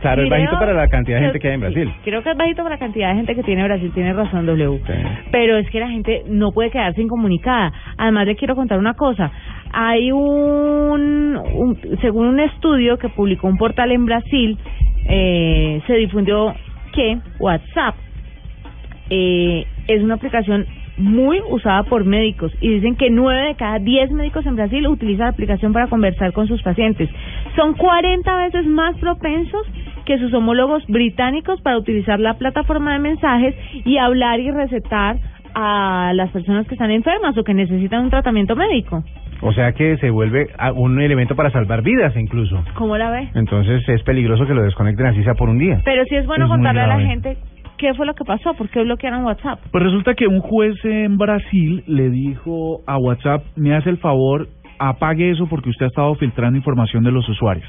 Claro, 0.00 0.22
es 0.22 0.30
bajito 0.30 0.58
para 0.58 0.72
la 0.72 0.88
cantidad 0.88 1.18
de 1.18 1.24
gente 1.24 1.38
que 1.38 1.48
hay 1.48 1.54
en 1.54 1.60
sí, 1.60 1.66
Brasil. 1.66 1.94
creo 2.04 2.22
que 2.22 2.30
es 2.30 2.36
bajito 2.36 2.62
para 2.62 2.74
la 2.74 2.78
cantidad 2.78 3.10
de 3.10 3.16
gente 3.16 3.34
que 3.34 3.42
tiene 3.42 3.64
Brasil, 3.64 3.90
tiene 3.94 4.12
razón 4.12 4.46
W. 4.46 4.80
Pero 5.30 5.56
es 5.58 5.70
que 5.70 5.80
la 5.80 5.88
gente 5.88 6.22
no 6.28 6.50
puede 6.52 6.70
quedarse 6.70 7.00
incomunicada. 7.00 7.72
Además, 7.98 8.26
le 8.26 8.36
quiero 8.36 8.56
contar 8.56 8.78
una 8.78 8.94
cosa. 8.94 9.30
Hay 9.72 10.12
un, 10.12 11.78
según 12.00 12.26
un 12.26 12.40
estudio 12.40 12.98
que 12.98 13.08
publicó 13.08 13.48
un 13.48 13.56
portal 13.56 13.90
en 13.92 14.04
Brasil, 14.04 14.58
eh, 15.08 15.80
se 15.86 15.94
difundió 15.94 16.54
que 16.92 17.18
WhatsApp 17.38 17.94
eh, 19.08 19.66
es 19.88 20.02
una 20.02 20.14
aplicación 20.14 20.66
muy 20.98 21.40
usada 21.50 21.84
por 21.84 22.04
médicos 22.04 22.52
y 22.60 22.68
dicen 22.68 22.96
que 22.96 23.10
9 23.10 23.48
de 23.48 23.54
cada 23.54 23.78
10 23.78 24.12
médicos 24.12 24.44
en 24.46 24.56
Brasil 24.56 24.86
utilizan 24.86 25.26
la 25.26 25.32
aplicación 25.32 25.72
para 25.72 25.88
conversar 25.88 26.32
con 26.32 26.46
sus 26.46 26.62
pacientes. 26.62 27.08
Son 27.56 27.74
40 27.74 28.36
veces 28.36 28.66
más 28.66 28.96
propensos 28.98 29.66
que 30.04 30.18
sus 30.18 30.32
homólogos 30.34 30.84
británicos 30.86 31.60
para 31.62 31.78
utilizar 31.78 32.20
la 32.20 32.34
plataforma 32.34 32.92
de 32.92 32.98
mensajes 32.98 33.54
y 33.84 33.96
hablar 33.98 34.40
y 34.40 34.50
recetar 34.50 35.16
a 35.54 36.12
las 36.14 36.30
personas 36.30 36.66
que 36.66 36.74
están 36.74 36.90
enfermas 36.90 37.36
o 37.36 37.44
que 37.44 37.54
necesitan 37.54 38.04
un 38.04 38.10
tratamiento 38.10 38.56
médico. 38.56 39.02
O 39.42 39.52
sea 39.52 39.72
que 39.72 39.96
se 39.98 40.10
vuelve 40.10 40.46
a- 40.58 40.72
un 40.72 41.00
elemento 41.00 41.34
para 41.34 41.50
salvar 41.50 41.82
vidas 41.82 42.14
incluso. 42.16 42.62
¿Cómo 42.74 42.96
la 42.96 43.10
ve? 43.10 43.28
Entonces 43.34 43.86
es 43.88 44.02
peligroso 44.04 44.46
que 44.46 44.54
lo 44.54 44.62
desconecten 44.62 45.06
así 45.06 45.22
sea 45.24 45.34
por 45.34 45.48
un 45.48 45.58
día. 45.58 45.80
Pero 45.84 46.04
sí 46.04 46.14
es 46.16 46.26
bueno 46.26 46.44
Es 46.44 46.50
contarle 46.50 46.80
a 46.80 46.86
la 46.86 47.00
gente 47.00 47.36
qué 47.76 47.92
fue 47.94 48.06
lo 48.06 48.14
que 48.14 48.24
pasó, 48.24 48.54
por 48.54 48.68
qué 48.68 48.82
bloquearon 48.84 49.24
WhatsApp. 49.24 49.58
Pues 49.72 49.82
resulta 49.84 50.14
que 50.14 50.28
un 50.28 50.40
juez 50.40 50.76
en 50.84 51.18
Brasil 51.18 51.82
le 51.88 52.10
dijo 52.10 52.80
a 52.86 52.96
WhatsApp, 52.98 53.42
me 53.56 53.74
hace 53.74 53.90
el 53.90 53.98
favor, 53.98 54.46
apague 54.78 55.30
eso 55.30 55.46
porque 55.48 55.70
usted 55.70 55.86
ha 55.86 55.88
estado 55.88 56.14
filtrando 56.14 56.56
información 56.56 57.02
de 57.02 57.10
los 57.10 57.28
usuarios. 57.28 57.68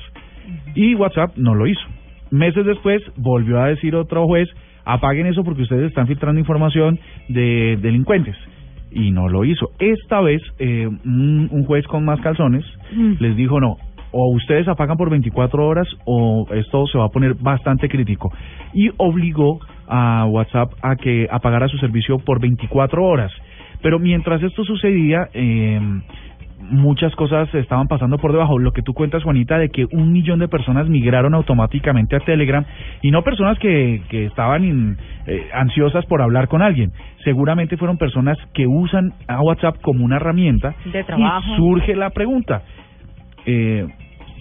Y 0.76 0.94
WhatsApp 0.96 1.32
no 1.38 1.56
lo 1.56 1.66
hizo. 1.68 1.82
Meses 2.30 2.66
después 2.66 3.02
volvió 3.18 3.60
a 3.60 3.68
decir 3.68 3.96
otro 3.96 4.26
juez, 4.28 4.48
apaguen 4.86 5.26
eso 5.28 5.44
porque 5.44 5.64
ustedes 5.64 5.88
están 5.90 6.06
filtrando 6.08 6.40
información 6.40 7.00
de 7.30 7.78
delincuentes. 7.82 8.36
Y 8.94 9.12
no 9.12 9.28
lo 9.30 9.44
hizo. 9.46 9.72
Esta 9.80 10.22
vez 10.22 10.42
eh, 10.60 10.88
un, 10.88 11.48
un 11.52 11.66
juez 11.66 11.86
con 11.88 12.06
más 12.06 12.20
calzones 12.22 12.64
Mm. 12.96 13.14
les 13.20 13.36
dijo 13.36 13.60
no, 13.60 13.78
o 14.12 14.32
ustedes 14.34 14.68
apagan 14.68 14.98
por 14.98 15.10
24 15.10 15.66
horas 15.66 15.88
o 16.06 16.46
esto 16.54 16.86
se 16.88 16.98
va 16.98 17.06
a 17.06 17.10
poner 17.10 17.34
bastante 17.34 17.90
crítico. 17.90 18.32
Y 18.74 18.90
obligó 18.98 19.60
a 19.88 20.26
WhatsApp 20.26 20.72
a 20.82 20.96
que 20.96 21.28
apagara 21.32 21.68
su 21.68 21.78
servicio 21.78 22.20
por 22.20 22.40
24 22.40 23.04
horas. 23.04 23.32
Pero 23.82 24.00
mientras 24.00 24.42
esto 24.44 24.64
sucedía, 24.64 25.28
eh, 25.34 25.80
muchas 26.70 27.16
cosas 27.16 27.54
estaban 27.56 27.88
pasando 27.88 28.18
por 28.18 28.32
debajo. 28.32 28.58
Lo 28.60 28.72
que 28.72 28.82
tú 28.82 28.94
cuentas, 28.94 29.24
Juanita, 29.24 29.58
de 29.58 29.70
que 29.70 29.86
un 29.92 30.12
millón 30.12 30.40
de 30.40 30.48
personas 30.48 30.88
migraron 30.90 31.34
automáticamente 31.34 32.16
a 32.16 32.20
Telegram 32.20 32.66
y 33.02 33.12
no 33.12 33.22
personas 33.24 33.60
que, 33.60 34.02
que 34.10 34.26
estaban 34.26 34.64
in- 34.64 34.98
eh, 35.28 35.48
ansiosas 35.54 36.06
por 36.06 36.22
hablar 36.22 36.48
con 36.48 36.62
alguien. 36.62 36.92
Seguramente 37.24 37.78
fueron 37.78 37.98
personas 37.98 38.38
que 38.54 38.68
usan 38.68 39.14
a 39.28 39.42
WhatsApp 39.42 39.76
como 39.82 40.04
una 40.06 40.18
herramienta. 40.18 40.74
De 40.92 41.04
trabajo. 41.04 41.54
Y 41.54 41.56
surge 41.58 41.96
la 41.96 42.10
pregunta. 42.10 42.62
Eh, 43.46 43.88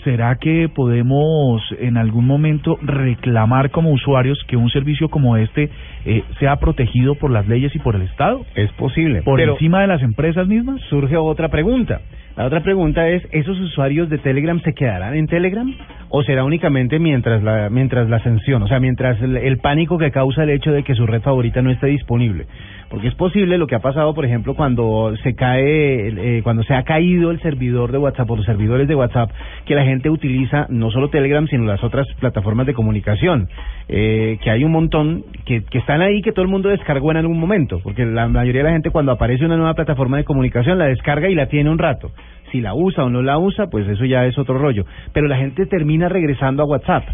¿Será 0.05 0.37
que 0.37 0.69
podemos 0.69 1.63
en 1.79 1.97
algún 1.97 2.27
momento 2.27 2.77
reclamar 2.83 3.71
como 3.71 3.93
usuarios 3.93 4.43
que 4.49 4.57
un 4.57 4.69
servicio 4.71 5.09
como 5.09 5.37
este 5.37 5.71
eh, 6.05 6.25
sea 6.41 6.57
protegido 6.57 7.15
por 7.15 7.31
las 7.31 7.47
leyes 7.47 7.75
y 7.77 7.79
por 7.79 7.95
el 7.95 8.03
Estado? 8.03 8.45
Es 8.57 8.73
posible. 8.73 9.23
¿Por 9.23 9.41
encima 9.41 9.81
de 9.81 9.87
las 9.87 10.03
empresas 10.03 10.49
mismas? 10.49 10.81
surge 10.91 11.17
otra 11.17 11.49
pregunta. 11.49 12.01
La 12.37 12.47
otra 12.47 12.63
pregunta 12.63 13.09
es, 13.09 13.23
¿esos 13.31 13.61
usuarios 13.61 14.09
de 14.09 14.17
Telegram 14.17 14.59
se 14.63 14.73
quedarán 14.73 15.15
en 15.15 15.27
Telegram? 15.27 15.71
¿O 16.09 16.23
será 16.23 16.45
únicamente 16.45 16.99
mientras 16.99 17.43
la, 17.43 17.69
mientras 17.69 18.09
la 18.09 18.17
ascensión? 18.17 18.63
O 18.63 18.69
sea, 18.69 18.81
mientras 18.81 19.21
el, 19.21 19.37
el 19.37 19.59
pánico 19.59 19.99
que 19.99 20.11
causa 20.11 20.45
el 20.45 20.51
hecho 20.51 20.73
de 20.73 20.83
que 20.83 20.95
su 20.95 21.07
red 21.07 21.21
favorita 21.21 21.61
no 21.61 21.71
esté 21.71 21.89
disponible. 21.89 22.47
Porque 22.93 23.09
es 23.09 23.15
posible 23.15 23.57
lo 23.57 23.67
que 23.67 23.75
ha 23.75 23.79
pasado, 23.79 24.15
por 24.15 24.27
ejemplo, 24.27 24.55
cuando 24.55 25.15
se 25.23 25.35
cae, 25.35 26.09
eh, 26.09 26.41
cuando 26.43 26.63
se 26.63 26.75
ha 26.75 26.83
caído 26.83 27.31
el 27.31 27.41
servidor 27.41 27.91
de 27.91 27.97
WhatsApp 27.97 28.31
o 28.31 28.37
los 28.37 28.45
servidores 28.45 28.87
de 28.87 28.95
WhatsApp, 28.95 29.31
que 29.65 29.75
la 29.75 29.85
gente 29.85 30.11
utiliza 30.11 30.67
no 30.69 30.91
solo 30.91 31.09
Telegram, 31.09 31.47
sino 31.49 31.65
las 31.65 31.83
otras 31.83 32.07
plataformas 32.21 32.67
de 32.67 32.75
comunicación. 32.75 33.49
Eh, 33.89 34.39
que 34.43 34.51
hay 34.51 34.65
un 34.65 34.73
montón 34.73 35.25
que, 35.47 35.65
que 35.65 35.79
están 35.79 36.03
ahí 36.03 36.21
que 36.21 36.33
todo 36.33 36.43
el 36.43 36.51
mundo 36.51 36.69
descargó 36.69 37.11
en 37.11 37.17
algún 37.17 37.41
momento. 37.41 37.81
Porque 37.83 38.05
la 38.05 38.29
mayoría 38.29 38.61
de 38.61 38.69
la 38.69 38.75
gente 38.75 38.91
cuando 38.91 39.13
aparece 39.13 39.47
una 39.47 39.57
nueva 39.57 39.73
plataforma 39.73 40.19
de 40.19 40.25
comunicación 40.25 40.79
la 40.79 40.87
descarga 40.87 41.31
y 41.31 41.35
la 41.35 41.47
tiene 41.47 41.71
un 41.71 41.79
rato. 41.79 42.11
Si 42.53 42.61
la 42.61 42.75
usa 42.75 43.05
o 43.05 43.11
no 43.11 43.23
la 43.23 43.39
usa, 43.39 43.67
pues 43.69 43.89
eso 43.89 44.05
ya 44.05 44.25
es 44.27 44.39
otro 44.39 44.59
rollo. 44.59 44.85
Pero 45.13 45.27
la 45.27 45.39
gente 45.39 45.67
termina 45.67 46.09
regresando 46.09 46.63
a 46.63 46.67
WhatsApp. 46.67 47.05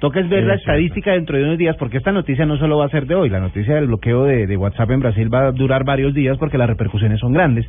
Toca 0.00 0.20
es 0.20 0.28
ver 0.28 0.42
Sí, 0.42 0.46
la 0.46 0.54
cierto. 0.56 0.70
estadística 0.72 1.12
dentro 1.12 1.38
de 1.38 1.44
unos 1.44 1.58
días, 1.58 1.76
porque 1.76 1.96
esta 1.96 2.12
noticia 2.12 2.46
no 2.46 2.56
solo 2.56 2.78
va 2.78 2.84
a 2.84 2.88
ser 2.90 3.06
de 3.06 3.14
hoy, 3.16 3.30
la 3.30 3.40
noticia 3.40 3.74
del 3.76 3.86
bloqueo 3.86 4.24
de, 4.24 4.46
de 4.46 4.56
WhatsApp 4.56 4.90
en 4.92 5.00
Brasil 5.00 5.32
va 5.32 5.46
a 5.48 5.52
durar 5.52 5.84
varios 5.84 6.14
días 6.14 6.36
porque 6.38 6.58
las 6.58 6.68
repercusiones 6.68 7.18
son 7.18 7.32
grandes. 7.32 7.66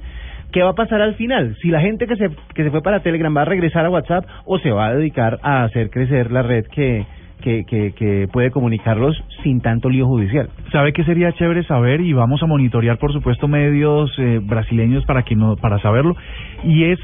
¿Qué 0.52 0.62
va 0.62 0.72
a 0.72 0.76
pasar 0.76 1.02
al 1.02 1.16
final? 1.16 1.56
Si 1.62 1.70
la 1.70 1.82
gente 1.82 2.06
que 2.08 2.16
se, 2.18 2.30
que 2.54 2.64
se 2.64 2.72
fue 2.72 2.82
para 2.84 3.00
Telegram 3.02 3.36
va 3.36 3.44
a 3.44 3.46
regresar 3.46 3.86
a 3.86 3.90
WhatsApp 3.90 4.26
o 4.46 4.60
se 4.60 4.72
va 4.72 4.88
a 4.88 4.96
dedicar 4.96 5.40
a 5.44 5.64
hacer 5.64 5.90
crecer 5.90 6.32
la 6.32 6.42
red 6.44 6.66
que, 6.72 7.06
que, 7.42 7.66
que, 7.66 7.94
que 7.94 8.28
puede 8.32 8.52
comunicarlos 8.52 9.16
sin 9.44 9.62
tanto 9.62 9.90
lío 9.90 10.06
judicial. 10.06 10.50
¿Sabe 10.72 10.94
qué 10.94 11.04
sería 11.06 11.32
chévere 11.34 11.64
saber? 11.64 12.02
Y 12.02 12.14
vamos 12.14 12.44
a 12.44 12.48
monitorear, 12.48 12.98
por 13.00 13.12
supuesto, 13.14 13.48
medios 13.48 14.12
eh, 14.20 14.40
brasileños 14.44 15.04
para 15.06 15.24
que 15.24 15.36
no, 15.36 15.56
para 15.56 15.80
saberlo. 15.80 16.16
Y 16.64 16.86
es 16.86 17.00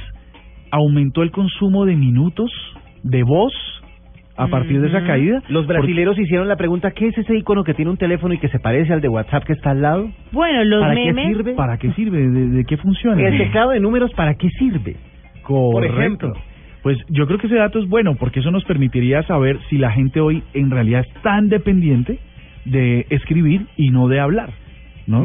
aumentó 0.76 1.24
el 1.24 1.32
consumo 1.32 1.86
de 1.86 1.96
minutos 1.96 2.52
de 3.04 3.24
voz 3.24 3.54
a 4.38 4.48
partir 4.48 4.82
de 4.82 4.90
esa 4.90 5.04
caída. 5.06 5.42
Los 5.48 5.66
brasileros 5.66 6.20
hicieron 6.20 6.48
la 6.50 6.58
pregunta, 6.58 6.92
¿qué 6.92 7.08
es 7.08 7.18
ese 7.18 7.38
icono 7.38 7.64
que 7.64 7.74
tiene 7.74 7.92
un 7.92 7.98
teléfono 7.98 8.34
y 8.34 8.38
que 8.38 8.50
se 8.50 8.60
parece 8.60 8.92
al 8.92 9.00
de 9.00 9.08
WhatsApp 9.08 9.46
que 9.46 9.54
está 9.54 9.72
al 9.72 9.82
lado? 9.82 10.10
Bueno, 10.34 10.64
los 10.66 10.82
¿Para 10.82 10.96
qué 10.96 11.14
memes... 11.14 11.38
sirve? 11.38 11.54
¿Para 11.54 11.78
qué 11.78 11.92
sirve? 11.94 12.28
¿De, 12.28 12.48
de 12.50 12.64
qué 12.66 12.76
funciona? 12.78 13.22
El 13.26 13.38
teclado 13.38 13.72
de 13.72 13.80
números, 13.80 14.12
¿para 14.14 14.34
qué 14.36 14.50
sirve? 14.60 14.98
Por 15.48 15.74
Correcto. 15.74 16.00
ejemplo. 16.00 16.34
Pues 16.84 16.98
yo 17.10 17.26
creo 17.26 17.40
que 17.40 17.48
ese 17.48 17.56
dato 17.56 17.80
es 17.80 17.88
bueno 17.88 18.16
porque 18.16 18.42
eso 18.42 18.52
nos 18.52 18.66
permitiría 18.66 19.24
saber 19.24 19.58
si 19.70 19.78
la 19.78 19.92
gente 19.92 20.20
hoy 20.20 20.44
en 20.54 20.70
realidad 20.70 21.06
es 21.08 21.22
tan 21.22 21.48
dependiente 21.48 22.20
de 22.66 23.06
escribir 23.10 23.66
y 23.78 23.90
no 23.90 24.08
de 24.08 24.20
hablar, 24.20 24.50
¿no? 25.08 25.24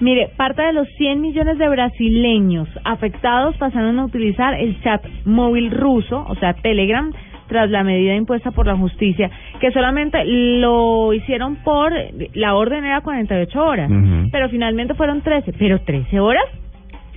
Mire, 0.00 0.30
parte 0.36 0.62
de 0.62 0.72
los 0.72 0.88
100 0.96 1.20
millones 1.20 1.58
de 1.58 1.68
brasileños 1.68 2.68
afectados 2.84 3.56
pasaron 3.56 3.98
a 3.98 4.04
utilizar 4.04 4.54
el 4.54 4.80
chat 4.82 5.04
móvil 5.24 5.70
ruso, 5.70 6.24
o 6.28 6.34
sea, 6.36 6.54
Telegram, 6.54 7.12
tras 7.46 7.70
la 7.70 7.84
medida 7.84 8.14
impuesta 8.14 8.50
por 8.50 8.66
la 8.66 8.76
justicia, 8.76 9.30
que 9.60 9.70
solamente 9.70 10.24
lo 10.24 11.12
hicieron 11.12 11.56
por 11.56 11.92
la 12.34 12.54
orden 12.54 12.84
era 12.84 13.02
48 13.02 13.62
horas, 13.62 13.90
Ujú. 13.90 14.28
pero 14.32 14.48
finalmente 14.48 14.94
fueron 14.94 15.20
13, 15.20 15.52
pero 15.58 15.80
13 15.80 16.20
horas 16.20 16.44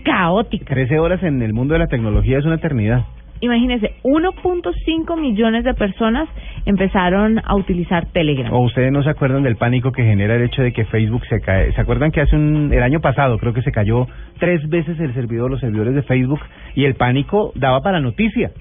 caóticas. 0.03 0.67
13 0.67 0.99
horas 0.99 1.23
en 1.23 1.41
el 1.41 1.53
mundo 1.53 1.73
de 1.73 1.79
la 1.79 1.87
tecnología 1.87 2.37
es 2.37 2.45
una 2.45 2.55
eternidad. 2.55 3.05
Imagínense, 3.41 3.95
1.5 4.03 5.19
millones 5.19 5.63
de 5.63 5.73
personas 5.73 6.27
empezaron 6.65 7.39
a 7.43 7.55
utilizar 7.55 8.07
Telegram. 8.07 8.51
O 8.51 8.59
ustedes 8.59 8.91
no 8.91 9.03
se 9.03 9.09
acuerdan 9.09 9.43
del 9.43 9.55
pánico 9.55 9.91
que 9.91 10.03
genera 10.03 10.35
el 10.35 10.43
hecho 10.43 10.61
de 10.61 10.73
que 10.73 10.85
Facebook 10.85 11.25
se 11.27 11.39
cae. 11.39 11.71
¿Se 11.73 11.81
acuerdan 11.81 12.11
que 12.11 12.21
hace 12.21 12.35
un 12.35 12.71
el 12.73 12.83
año 12.83 12.99
pasado 12.99 13.37
creo 13.37 13.53
que 13.53 13.61
se 13.61 13.71
cayó 13.71 14.07
tres 14.39 14.67
veces 14.69 14.99
el 14.99 15.13
servidor, 15.13 15.51
los 15.51 15.59
servidores 15.59 15.95
de 15.95 16.03
Facebook 16.03 16.41
y 16.75 16.85
el 16.85 16.95
pánico 16.95 17.51
daba 17.55 17.81
para 17.81 17.99
noticia? 17.99 18.51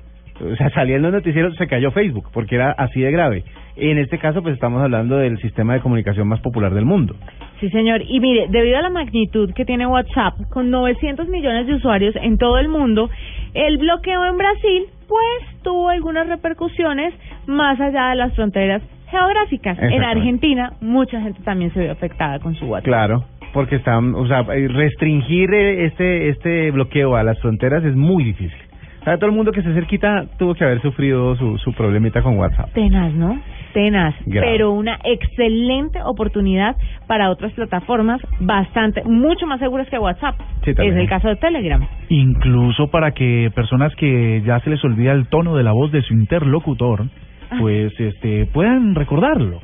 O 0.41 0.57
sea, 0.57 0.71
salía 0.71 0.97
en 0.97 1.03
los 1.03 1.13
noticieros, 1.13 1.57
se 1.57 1.67
cayó 1.67 1.91
Facebook, 1.91 2.29
porque 2.33 2.57
era 2.57 2.73
así 2.73 3.01
de 3.01 3.11
grave. 3.11 3.45
En 3.77 3.99
este 3.99 4.19
caso, 4.19 4.43
pues 4.43 4.55
estamos 4.55 4.83
hablando 4.83 5.17
del 5.17 5.39
sistema 5.39 5.75
de 5.75 5.81
comunicación 5.81 6.27
más 6.29 6.41
popular 6.41 6.73
del 6.73 6.85
mundo. 6.87 7.15
Sí, 7.61 7.69
señor. 7.71 8.03
Y 8.07 8.21
mire, 8.21 8.47
debido 8.49 8.79
a 8.79 8.83
la 8.83 8.91
magnitud 8.91 9.53
que 9.55 9.65
tiene 9.65 9.87
WhatsApp, 9.87 10.35
con 10.51 10.71
900 10.71 11.29
millones 11.29 11.67
de 11.67 11.75
usuarios 11.75 12.15
en 12.17 12.39
todo 12.39 12.59
el 12.59 12.69
mundo, 12.69 13.11
el 13.55 13.79
bloqueo 13.79 14.25
en 14.25 14.37
Brasil, 14.37 14.85
pues 15.09 15.63
tuvo 15.63 15.91
algunas 15.91 16.27
repercusiones 16.29 17.15
más 17.47 17.81
allá 17.81 18.11
de 18.11 18.17
las 18.17 18.35
fronteras 18.35 18.83
geográficas. 19.11 19.79
En. 19.81 20.03
Argentina, 20.03 20.73
mucha 20.81 21.21
gente 21.21 21.41
también 21.43 21.73
se 21.73 21.81
vio 21.81 21.93
afectada 21.93 22.39
con 22.41 22.55
su 22.55 22.67
WhatsApp. 22.67 22.85
Claro, 22.87 23.25
porque 23.53 23.77
están, 23.77 24.15
o 24.15 24.27
sea, 24.27 24.43
restringir 24.43 25.53
eh, 25.55 25.87
este 25.87 26.29
este 26.29 26.71
bloqueo 26.71 27.17
a 27.17 27.23
las 27.23 27.39
fronteras 27.41 27.85
es 27.85 27.95
muy 27.95 28.25
difícil. 28.25 28.66
Sea, 29.07 29.17
todo 29.19 29.31
el 29.31 29.37
mundo 29.37 29.53
que 29.53 29.63
se 29.63 29.73
cerquita 29.73 30.25
tuvo 30.37 30.55
que 30.55 30.65
haber 30.65 30.83
sufrido 30.83 31.37
su, 31.37 31.57
su 31.59 31.73
problemita 31.73 32.23
con 32.23 32.37
WhatsApp. 32.39 32.73
Tenaz, 32.75 33.13
¿no? 33.15 33.41
tenaz, 33.73 34.15
Grave. 34.25 34.47
pero 34.53 34.73
una 34.73 34.99
excelente 35.05 36.01
oportunidad 36.03 36.77
para 37.07 37.31
otras 37.31 37.53
plataformas 37.53 38.21
bastante, 38.41 39.03
mucho 39.05 39.47
más 39.47 39.61
seguras 39.61 39.87
que 39.91 39.99
WhatsApp. 39.99 40.35
Sí, 40.65 40.71
es 40.71 40.79
el 40.97 41.09
caso 41.09 41.29
de 41.29 41.37
Telegram. 41.37 41.87
Incluso 42.09 42.89
para 42.91 43.13
que 43.13 43.51
personas 43.55 43.95
que 43.97 44.43
ya 44.47 44.59
se 44.61 44.71
les 44.71 44.83
olvida 44.83 45.13
el 45.13 45.29
tono 45.29 45.55
de 45.57 45.63
la 45.63 45.73
voz 45.73 45.93
de 45.93 46.03
su 46.03 46.15
interlocutor, 46.15 47.05
Ah. 47.51 47.59
pues 47.61 47.93
este 48.01 48.47
puedan 48.47 48.95
recordarlo. 48.97 49.61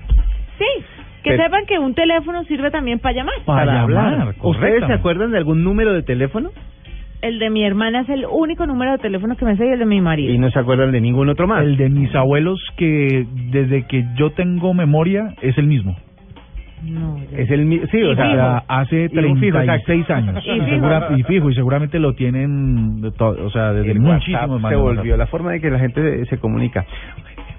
Sí, 0.58 0.84
que 1.24 1.30
Pero- 1.30 1.42
sepan 1.44 1.64
que 1.66 1.78
un 1.78 1.94
teléfono 1.94 2.44
sirve 2.44 2.70
también 2.70 2.98
para 3.00 3.14
llamar. 3.16 3.34
Para 3.44 3.80
hablar, 3.80 4.34
¿Ustedes 4.42 4.86
se 4.86 4.92
acuerdan 4.92 5.32
de 5.32 5.38
algún 5.38 5.64
número 5.64 5.92
de 5.94 6.02
teléfono? 6.02 6.50
El 7.22 7.38
de 7.38 7.50
mi 7.50 7.64
hermana 7.64 8.00
es 8.00 8.08
el 8.08 8.26
único 8.30 8.66
número 8.66 8.92
de 8.92 8.98
teléfono 8.98 9.36
que 9.36 9.44
me 9.44 9.56
sé 9.56 9.64
y 9.66 9.70
el 9.70 9.78
de 9.78 9.84
mi 9.86 10.00
marido. 10.00 10.32
Y 10.34 10.38
no 10.38 10.50
se 10.50 10.58
acuerdan 10.58 10.90
de 10.92 11.00
ningún 11.00 11.28
otro 11.28 11.46
más. 11.46 11.62
El 11.62 11.76
de 11.76 11.88
mis 11.88 12.12
abuelos 12.14 12.60
que 12.76 13.24
desde 13.50 13.86
que 13.86 14.04
yo 14.16 14.30
tengo 14.32 14.74
memoria 14.74 15.34
es 15.40 15.56
el 15.56 15.66
mismo. 15.68 15.96
No, 16.84 17.16
yo- 17.16 17.38
Es 17.38 17.48
el 17.48 17.64
mi- 17.64 17.78
sí, 17.92 17.98
Y 17.98 18.02
o 18.02 18.16
sea, 18.16 18.64
hace 18.66 19.08
Y 19.12 19.18
un 19.18 19.38
fijo, 19.38 19.56
36 19.56 20.10
años. 20.10 20.44
Y 20.44 20.50
Y, 20.50 20.54
fijo. 20.54 20.66
segura- 20.66 21.08
y 21.16 21.22
fijo, 21.22 21.50
y 21.50 21.54
seguramente 21.54 22.00
lo 22.00 22.14
tienen, 22.14 23.00
de 23.00 23.12
o 23.20 23.50
sea, 23.50 23.72
desde 23.72 23.92
el 23.92 24.00
muchísimo 24.00 24.58
más. 24.58 24.70
se 24.72 24.76
volvió 24.76 25.16
la 25.16 25.26
forma 25.28 25.52
de 25.52 25.60
que 25.60 25.70
la 25.70 25.78
gente 25.78 26.24
se 26.26 26.38
comunica. 26.38 26.84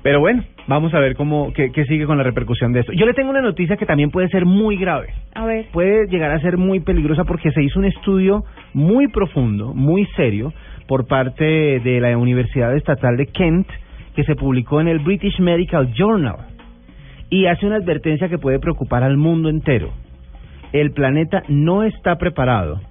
Pero 0.03 0.19
bueno, 0.19 0.43
vamos 0.67 0.93
a 0.93 0.99
ver 0.99 1.15
cómo 1.15 1.53
qué, 1.53 1.71
qué 1.71 1.85
sigue 1.85 2.05
con 2.05 2.17
la 2.17 2.23
repercusión 2.23 2.73
de 2.73 2.81
esto. 2.81 2.91
Yo 2.91 3.05
le 3.05 3.13
tengo 3.13 3.29
una 3.29 3.41
noticia 3.41 3.77
que 3.77 3.85
también 3.85 4.11
puede 4.11 4.27
ser 4.27 4.45
muy 4.45 4.75
grave. 4.75 5.13
A 5.33 5.45
ver. 5.45 5.67
Puede 5.71 6.07
llegar 6.07 6.31
a 6.31 6.39
ser 6.41 6.57
muy 6.57 6.81
peligrosa 6.81 7.23
porque 7.23 7.51
se 7.51 7.63
hizo 7.63 7.79
un 7.79 7.85
estudio 7.85 8.43
muy 8.73 9.07
profundo, 9.07 9.73
muy 9.73 10.05
serio, 10.17 10.53
por 10.87 11.07
parte 11.07 11.45
de 11.79 11.99
la 12.01 12.17
Universidad 12.17 12.75
Estatal 12.75 13.15
de 13.15 13.27
Kent, 13.27 13.67
que 14.13 14.25
se 14.25 14.35
publicó 14.35 14.81
en 14.81 14.89
el 14.89 14.99
British 14.99 15.39
Medical 15.39 15.93
Journal. 15.93 16.35
Y 17.29 17.45
hace 17.45 17.65
una 17.65 17.77
advertencia 17.77 18.27
que 18.27 18.37
puede 18.37 18.59
preocupar 18.59 19.03
al 19.03 19.15
mundo 19.15 19.49
entero. 19.49 19.91
El 20.73 20.91
planeta 20.91 21.43
no 21.47 21.83
está 21.83 22.17
preparado 22.17 22.81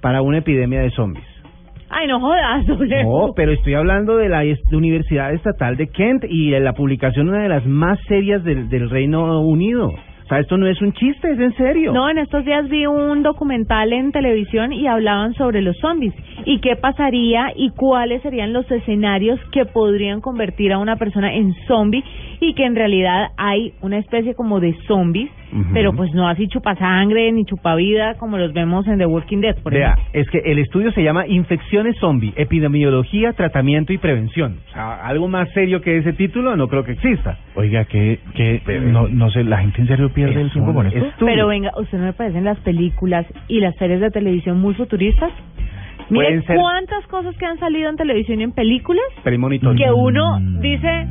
para 0.00 0.22
una 0.22 0.38
epidemia 0.38 0.80
de 0.80 0.90
zombies. 0.90 1.35
Ay, 1.88 2.06
no 2.08 2.20
jodas, 2.20 2.66
doble. 2.66 3.04
No, 3.04 3.32
pero 3.34 3.52
estoy 3.52 3.74
hablando 3.74 4.16
de 4.16 4.28
la 4.28 4.42
Universidad 4.72 5.32
Estatal 5.32 5.76
de 5.76 5.88
Kent 5.88 6.24
y 6.28 6.50
de 6.50 6.60
la 6.60 6.72
publicación 6.72 7.28
una 7.28 7.42
de 7.42 7.48
las 7.48 7.66
más 7.66 7.98
serias 8.08 8.42
del, 8.44 8.68
del 8.68 8.90
Reino 8.90 9.40
Unido. 9.40 9.92
O 10.26 10.28
sea, 10.28 10.40
esto 10.40 10.56
no 10.58 10.66
es 10.66 10.82
un 10.82 10.92
chiste, 10.92 11.30
es 11.30 11.38
en 11.38 11.54
serio. 11.54 11.92
No, 11.92 12.10
en 12.10 12.18
estos 12.18 12.44
días 12.44 12.68
vi 12.68 12.84
un 12.84 13.22
documental 13.22 13.92
en 13.92 14.10
televisión 14.10 14.72
y 14.72 14.88
hablaban 14.88 15.34
sobre 15.34 15.62
los 15.62 15.76
zombies 15.78 16.14
y 16.44 16.58
qué 16.58 16.74
pasaría 16.74 17.52
y 17.54 17.70
cuáles 17.70 18.22
serían 18.22 18.52
los 18.52 18.68
escenarios 18.68 19.38
que 19.52 19.66
podrían 19.66 20.20
convertir 20.20 20.72
a 20.72 20.78
una 20.78 20.96
persona 20.96 21.32
en 21.32 21.54
zombie 21.68 22.02
y 22.40 22.54
que 22.54 22.64
en 22.64 22.74
realidad 22.74 23.28
hay 23.36 23.74
una 23.82 23.98
especie 23.98 24.34
como 24.34 24.58
de 24.58 24.74
zombies, 24.88 25.30
Pero 25.72 25.92
pues 25.94 26.12
no 26.12 26.28
así 26.28 26.48
chupasangre 26.48 27.30
ni 27.32 27.44
chupavida 27.44 28.14
como 28.14 28.36
los 28.38 28.52
vemos 28.52 28.86
en 28.88 28.98
The 28.98 29.06
Walking 29.06 29.40
Dead, 29.40 29.56
por 29.62 29.72
Vea, 29.72 29.92
ejemplo. 29.94 30.20
es 30.20 30.28
que 30.30 30.38
el 30.44 30.58
estudio 30.58 30.92
se 30.92 31.02
llama 31.02 31.26
Infecciones 31.26 31.96
Zombie, 31.98 32.32
Epidemiología, 32.36 33.32
Tratamiento 33.32 33.92
y 33.92 33.98
Prevención. 33.98 34.58
O 34.68 34.72
sea, 34.72 35.06
algo 35.06 35.28
más 35.28 35.48
serio 35.52 35.80
que 35.80 35.98
ese 35.98 36.12
título 36.12 36.56
no 36.56 36.68
creo 36.68 36.84
que 36.84 36.92
exista. 36.92 37.38
Oiga, 37.54 37.84
que, 37.84 38.20
que 38.34 38.60
no, 38.80 39.08
no 39.08 39.30
sé, 39.30 39.44
la 39.44 39.58
gente 39.58 39.80
en 39.80 39.86
serio 39.88 40.10
pierde 40.12 40.40
el 40.40 40.50
tiempo 40.52 40.74
con 40.74 40.86
esto. 40.86 40.98
estudio. 40.98 41.32
Pero 41.32 41.46
venga, 41.48 41.70
¿usted 41.78 41.98
no 41.98 42.04
me 42.04 42.12
parecen 42.12 42.44
las 42.44 42.58
películas 42.60 43.26
y 43.48 43.60
las 43.60 43.74
series 43.76 44.00
de 44.00 44.10
televisión 44.10 44.60
muy 44.60 44.74
futuristas? 44.74 45.30
Mire 46.08 46.24
Pueden 46.26 46.44
ser- 46.44 46.56
cuántas 46.56 47.06
cosas 47.08 47.36
que 47.36 47.46
han 47.46 47.58
salido 47.58 47.90
en 47.90 47.96
televisión 47.96 48.40
y 48.40 48.44
en 48.44 48.52
películas 48.52 49.02
que 49.24 49.90
uno 49.92 50.38
Mm. 50.38 50.60
dice 50.60 51.06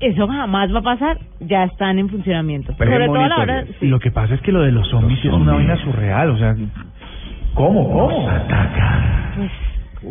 eso 0.00 0.26
jamás 0.26 0.74
va 0.74 0.78
a 0.78 0.82
pasar, 0.82 1.18
ya 1.40 1.64
están 1.64 1.98
en 1.98 2.08
funcionamiento. 2.08 2.72
Sobre 2.74 3.06
todo 3.06 3.20
a 3.20 3.28
la 3.28 3.36
hora, 3.38 3.64
sí. 3.78 3.86
Lo 3.88 3.98
que 4.00 4.10
pasa 4.10 4.34
es 4.34 4.40
que 4.40 4.52
lo 4.52 4.62
de 4.62 4.72
los 4.72 4.88
zombies 4.88 5.24
es 5.24 5.32
una 5.32 5.54
vaina 5.54 5.76
surreal, 5.76 6.30
o 6.30 6.38
sea, 6.38 6.56
¿cómo? 7.54 7.88
¿Cómo? 7.90 8.28
pues, 9.36 9.50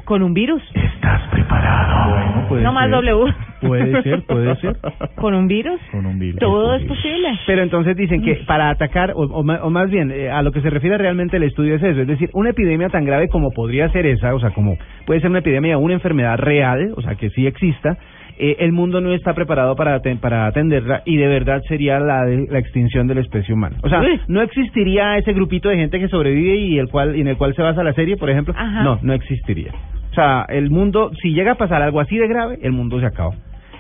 con 0.06 0.22
un 0.22 0.34
virus, 0.36 0.62
¿Estás 0.76 1.22
preparado? 1.32 2.12
Bueno, 2.12 2.48
puede 2.48 2.64
no 2.64 2.72
más 2.74 2.90
ser. 2.90 2.92
W. 2.92 3.34
Puede 3.62 4.04
ser, 4.04 4.22
puede 4.28 4.56
ser. 4.58 4.76
Con 5.16 5.34
un 5.34 5.48
virus, 5.48 5.82
Con 5.92 6.06
un 6.06 6.20
virus. 6.20 6.40
todo 6.40 6.76
es 6.76 6.86
posible. 6.86 7.40
Pero 7.48 7.64
entonces 7.64 7.98
dicen 7.98 8.22
que 8.22 8.36
para 8.46 8.70
atacar, 8.70 9.14
o, 9.16 9.24
o 9.24 9.40
o 9.40 9.70
más 9.72 9.90
bien, 9.90 10.12
eh, 10.12 10.30
a 10.30 10.44
lo 10.44 10.52
que 10.52 10.62
se 10.62 10.70
refiere 10.70 10.98
realmente 10.98 11.38
el 11.38 11.44
estudio 11.44 11.76
es 11.76 11.84
eso, 11.84 12.02
es 12.02 12.08
decir, 12.08 12.30
una 12.34 12.52
epidemia 12.52 12.90
tan 12.90 13.04
grave 13.04 13.28
como 13.30 13.50
podría 13.52 13.90
ser 13.90 14.06
esa, 14.06 14.36
o 14.36 14.40
sea, 14.40 14.52
como 14.52 14.78
puede 15.06 15.22
ser 15.22 15.32
una 15.32 15.40
epidemia 15.40 15.78
o 15.78 15.82
una 15.82 15.96
enfermedad 15.96 16.38
real, 16.38 16.94
o 16.96 17.02
sea, 17.02 17.16
que 17.16 17.32
sí 17.32 17.48
exista, 17.48 17.98
eh, 18.40 18.56
el 18.60 18.72
mundo 18.72 19.02
no 19.02 19.14
está 19.14 19.34
preparado 19.34 19.76
para, 19.76 20.00
para 20.22 20.48
atenderla 20.48 21.02
y 21.06 21.18
de 21.18 21.28
verdad 21.28 21.62
sería 21.68 22.00
la, 22.00 22.26
de- 22.26 22.48
la 22.50 22.60
extinción 22.60 23.06
de 23.08 23.16
la 23.16 23.22
especie 23.22 23.54
humana. 23.54 23.76
O 23.84 23.90
sea, 23.90 24.02
no 24.28 24.42
existiría 24.42 25.18
ese 25.18 25.34
grupito 25.34 25.70
de 25.70 25.76
gente 25.78 26.00
que 26.00 26.08
sobrevive 26.08 26.56
y 26.56 26.80
el 26.80 26.88
cual 26.90 27.16
y 27.16 27.22
en 27.22 27.28
el 27.28 27.38
cual 27.38 27.54
se 27.54 27.62
basa 27.62 27.84
la 27.84 27.94
serie, 27.94 28.18
por 28.18 28.30
ejemplo, 28.30 28.54
Ajá. 28.58 28.82
no, 28.84 28.98
no 29.02 29.14
existiría. 29.14 29.72
O 30.12 30.14
sea, 30.16 30.46
el 30.50 30.70
mundo, 30.72 31.12
si 31.22 31.34
llega 31.34 31.52
a 31.52 31.56
pasar 31.56 31.82
algo 31.82 32.00
así 32.00 32.18
de 32.18 32.28
grave, 32.28 32.58
el 32.64 32.72
mundo 32.72 33.00
se 33.00 33.06
acaba. 33.06 33.32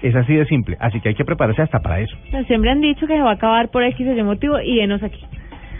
Es 0.01 0.15
así 0.15 0.33
de 0.35 0.45
simple, 0.45 0.77
así 0.79 1.01
que 1.01 1.09
hay 1.09 1.15
que 1.15 1.25
prepararse 1.25 1.61
hasta 1.61 1.79
para 1.79 1.99
eso. 1.99 2.15
Siempre 2.47 2.69
han 2.69 2.79
dicho 2.81 3.07
que 3.07 3.15
se 3.15 3.21
va 3.21 3.31
a 3.31 3.33
acabar 3.33 3.69
por 3.69 3.83
X 3.83 4.07
o 4.07 4.13
Y 4.13 4.23
motivo 4.23 4.59
y 4.61 4.79
enos 4.79 5.01
aquí. 5.03 5.21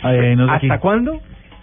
No 0.04 0.10
sé 0.48 0.52
¿Hasta 0.52 0.76
qué. 0.76 0.80
cuándo? 0.82 1.20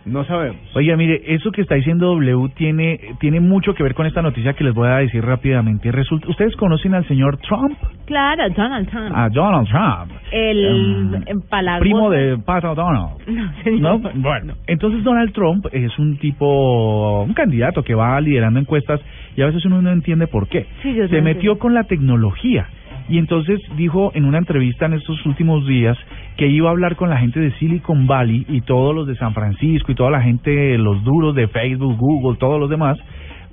No 0.07 0.25
sabemos. 0.25 0.57
Oiga, 0.75 0.97
mire, 0.97 1.21
eso 1.35 1.51
que 1.51 1.63
está 1.63 1.75
diciendo 1.75 2.07
W 2.15 2.49
tiene, 2.57 2.99
tiene 3.19 3.41
mucho 3.41 3.75
que 3.75 3.83
ver 3.83 3.95
con 3.95 4.07
esta 4.07 4.23
noticia 4.23 4.53
que 4.53 4.63
les 4.63 4.73
voy 4.73 4.87
a 4.89 4.99
decir 4.99 5.25
rápidamente. 5.25 5.91
Resulta, 5.91 6.29
¿Ustedes 6.29 6.55
conocen 6.57 6.95
al 6.95 7.05
señor 7.09 7.39
Trump? 7.39 7.77
Claro, 8.07 8.45
Donald 8.57 8.89
Trump. 8.89 9.13
A 9.15 9.29
Donald 9.31 9.67
Trump. 9.69 10.13
el 10.31 11.25
Um. 11.29 11.81
Primo 11.81 12.09
de 12.11 12.39
Pato 12.39 12.75
Donald. 12.75 13.17
No, 13.27 13.53
señor. 13.65 13.81
¿No? 14.01 14.11
Bueno, 14.15 14.55
entonces 14.69 15.03
Donald 15.03 15.33
Trump 15.33 15.67
es 15.73 15.99
un 15.99 16.17
tipo, 16.19 17.23
un 17.25 17.35
candidato 17.35 17.83
que 17.83 17.95
va 17.95 18.21
liderando 18.21 18.61
encuestas 18.61 19.01
y 19.37 19.43
a 19.43 19.47
veces 19.47 19.65
uno 19.67 19.83
no 19.83 19.91
entiende 19.91 20.29
por 20.29 20.49
qué. 20.49 20.67
Sí, 20.83 20.95
yo 20.95 21.09
Se 21.09 21.21
metió 21.21 21.33
entiendo. 21.53 21.59
con 21.59 21.75
la 21.75 21.85
tecnología 21.85 22.69
y 23.09 23.19
entonces 23.19 23.61
dijo 23.77 24.11
en 24.15 24.25
una 24.25 24.39
entrevista 24.39 24.87
en 24.87 24.95
estos 24.95 25.25
últimos 25.27 25.67
días 25.67 25.97
que 26.37 26.49
iba 26.49 26.69
a 26.69 26.73
hablar 26.73 26.97
con 26.97 27.09
la 27.11 27.19
gente 27.19 27.39
de 27.41 27.53
Silicon 27.53 28.07
Valley 28.07 28.45
y 28.49 28.61
todos 28.63 28.95
los 28.95 29.07
de 29.07 29.15
San 29.17 29.33
Francisco 29.35 29.93
y 29.93 29.95
toda 29.95 30.11
la 30.11 30.23
gente, 30.23 30.77
los 30.79 31.03
duros 31.05 31.35
de 31.35 31.47
Facebook, 31.49 31.97
Google, 31.99 32.37
todos 32.39 32.59
los 32.61 32.69
demás, 32.69 32.99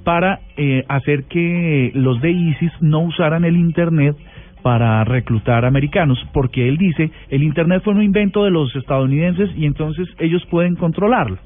para 0.04 0.40
eh, 0.58 0.84
hacer 0.90 1.26
que 1.30 1.92
los 1.96 2.20
de 2.22 2.32
ISIS 2.32 2.72
no 2.82 3.00
usaran 3.02 3.46
el 3.46 3.56
Internet 3.56 4.16
para 4.64 5.04
reclutar 5.04 5.66
americanos, 5.66 6.18
porque 6.34 6.68
él 6.68 6.78
dice, 6.78 7.12
el 7.30 7.44
Internet 7.44 7.82
fue 7.84 7.94
un 7.94 8.02
invento 8.02 8.44
de 8.46 8.52
los 8.52 8.74
estadounidenses 8.76 9.50
y 9.58 9.66
entonces 9.66 10.08
ellos 10.20 10.46
pueden 10.50 10.76
controlarlo. 10.76 11.38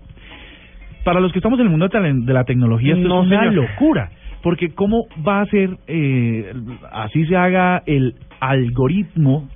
Para 1.03 1.19
los 1.19 1.31
que 1.31 1.39
estamos 1.39 1.59
en 1.59 1.65
el 1.65 1.71
mundo 1.71 1.87
de 1.87 2.33
la- 2.33 2.43
tecnología, 2.43 2.93
esto 2.95 3.07
No, 3.07 3.21
es 3.21 3.27
una 3.27 3.39
señor. 3.39 3.53
locura, 3.55 4.09
porque 4.47 4.69
cómo 4.69 5.07
va 5.27 5.41
a 5.41 5.45
ser, 5.47 5.71
eh, 5.87 6.53
así 6.93 7.25
se 7.25 7.35
haga 7.35 7.83
el 7.85 8.15
algoritmo 8.39 9.49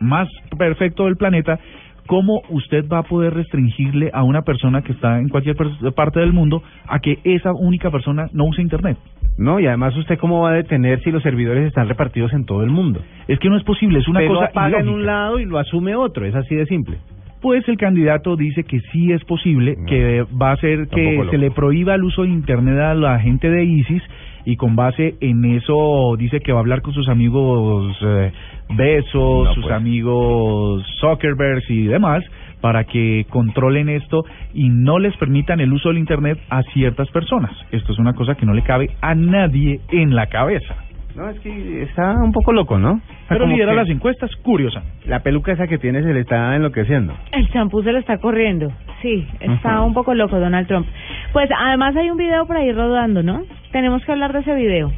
más 0.00 0.28
perfecto 0.58 1.04
del 1.04 1.16
planeta, 1.16 1.60
cómo 2.08 2.42
usted 2.48 2.84
va 2.88 2.98
a 2.98 3.02
poder 3.04 3.34
restringirle 3.34 4.10
a 4.12 4.24
una 4.24 4.42
persona 4.42 4.82
que 4.82 4.94
está 4.94 5.20
en 5.20 5.28
cualquier 5.28 5.54
parte 5.94 6.18
del 6.18 6.32
mundo 6.32 6.60
a 6.88 6.98
que 6.98 7.20
esa 7.22 7.52
única 7.52 7.92
persona 7.92 8.26
no 8.32 8.46
use 8.46 8.60
Internet. 8.60 8.98
No, 9.38 9.60
y 9.60 9.66
además 9.68 9.96
usted 9.96 10.18
cómo 10.18 10.40
va 10.40 10.50
a 10.50 10.54
detener 10.54 11.00
si 11.04 11.12
los 11.12 11.22
servidores 11.22 11.64
están 11.68 11.86
repartidos 11.86 12.32
en 12.32 12.44
todo 12.44 12.64
el 12.64 12.70
mundo. 12.70 13.00
Es 13.28 13.38
que 13.38 13.48
no 13.48 13.56
es 13.56 13.62
posible, 13.62 14.00
es 14.00 14.08
una 14.08 14.22
lo 14.22 14.34
cosa 14.34 14.46
apaga 14.46 14.80
en 14.80 14.88
un 14.88 15.06
lado 15.06 15.38
y 15.38 15.44
lo 15.44 15.56
asume 15.60 15.94
otro, 15.94 16.26
es 16.26 16.34
así 16.34 16.56
de 16.56 16.66
simple. 16.66 16.96
Pues 17.40 17.68
el 17.68 17.76
candidato 17.76 18.36
dice 18.36 18.62
que 18.62 18.78
sí 18.92 19.12
es 19.12 19.24
posible, 19.24 19.76
No. 19.76 19.86
que 19.86 20.24
va 20.40 20.50
a 20.50 20.52
hacer 20.54 20.88
que 20.88 21.24
se 21.30 21.38
le 21.38 21.52
prohíba 21.52 21.94
el 21.94 22.02
uso 22.02 22.22
de 22.22 22.28
Internet 22.28 22.78
a 22.78 22.94
la 22.94 23.20
gente 23.20 23.48
de 23.50 23.64
ISIS 23.64 24.02
y 24.44 24.56
con 24.56 24.76
base 24.76 25.14
en 25.20 25.44
eso 25.44 26.14
dice 26.18 26.40
que 26.40 26.52
va 26.52 26.58
a 26.58 26.62
hablar 26.62 26.82
con 26.82 26.94
sus 26.94 27.08
amigos 27.08 27.96
eh, 28.02 28.32
Besos, 28.74 29.44
No, 29.44 29.54
sus 29.54 29.64
pues. 29.64 29.74
amigos 29.74 30.84
Zuckerberg 31.00 31.62
y 31.68 31.84
demás 31.84 32.24
para 32.60 32.84
que 32.84 33.26
controlen 33.28 33.88
esto 33.88 34.24
y 34.54 34.68
no 34.68 34.98
les 34.98 35.16
permitan 35.16 35.60
el 35.60 35.72
uso 35.72 35.88
del 35.88 35.98
Internet 35.98 36.38
a 36.48 36.62
ciertas 36.72 37.10
personas. 37.10 37.50
Esto 37.72 37.92
es 37.92 37.98
una 37.98 38.14
cosa 38.14 38.36
que 38.36 38.46
no 38.46 38.54
le 38.54 38.62
cabe 38.62 38.90
a 39.00 39.14
nadie 39.14 39.80
en 39.90 40.14
la 40.14 40.28
cabeza. 40.28 40.76
No, 41.16 41.28
es 41.28 41.38
que 41.40 41.82
está 41.82 42.12
un 42.22 42.32
poco 42.32 42.52
loco, 42.52 42.78
¿no? 42.78 42.94
Sea, 43.00 43.26
Pero 43.28 43.40
como 43.40 43.52
lidera 43.52 43.72
que 43.72 43.76
las 43.76 43.88
encuestas, 43.90 44.34
curiosa. 44.36 44.82
La 45.06 45.20
peluca 45.20 45.52
esa 45.52 45.66
que 45.66 45.78
tiene 45.78 46.02
se 46.02 46.12
le 46.14 46.20
está 46.20 46.56
enloqueciendo. 46.56 47.14
El 47.32 47.50
champú 47.50 47.82
se 47.82 47.92
lo 47.92 47.98
está 47.98 48.18
corriendo. 48.18 48.72
Sí, 49.02 49.26
está 49.40 49.82
un 49.82 49.94
poco 49.94 50.14
loco 50.14 50.38
Donald 50.38 50.66
Trump. 50.68 50.86
Pues 51.32 51.48
además 51.58 51.94
hay 51.96 52.08
un 52.10 52.16
video 52.16 52.46
por 52.46 52.56
ahí 52.56 52.72
rodando, 52.72 53.22
¿no? 53.22 53.42
Tenemos 53.72 54.04
que 54.04 54.12
hablar 54.12 54.32
de 54.32 54.40
ese 54.40 54.54
video. 54.54 54.92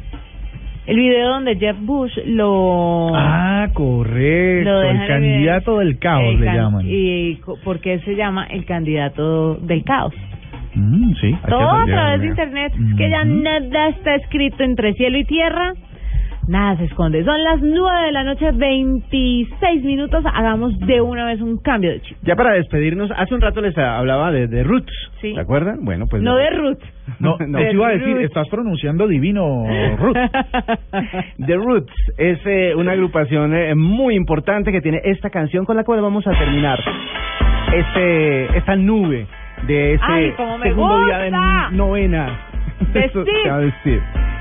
El 0.85 0.97
video 0.97 1.29
donde 1.29 1.55
Jeff 1.57 1.77
Bush 1.81 2.15
lo... 2.27 3.09
Ah, 3.15 3.69
correcto. 3.73 4.69
lo 4.69 4.81
El 4.83 5.07
candidato 5.07 5.79
del 5.79 5.97
caos 5.97 6.23
el 6.25 6.39
le 6.39 6.45
can- 6.45 6.55
llaman. 6.55 6.85
¿Y 6.87 7.35
co- 7.37 7.57
por 7.63 7.79
qué 7.79 7.99
se 8.01 8.15
llama 8.15 8.45
el 8.45 8.65
candidato 8.65 9.55
del 9.55 9.83
caos? 9.83 10.13
Mm, 10.75 11.13
sí. 11.19 11.35
Todo 11.49 11.71
a 11.71 11.85
través 11.85 12.21
de 12.21 12.27
internet. 12.27 12.73
Es 12.91 12.95
que 12.97 13.09
ya 13.09 13.23
nada 13.25 13.87
está 13.89 14.15
escrito 14.15 14.63
entre 14.63 14.93
cielo 14.93 15.17
y 15.17 15.23
tierra. 15.25 15.73
Nada 16.47 16.77
se 16.77 16.85
esconde. 16.85 17.23
Son 17.23 17.43
las 17.43 17.61
9 17.61 18.05
de 18.05 18.11
la 18.11 18.23
noche, 18.23 18.51
26 18.51 19.83
minutos. 19.83 20.23
Hagamos 20.33 20.77
de 20.79 21.01
una 21.01 21.25
vez 21.25 21.41
un 21.41 21.57
cambio 21.57 21.91
de 21.91 22.01
chip. 22.01 22.17
Ya 22.23 22.35
para 22.35 22.53
despedirnos, 22.53 23.09
hace 23.15 23.33
un 23.33 23.41
rato 23.41 23.61
les 23.61 23.77
hablaba 23.77 24.31
de, 24.31 24.47
de 24.47 24.63
Roots. 24.63 24.91
Sí. 25.21 25.33
¿Se 25.33 25.39
acuerdan? 25.39 25.83
Bueno, 25.83 26.05
pues. 26.09 26.21
No 26.21 26.35
de 26.35 26.49
Ruth. 26.51 26.79
No, 27.19 27.37
No. 27.47 27.59
eso 27.59 27.71
iba 27.73 27.87
a 27.87 27.91
decir, 27.91 28.07
Roots. 28.13 28.25
estás 28.25 28.47
pronunciando 28.49 29.07
divino, 29.07 29.65
Ruth. 29.97 30.17
The 31.45 31.55
Roots 31.55 31.93
es 32.17 32.39
eh, 32.45 32.73
una 32.75 32.91
agrupación 32.93 33.53
eh, 33.55 33.73
muy 33.75 34.15
importante 34.15 34.71
que 34.71 34.81
tiene 34.81 35.01
esta 35.03 35.29
canción 35.29 35.65
con 35.65 35.75
la 35.75 35.83
cual 35.83 36.01
vamos 36.01 36.25
a 36.27 36.31
terminar 36.31 36.79
este 37.73 38.57
esta 38.57 38.75
nube 38.75 39.27
de 39.67 39.93
este 39.95 40.05
Ay, 40.07 40.33
segundo 40.63 41.05
día 41.05 41.17
de 41.19 41.29
gusta. 41.31 41.69
novena. 41.71 42.39
De 42.93 43.09